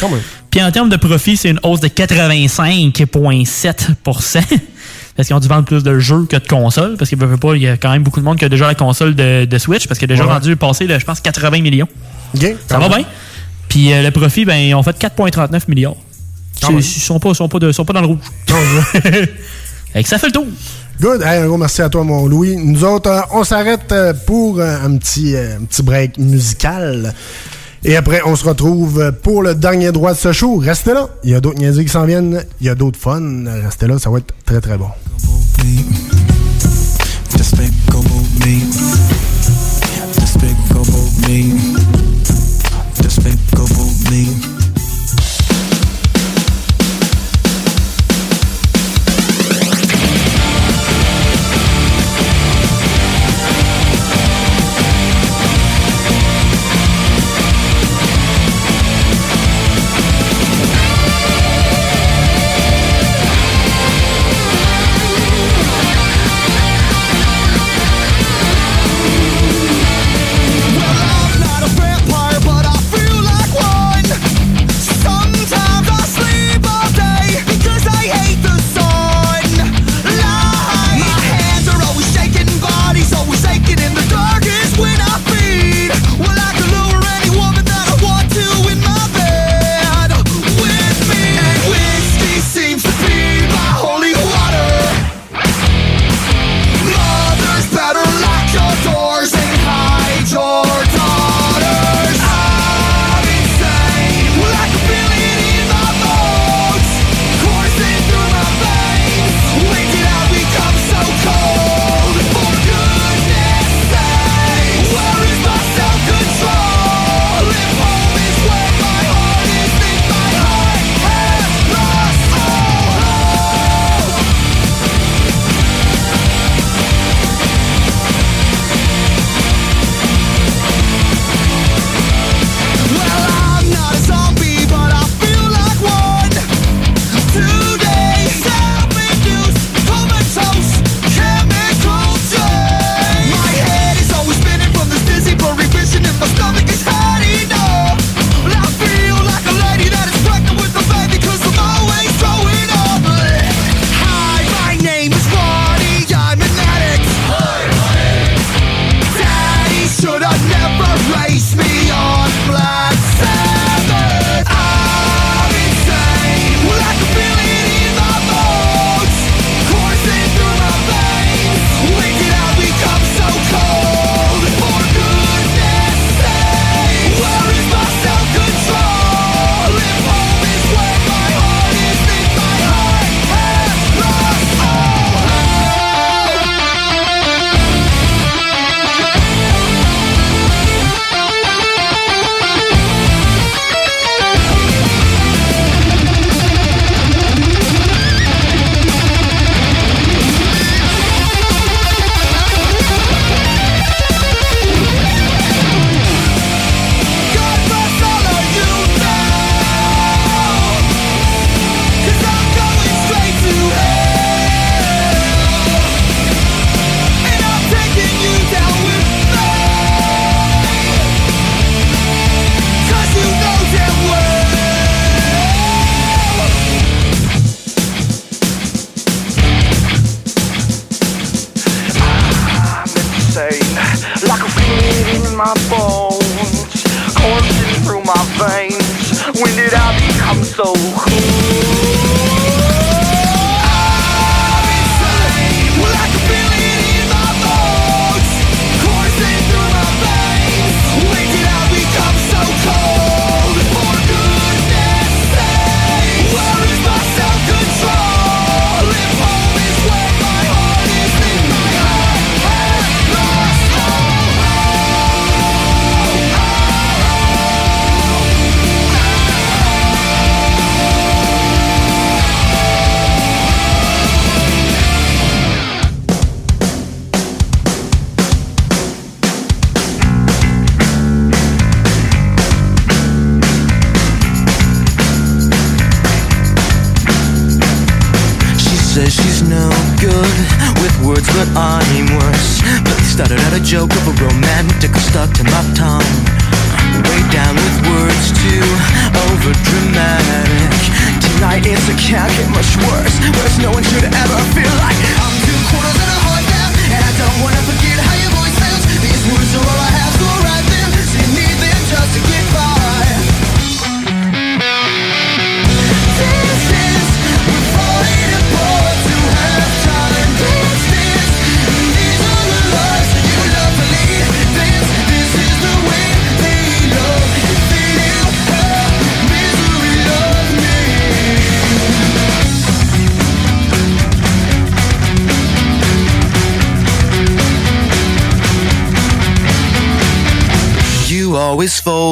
Quand 0.00 0.08
même. 0.08 0.20
Puis 0.50 0.60
en 0.62 0.70
termes 0.72 0.88
de 0.88 0.96
profit, 0.96 1.36
c'est 1.36 1.50
une 1.50 1.60
hausse 1.62 1.78
de 1.80 1.86
85,7% 1.88 4.42
parce 5.16 5.26
qu'ils 5.28 5.36
ont 5.36 5.40
dû 5.40 5.48
vendre 5.48 5.64
plus 5.64 5.82
de 5.84 5.98
jeux 5.98 6.24
que 6.26 6.36
de 6.36 6.46
consoles. 6.46 6.96
Parce 6.96 7.08
qu'il 7.10 7.18
veut 7.18 7.36
pas, 7.36 7.54
il 7.54 7.62
y 7.62 7.68
a 7.68 7.76
quand 7.76 7.90
même 7.92 8.02
beaucoup 8.02 8.20
de 8.20 8.24
monde 8.24 8.38
qui 8.38 8.44
a 8.44 8.48
déjà 8.48 8.66
la 8.66 8.74
console 8.74 9.14
de, 9.14 9.44
de 9.44 9.58
Switch 9.58 9.86
parce 9.86 9.98
qu'il 9.98 10.10
a 10.10 10.14
déjà 10.14 10.24
Ouais. 10.26 10.32
rendu 10.32 10.56
passer, 10.56 10.86
là, 10.86 10.98
je 10.98 11.04
pense, 11.04 11.20
80 11.20 11.60
millions. 11.62 11.88
OK. 12.34 12.46
Ça 12.68 12.78
va 12.78 12.88
bien? 12.88 13.04
Puis 13.68 13.92
euh, 13.92 14.02
le 14.02 14.10
profit, 14.10 14.44
ben, 14.44 14.56
ils 14.56 14.74
ont 14.74 14.82
fait 14.82 14.96
4,39 15.00 15.62
milliards. 15.68 15.94
Ils 16.68 16.82
sont 16.82 17.18
pas, 17.20 17.32
sont, 17.34 17.48
pas 17.48 17.58
de- 17.58 17.72
sont 17.72 17.84
pas 17.84 17.92
dans 17.94 18.00
le 18.02 18.06
rouge. 18.08 18.18
Fait 19.92 20.02
que 20.04 20.08
ça 20.08 20.18
fait 20.18 20.26
le 20.28 20.32
tour. 20.32 20.46
Good. 21.00 21.22
Hey, 21.22 21.40
un 21.42 21.46
gros 21.48 21.56
merci 21.56 21.82
à 21.82 21.88
toi, 21.88 22.04
mon 22.04 22.26
Louis. 22.28 22.56
Nous 22.56 22.84
autres, 22.84 23.10
euh, 23.10 23.20
on 23.32 23.42
s'arrête 23.42 23.90
euh, 23.90 24.12
pour 24.26 24.60
euh, 24.60 24.76
un 24.84 24.96
petit, 24.98 25.34
un 25.36 25.64
petit 25.64 25.82
break 25.82 26.18
musical. 26.18 27.12
Et 27.82 27.96
après, 27.96 28.20
on 28.26 28.36
se 28.36 28.44
retrouve 28.44 29.10
pour 29.22 29.42
le 29.42 29.54
dernier 29.54 29.90
droit 29.90 30.12
de 30.12 30.18
ce 30.18 30.32
show. 30.32 30.58
Restez 30.58 30.92
là. 30.92 31.08
Il 31.24 31.30
y 31.30 31.34
a 31.34 31.40
d'autres 31.40 31.58
niaiseries 31.58 31.86
qui 31.86 31.90
s'en 31.92 32.04
viennent. 32.04 32.44
Il 32.60 32.66
y 32.66 32.70
a 32.70 32.74
d'autres 32.74 32.98
fun. 33.00 33.20
Restez 33.64 33.86
là. 33.88 33.98
Ça 33.98 34.10
va 34.10 34.18
être 34.18 34.32
très, 34.44 34.60
très 34.60 34.76
bon. 34.76 34.88
Despicable 37.36 38.08
me. 38.40 38.60
Despicable 43.02 43.90
me. 44.10 44.49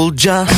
soldier. 0.09 0.58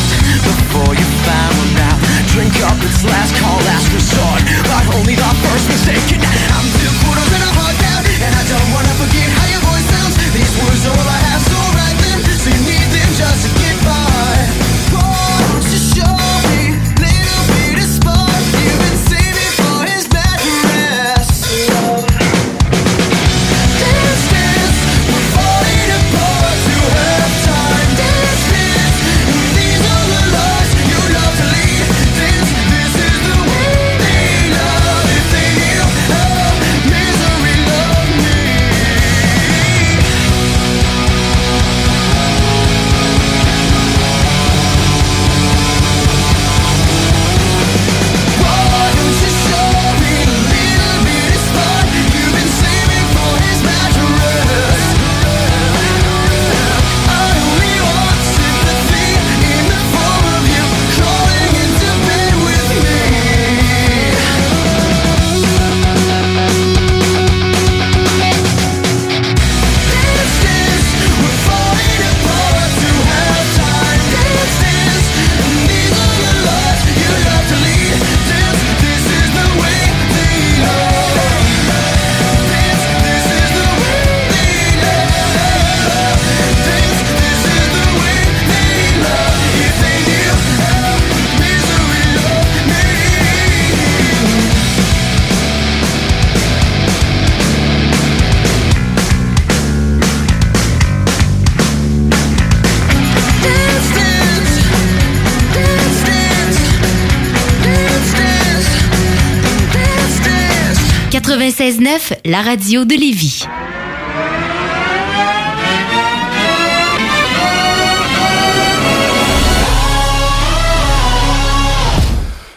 la 112.24 112.43
radio 112.43 112.85
de 112.85 112.95
Lévis. 112.95 113.47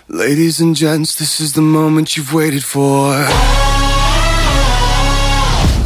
Ladies 0.09 0.61
and 0.61 0.75
gents, 0.75 1.15
this 1.15 1.39
is 1.39 1.53
the 1.53 1.61
moment 1.61 2.15
you've 2.15 2.34
waited 2.34 2.63
for. 2.63 3.13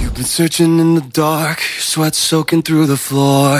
You've 0.02 0.14
been 0.14 0.26
searching 0.26 0.80
in 0.80 0.95
the 0.95 1.02
dark, 1.02 1.61
sweat 1.80 2.14
soaking 2.14 2.64
through 2.64 2.88
the 2.88 2.98
floor. 2.98 3.60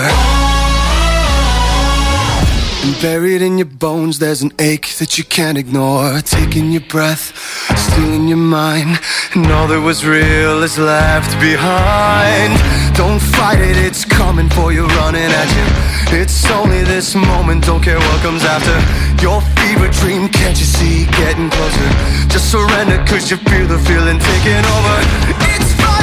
Buried 3.00 3.42
in 3.42 3.58
your 3.58 3.66
bones, 3.66 4.18
there's 4.18 4.42
an 4.42 4.52
ache 4.58 4.96
that 4.98 5.18
you 5.18 5.22
can't 5.22 5.56
ignore. 5.56 6.20
Taking 6.20 6.72
your 6.72 6.80
breath, 6.80 7.30
stealing 7.78 8.26
your 8.26 8.38
mind, 8.38 8.98
and 9.34 9.46
all 9.52 9.68
that 9.68 9.80
was 9.80 10.04
real 10.04 10.64
is 10.64 10.76
left 10.78 11.30
behind. 11.38 12.58
Don't 12.96 13.20
fight 13.20 13.60
it, 13.60 13.76
it's 13.76 14.04
coming 14.04 14.50
for 14.50 14.72
you, 14.72 14.84
running 14.98 15.30
at 15.30 15.48
you. 15.54 16.18
It's 16.18 16.50
only 16.50 16.82
this 16.82 17.14
moment, 17.14 17.66
don't 17.66 17.84
care 17.84 18.00
what 18.00 18.20
comes 18.20 18.42
after. 18.42 18.74
Your 19.22 19.42
fever 19.62 19.88
dream, 20.02 20.28
can't 20.28 20.58
you 20.58 20.66
see, 20.66 21.06
getting 21.22 21.50
closer? 21.50 21.88
Just 22.26 22.50
surrender, 22.50 22.98
cause 23.06 23.30
you 23.30 23.36
feel 23.36 23.68
the 23.68 23.78
feeling 23.78 24.18
taking 24.18 24.64
over. 24.74 24.96
It's 25.54 25.72
fine. 25.74 25.97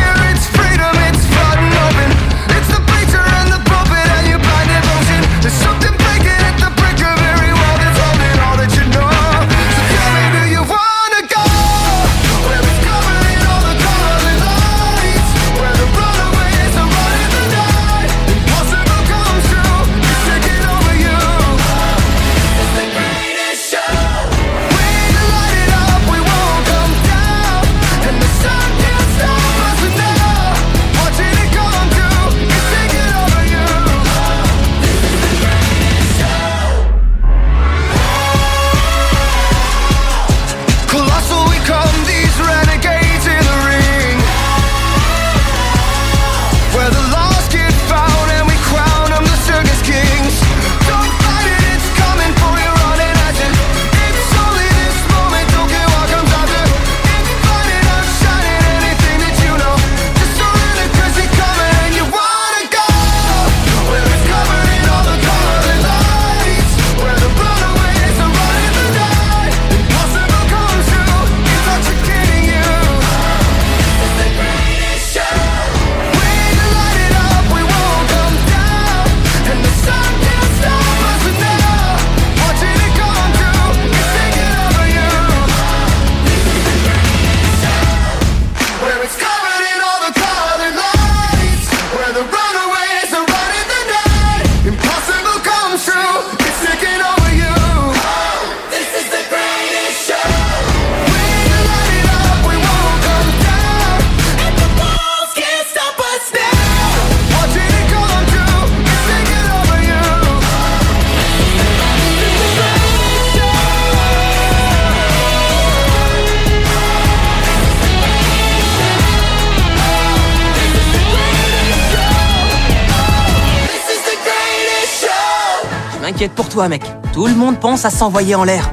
Toi, 126.56 126.69
mec. 126.69 126.84
Tout 127.14 127.27
le 127.27 127.36
monde 127.36 127.60
pense 127.60 127.84
à 127.84 127.90
s'envoyer 127.90 128.34
en 128.34 128.45
l'air. 128.45 128.72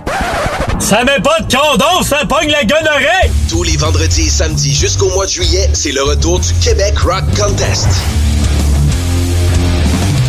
Ça 0.78 1.02
met 1.04 1.20
pas 1.20 1.40
de 1.40 1.52
condom, 1.52 2.02
ça 2.02 2.24
pogne 2.28 2.48
la 2.48 2.62
gonorrhée! 2.64 3.28
Tous 3.48 3.64
les 3.64 3.76
vendredis 3.76 4.26
et 4.26 4.30
samedis 4.30 4.72
jusqu'au 4.72 5.10
mois 5.10 5.26
de 5.26 5.30
juillet, 5.30 5.68
c'est 5.72 5.90
le 5.90 6.02
retour 6.02 6.38
du 6.38 6.54
Québec 6.54 6.96
Rock 7.00 7.24
Contest. 7.36 7.88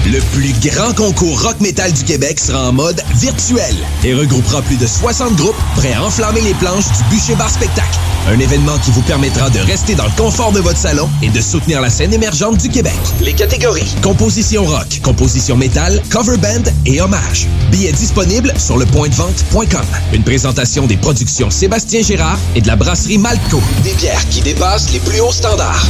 Le 0.08 0.20
plus 0.36 0.54
grand 0.68 0.94
concours 0.96 1.44
rock 1.44 1.60
metal 1.62 1.94
du 1.94 2.04
Québec 2.04 2.40
sera 2.40 2.70
en 2.70 2.74
mode 2.74 3.02
virtuel 3.16 3.76
et 4.04 4.16
regroupera 4.16 4.64
plus 4.64 4.78
de 4.78 4.88
60 4.88 5.36
groupes 5.36 5.56
prêts 5.76 5.94
à 5.94 6.04
enflammer 6.04 6.42
les 6.42 6.56
planches 6.56 6.88
du 6.88 7.16
Bûcher 7.16 7.36
Bar 7.36 7.52
Spectacle. 7.52 8.00
Un 8.28 8.40
événement 8.40 8.78
qui 8.78 8.92
vous 8.92 9.02
permettra 9.02 9.50
de 9.50 9.60
rester 9.60 9.96
dans 9.96 10.06
le 10.06 10.12
confort 10.18 10.54
de 10.54 10.60
votre 10.60 10.78
salon 10.78 11.10
et 11.22 11.30
de 11.30 11.42
soutenir 11.42 11.82
la 11.82 11.90
scène 11.90 12.14
émergente 12.14 12.58
du 12.58 12.70
Québec. 12.70 12.94
Les 13.20 13.34
catégories 13.34 13.94
composition 14.02 14.64
rock, 14.64 15.02
composition 15.04 15.58
métal, 15.58 16.02
cover 16.10 16.38
band 16.38 16.72
et 16.86 17.02
hommage. 17.02 17.48
Billets 17.72 17.92
disponibles 17.92 18.54
sur 18.58 18.78
le 18.78 18.86
vente.com. 18.86 19.86
Une 20.14 20.24
présentation 20.24 20.88
des 20.88 20.98
productions 20.98 21.50
Sébastien 21.50 22.02
Gérard 22.02 22.40
et 22.56 22.62
de 22.62 22.68
la 22.68 22.76
brasserie 22.76 23.18
Malco. 23.18 23.62
Des 23.84 23.94
bières 23.94 24.28
qui 24.30 24.42
dépassent 24.42 24.94
les 24.94 25.00
plus 25.00 25.20
hauts 25.20 25.32
standards. 25.32 25.86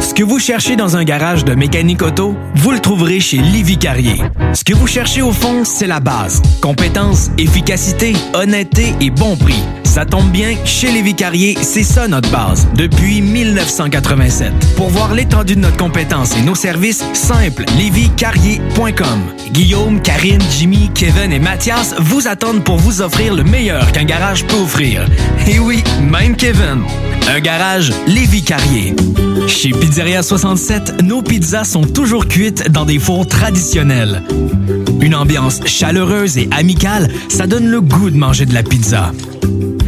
Ce 0.00 0.12
que 0.12 0.24
vous 0.24 0.38
cherchez 0.38 0.76
dans 0.76 0.96
un 0.96 1.04
garage 1.04 1.44
de 1.44 1.54
mécanique 1.54 2.02
auto, 2.02 2.34
vous 2.56 2.70
le 2.72 2.80
trouverez 2.80 3.20
chez 3.20 3.38
Livy 3.38 3.78
Carrier. 3.78 4.20
Ce 4.52 4.64
que 4.64 4.74
vous 4.74 4.86
cherchez 4.86 5.22
au 5.22 5.32
fond, 5.32 5.64
c'est 5.64 5.86
la 5.86 6.00
base. 6.00 6.42
Compétence, 6.60 7.30
efficacité, 7.38 8.12
honnêteté 8.34 8.94
et 9.00 9.10
bon 9.10 9.36
prix. 9.36 9.62
Ça 9.94 10.04
tombe 10.04 10.32
bien, 10.32 10.56
chez 10.64 10.90
Lévi 10.90 11.14
Carrier, 11.14 11.56
c'est 11.62 11.84
ça 11.84 12.08
notre 12.08 12.28
base, 12.32 12.66
depuis 12.74 13.22
1987. 13.22 14.52
Pour 14.74 14.88
voir 14.88 15.14
l'étendue 15.14 15.54
de 15.54 15.60
notre 15.60 15.76
compétence 15.76 16.36
et 16.36 16.42
nos 16.42 16.56
services, 16.56 17.04
simple, 17.12 17.64
lévicarrier.com. 17.78 19.20
Guillaume, 19.52 20.02
Karine, 20.02 20.42
Jimmy, 20.50 20.90
Kevin 20.96 21.30
et 21.30 21.38
Mathias 21.38 21.94
vous 22.00 22.26
attendent 22.26 22.64
pour 22.64 22.76
vous 22.76 23.02
offrir 23.02 23.34
le 23.34 23.44
meilleur 23.44 23.92
qu'un 23.92 24.02
garage 24.02 24.44
peut 24.46 24.56
offrir. 24.56 25.06
Et 25.46 25.60
oui, 25.60 25.84
même 26.00 26.34
Kevin. 26.34 26.82
Un 27.32 27.38
garage 27.38 27.92
Lévi 28.08 28.42
Carrier. 28.42 28.96
Chez 29.46 29.70
Pizzeria 29.70 30.24
67, 30.24 31.02
nos 31.04 31.22
pizzas 31.22 31.62
sont 31.62 31.84
toujours 31.84 32.26
cuites 32.26 32.68
dans 32.68 32.84
des 32.84 32.98
fours 32.98 33.28
traditionnels. 33.28 34.24
Une 35.00 35.14
ambiance 35.14 35.60
chaleureuse 35.66 36.36
et 36.36 36.48
amicale, 36.50 37.12
ça 37.28 37.46
donne 37.46 37.68
le 37.68 37.80
goût 37.80 38.10
de 38.10 38.16
manger 38.16 38.44
de 38.44 38.54
la 38.54 38.64
pizza. 38.64 39.12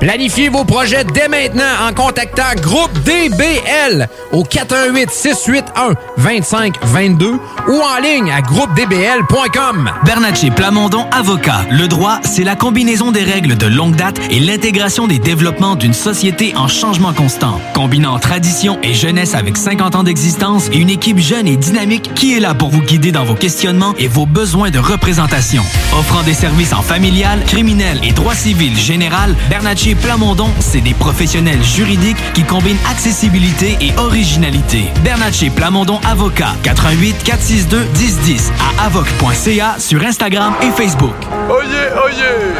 Planifiez 0.00 0.50
vos 0.50 0.64
projets 0.64 1.04
dès 1.04 1.26
maintenant 1.28 1.64
en 1.88 1.94
contactant 1.94 2.42
Groupe 2.60 2.92
DBL 3.04 4.08
au 4.30 4.44
418 4.44 5.10
681 5.10 5.94
2522 6.18 7.30
ou 7.68 7.72
en 7.72 8.02
ligne 8.02 8.30
à 8.30 8.42
groupedbl.com. 8.42 9.90
Bernatchez 10.04 10.50
Plamondon 10.50 11.06
Avocat. 11.12 11.64
Le 11.70 11.88
droit, 11.88 12.18
c'est 12.22 12.44
la 12.44 12.56
combinaison 12.56 13.10
des 13.10 13.24
règles 13.24 13.56
de 13.56 13.66
longue 13.66 13.96
date 13.96 14.20
et 14.30 14.38
l'intégration 14.38 15.06
des 15.06 15.18
développements 15.18 15.76
d'une 15.76 15.94
société 15.94 16.54
en 16.56 16.68
changement 16.68 17.14
constant. 17.14 17.58
Combinant 17.74 18.18
tradition 18.18 18.78
et 18.82 18.92
jeunesse 18.92 19.34
avec 19.34 19.56
50 19.56 19.94
ans 19.94 20.02
d'existence 20.02 20.68
et 20.72 20.78
une 20.78 20.90
équipe 20.90 21.18
jeune 21.18 21.46
et 21.46 21.56
dynamique 21.56 22.12
qui 22.14 22.36
est 22.36 22.40
là 22.40 22.54
pour 22.54 22.68
vous 22.68 22.82
guider 22.82 23.12
dans 23.12 23.24
vos 23.24 23.34
questionnements 23.34 23.94
et 23.98 24.08
vos 24.08 24.26
besoins 24.26 24.70
de 24.70 24.78
représentation. 24.78 25.62
Offrant 25.98 26.22
des 26.22 26.34
services 26.34 26.74
en 26.74 26.82
familial, 26.82 27.42
criminel 27.46 27.98
et 28.02 28.12
droit 28.12 28.34
civil 28.34 28.76
général, 28.76 29.34
Bernatchez 29.48 29.85
Plamondon, 29.94 30.50
c'est 30.60 30.80
des 30.80 30.94
professionnels 30.94 31.62
juridiques 31.62 32.16
qui 32.34 32.42
combinent 32.42 32.78
accessibilité 32.90 33.76
et 33.80 33.96
originalité. 33.98 34.86
Bernatchez 35.04 35.50
Plamondon 35.50 36.00
Avocat, 36.04 36.54
88 36.62 37.22
462 37.24 37.84
1010 37.98 38.52
à 38.60 38.86
avoc.ca 38.86 39.76
sur 39.78 40.02
Instagram 40.02 40.54
et 40.62 40.70
Facebook. 40.70 41.14
Oyez, 41.48 41.92
oyez! 42.04 42.54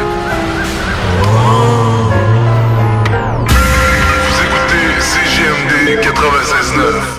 Vous 4.27 4.41
écoutez 4.43 5.01
CGMD 5.01 6.01
96.9. 6.01 7.16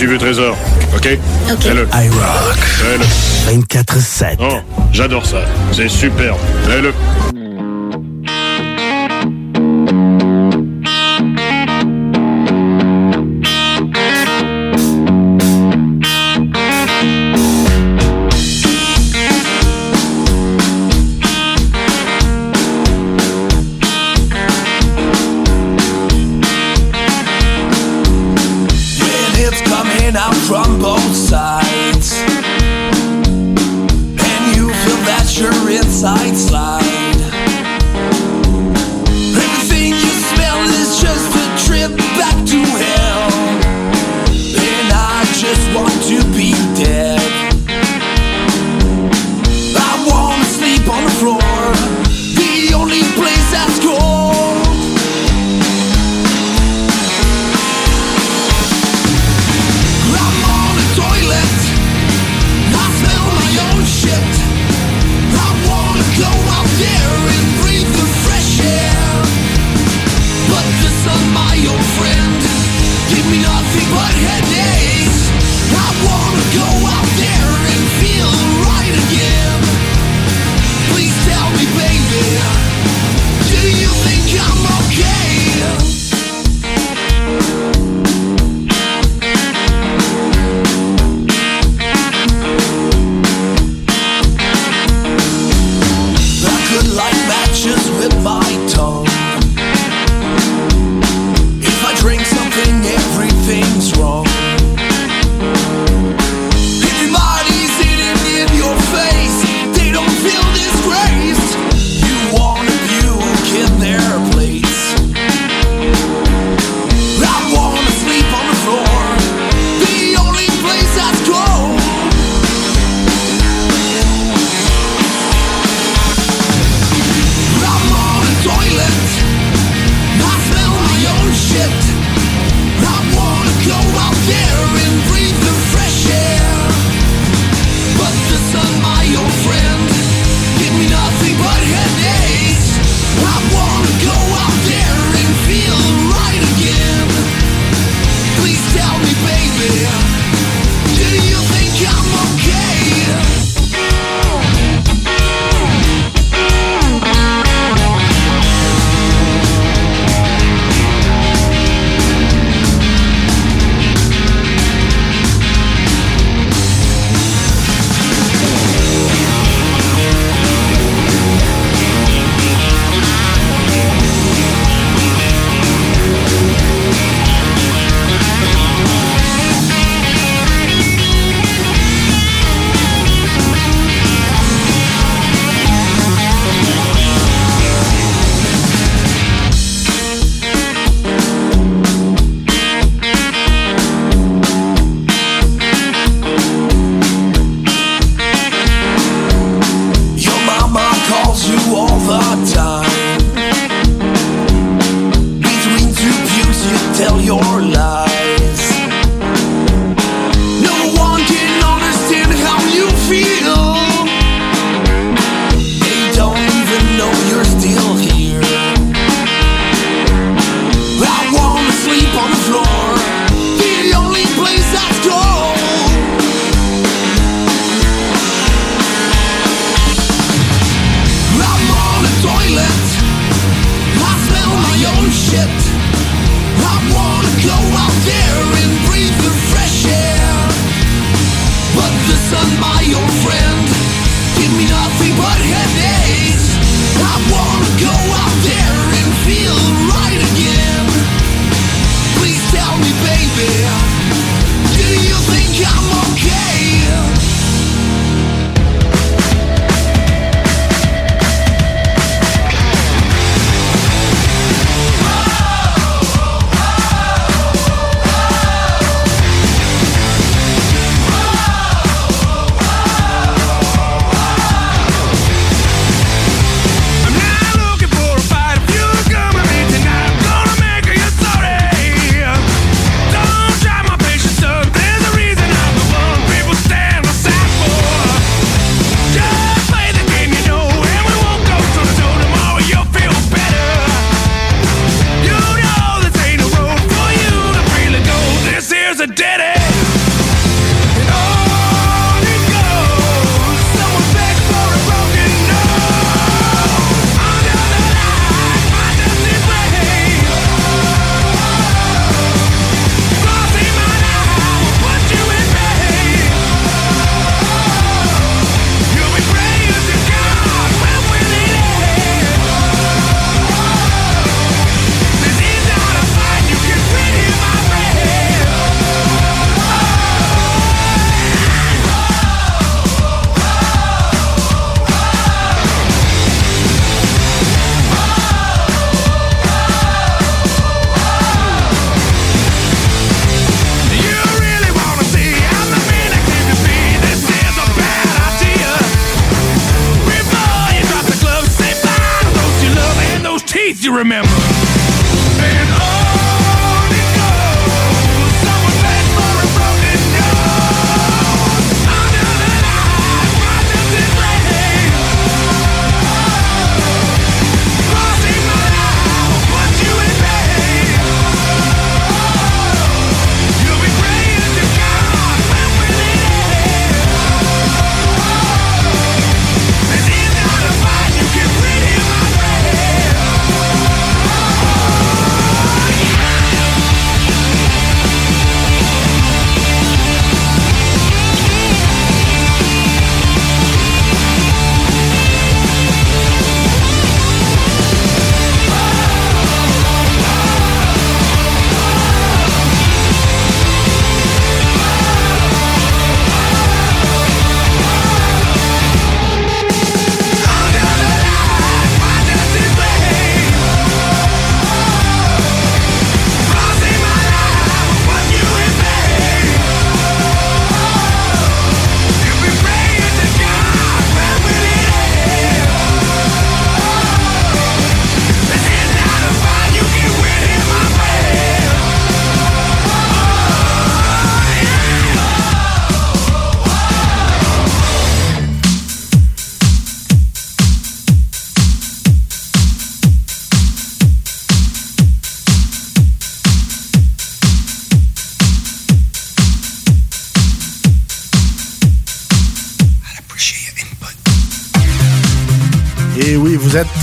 tu 0.00 0.06
veux, 0.06 0.16
trésor. 0.16 0.56
OK? 0.96 1.18
OK. 1.52 1.60
Fais-le. 1.60 1.86
I 1.92 2.08
rock. 2.08 2.56
Fais-le. 2.56 3.58
24-7. 3.58 4.36
Oh, 4.40 4.60
j'adore 4.92 5.26
ça. 5.26 5.42
C'est 5.72 5.90
superbe. 5.90 6.38
Fais-le. 6.66 6.94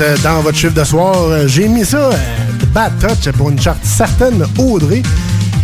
Euh, 0.02 0.16
dans 0.24 0.42
votre 0.42 0.58
chiffre 0.58 0.74
de 0.74 0.84
soir. 0.84 1.16
Euh, 1.18 1.48
J'ai 1.48 1.68
mis 1.68 1.86
ça, 1.86 1.98
euh, 1.98 2.12
de 2.60 2.66
Bad 2.68 2.94
Touch, 3.00 3.32
pour 3.34 3.50
une 3.50 3.60
charte 3.60 3.80
certaine 3.84 4.44
Audrey, 4.58 5.02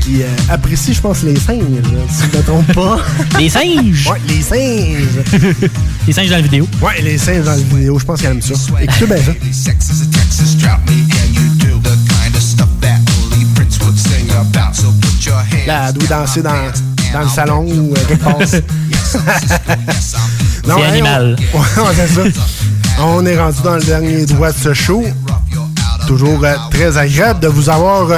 qui 0.01 0.22
euh, 0.22 0.27
apprécie, 0.49 0.93
je 0.93 1.01
pense, 1.01 1.23
les 1.23 1.35
singes, 1.35 1.61
si 2.10 2.23
je 2.31 2.38
ne 2.38 2.41
me 2.41 2.43
trompe 2.45 2.73
pas. 2.73 2.97
Les 3.39 3.49
singes? 3.49 4.07
Ouais, 4.10 4.19
les 4.27 4.41
singes. 4.41 5.23
les 6.07 6.14
singes 6.14 6.30
dans 6.30 6.35
la 6.35 6.41
vidéo. 6.41 6.68
Ouais, 6.81 7.01
les 7.01 7.18
singes 7.18 7.45
dans 7.45 7.51
la 7.51 7.57
vidéo, 7.57 7.97
je 7.99 8.05
pense 8.05 8.22
qu'elle 8.22 8.31
aime 8.31 8.41
ça. 8.41 8.53
Écoutez 8.81 9.05
bien 9.05 9.18
ça. 9.18 9.31
Là, 15.68 15.85
elle 15.89 15.93
doit 15.93 16.07
danser 16.19 16.41
dans, 16.41 16.51
dans 17.14 17.22
le 17.22 17.30
salon 17.30 17.65
ou 17.65 17.93
euh, 17.93 17.99
quelque 18.07 18.23
part. 18.23 18.38
C'est 20.65 20.72
hey, 20.80 20.84
animal. 20.85 21.35
on- 21.53 21.57
Ouais, 21.60 21.65
c'est 21.95 22.07
ça. 22.07 22.22
On 22.99 23.26
est 23.26 23.38
rendu 23.38 23.57
dans 23.64 23.76
le 23.76 23.84
dernier 23.84 24.26
droit 24.26 24.52
de 24.52 24.57
ce 24.57 24.74
show. 24.74 25.03
Toujours 26.07 26.44
euh, 26.44 26.53
très 26.72 26.98
agréable 26.98 27.40
de 27.40 27.48
vous 27.48 27.70
avoir 27.70 28.10
euh, 28.11 28.18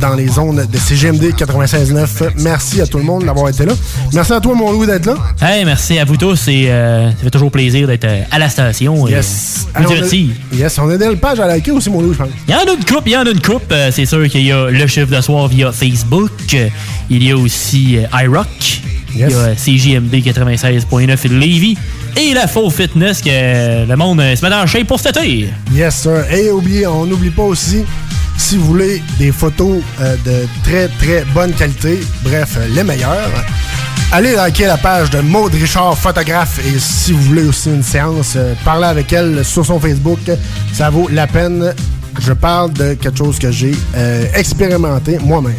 dans 0.00 0.14
les 0.14 0.28
zones 0.28 0.66
de 0.66 0.78
CGMD 0.78 1.32
96.9. 1.36 2.30
Merci 2.38 2.80
à 2.80 2.86
tout 2.86 2.98
le 2.98 3.04
monde 3.04 3.24
d'avoir 3.24 3.48
été 3.48 3.64
là. 3.64 3.72
Merci 4.12 4.32
à 4.32 4.40
toi, 4.40 4.54
mon 4.54 4.72
Louis, 4.72 4.86
d'être 4.86 5.06
là. 5.06 5.14
Hey, 5.40 5.64
merci 5.64 5.98
à 5.98 6.04
vous 6.04 6.16
tous 6.16 6.48
et 6.48 6.66
euh, 6.70 7.10
ça 7.10 7.16
fait 7.24 7.30
toujours 7.30 7.50
plaisir 7.50 7.86
d'être 7.86 8.06
à 8.30 8.38
la 8.38 8.48
station. 8.48 9.06
et, 9.06 9.12
Yes. 9.12 9.66
Alors, 9.74 9.92
on 9.92 10.02
a-. 10.02 10.56
Yes, 10.56 10.78
on 10.78 10.88
a 10.88 10.96
des 10.96 11.16
pages 11.16 11.40
à 11.40 11.46
liker 11.46 11.70
aussi, 11.72 11.90
mon 11.90 12.00
Louis, 12.00 12.14
je 12.14 12.18
pense. 12.18 12.28
Il 12.48 12.52
y 12.52 12.56
en 12.56 12.60
a 12.60 12.74
une 12.76 12.84
coupe, 12.84 13.02
il 13.06 13.12
y 13.12 13.16
en 13.16 13.26
a 13.26 13.30
une 13.30 13.40
coupe. 13.42 13.72
C'est 13.92 14.06
sûr 14.06 14.26
qu'il 14.28 14.42
y 14.44 14.52
a 14.52 14.70
le 14.70 14.86
chiffre 14.86 15.14
de 15.14 15.20
soir 15.20 15.48
via 15.48 15.70
Facebook. 15.72 16.30
Il 17.10 17.22
y 17.22 17.30
a 17.30 17.36
aussi 17.36 17.98
iRock. 18.12 18.80
Il 19.14 19.20
y 19.20 19.24
a 19.24 19.54
CJMD 19.54 20.14
96.9 20.14 21.28
de 21.28 21.34
Lévis. 21.36 21.76
Et 22.16 22.34
la 22.34 22.46
Faux 22.46 22.68
Fitness 22.68 23.22
que 23.22 23.86
le 23.86 23.96
monde 23.96 24.20
se 24.20 24.44
met 24.44 24.54
en 24.54 24.66
shape 24.66 24.86
pour 24.86 25.00
été. 25.00 25.48
Yes, 25.72 26.02
sir. 26.02 26.30
Et 26.30 26.50
oubliez, 26.50 26.86
on 26.86 27.06
n'oublie 27.06 27.30
pas 27.30 27.44
aussi, 27.44 27.84
si 28.36 28.56
vous 28.56 28.66
voulez 28.66 29.02
des 29.18 29.32
photos 29.32 29.82
euh, 30.00 30.16
de 30.24 30.46
très, 30.62 30.88
très 30.88 31.24
bonne 31.32 31.52
qualité, 31.52 32.00
bref, 32.22 32.56
euh, 32.58 32.66
les 32.74 32.84
meilleures, 32.84 33.30
allez 34.12 34.34
liker 34.34 34.66
la 34.66 34.76
page 34.76 35.08
de 35.10 35.20
Maude 35.20 35.54
Richard, 35.54 35.96
photographe. 35.96 36.60
Et 36.66 36.78
si 36.78 37.12
vous 37.12 37.22
voulez 37.22 37.44
aussi 37.44 37.70
une 37.70 37.82
séance, 37.82 38.34
euh, 38.36 38.54
parlez 38.62 38.86
avec 38.86 39.10
elle 39.12 39.42
sur 39.42 39.64
son 39.64 39.80
Facebook. 39.80 40.20
Ça 40.74 40.90
vaut 40.90 41.08
la 41.10 41.26
peine. 41.26 41.74
Je 42.20 42.34
parle 42.34 42.74
de 42.74 42.92
quelque 42.92 43.16
chose 43.16 43.38
que 43.38 43.50
j'ai 43.50 43.72
expérimenté 44.34 45.18
moi-même. 45.18 45.54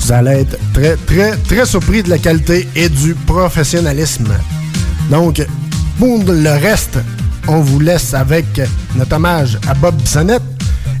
Vous 0.00 0.12
allez 0.12 0.40
être 0.42 0.58
très, 0.74 0.96
très, 0.96 1.36
très 1.48 1.64
surpris 1.64 2.02
de 2.02 2.10
la 2.10 2.18
qualité 2.18 2.68
et 2.76 2.90
du 2.90 3.14
professionnalisme. 3.14 4.28
Donc, 5.12 5.46
pour 5.98 6.24
le 6.24 6.58
reste, 6.58 6.98
on 7.46 7.60
vous 7.60 7.80
laisse 7.80 8.14
avec 8.14 8.46
notre 8.96 9.16
hommage 9.16 9.58
à 9.68 9.74
Bob 9.74 9.94
Bissonnette. 9.96 10.42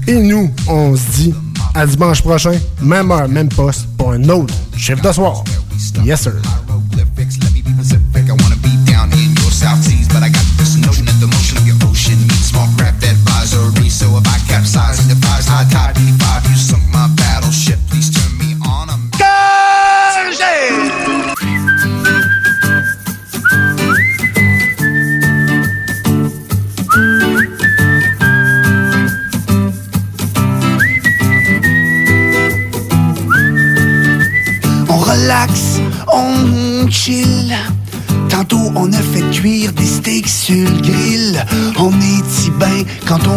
Et 0.06 0.16
nous, 0.16 0.50
on 0.68 0.94
se 0.94 1.10
dit 1.12 1.34
à 1.74 1.86
dimanche 1.86 2.20
prochain, 2.20 2.58
même 2.82 3.10
heure, 3.10 3.26
même 3.26 3.48
poste, 3.48 3.88
pour 3.96 4.12
un 4.12 4.28
autre 4.28 4.52
chiffre 4.76 5.00
de 5.00 5.12
soir. 5.12 5.42
Yes, 6.04 6.24
sir. 6.24 6.34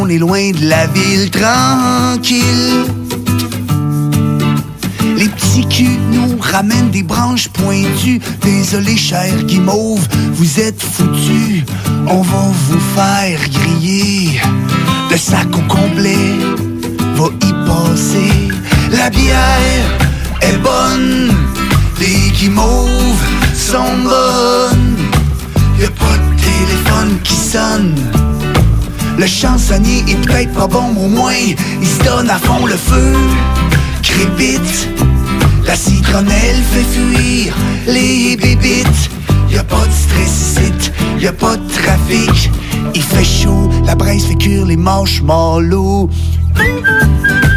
On 0.06 0.10
est 0.10 0.20
loin 0.20 0.52
de 0.52 0.70
la 0.70 0.86
ville 0.88 1.32
tranquille. 1.32 2.86
Les 5.18 5.28
petits 5.30 5.68
culs 5.68 6.00
nous 6.12 6.38
ramènent 6.40 6.92
des 6.92 7.02
branches 7.02 7.48
pointues. 7.50 8.22
Désolé, 8.42 8.98
cher 8.98 9.34
guimauve, 9.46 10.08
vous 10.34 10.60
êtes 10.60 10.82
foutus. 10.82 11.64
On 12.08 12.22
va 12.22 12.52
vous 12.68 12.80
faire 12.96 13.40
griller. 13.50 14.40
Le 15.10 15.18
sac 15.18 15.48
au 15.58 15.74
complet 15.74 16.36
va 17.16 17.30
y 17.42 17.52
passer. 17.66 18.32
La 18.92 19.10
bière 19.10 19.88
est 20.42 20.58
bonne. 20.58 21.34
Les 22.00 22.30
guimauves 22.38 23.26
sont 23.56 23.98
bonnes. 24.04 24.98
Y 25.80 25.86
a 25.86 25.90
pas 25.90 26.18
de 26.18 26.42
téléphone 26.42 27.20
qui 27.24 27.36
sonne. 27.36 28.35
Le 29.18 29.26
chansonnier 29.26 30.04
est 30.08 30.26
peut-être 30.26 30.54
pas 30.54 30.68
bon, 30.68 30.90
au 30.98 31.08
moins 31.08 31.34
il 31.82 31.88
se 31.88 32.04
donne 32.04 32.30
à 32.30 32.38
fond 32.38 32.66
le 32.66 32.76
feu. 32.76 33.14
Crépite, 34.04 34.90
la 35.66 35.76
citronnelle 35.76 36.62
fait 36.72 36.84
fuir 36.84 37.56
les 37.88 38.36
bébites. 38.36 39.10
Y 39.50 39.58
a 39.58 39.64
pas 39.64 39.86
de 39.86 39.92
stress 39.92 40.58
ici, 40.58 40.92
y 41.20 41.28
a 41.28 41.34
pas 41.34 41.56
de 41.56 41.72
trafic. 41.72 42.52
Il 42.94 43.02
fait 43.02 43.24
chaud, 43.24 43.70
la 43.86 43.96
braise 43.96 44.26
fait 44.26 44.36
cuire 44.36 44.66
les 44.66 44.78
marshmallows. 44.78 46.10
Les 46.58 47.55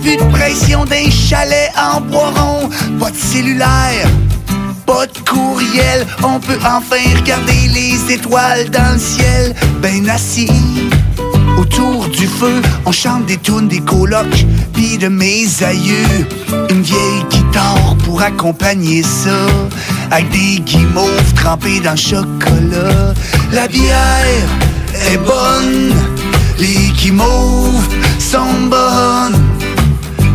plus 0.00 0.16
de 0.16 0.24
pression 0.30 0.84
d'un 0.84 1.10
chalet 1.10 1.70
en 1.76 2.00
bois 2.00 2.32
rond. 2.36 2.68
Pas 2.98 3.10
de 3.10 3.16
cellulaire, 3.16 4.08
pas 4.86 5.06
de 5.06 5.18
courriel, 5.28 6.06
on 6.22 6.40
peut 6.40 6.58
enfin 6.64 7.16
regarder 7.16 7.68
les 7.68 8.14
étoiles 8.14 8.70
dans 8.70 8.94
le 8.94 8.98
ciel. 8.98 9.54
Ben 9.80 10.08
assis 10.08 10.50
autour 11.58 12.08
du 12.08 12.26
feu, 12.26 12.62
on 12.86 12.92
chante 12.92 13.26
des 13.26 13.36
tunes 13.36 13.68
des 13.68 13.80
colocs, 13.80 14.46
puis 14.72 14.96
de 14.98 15.08
mes 15.08 15.46
aïeux. 15.62 16.26
Une 16.70 16.82
vieille 16.82 17.24
guitare 17.30 17.96
pour 18.04 18.22
accompagner 18.22 19.02
ça, 19.02 19.46
avec 20.10 20.30
des 20.30 20.60
guimauves 20.60 21.34
trempés 21.34 21.80
dans 21.80 21.92
le 21.92 21.96
chocolat. 21.96 23.14
La 23.52 23.68
bière 23.68 24.48
est 25.10 25.18
bonne, 25.18 25.92
les 26.58 26.90
guimauves 26.96 27.88
sont 28.18 28.68
bonnes. 28.68 29.39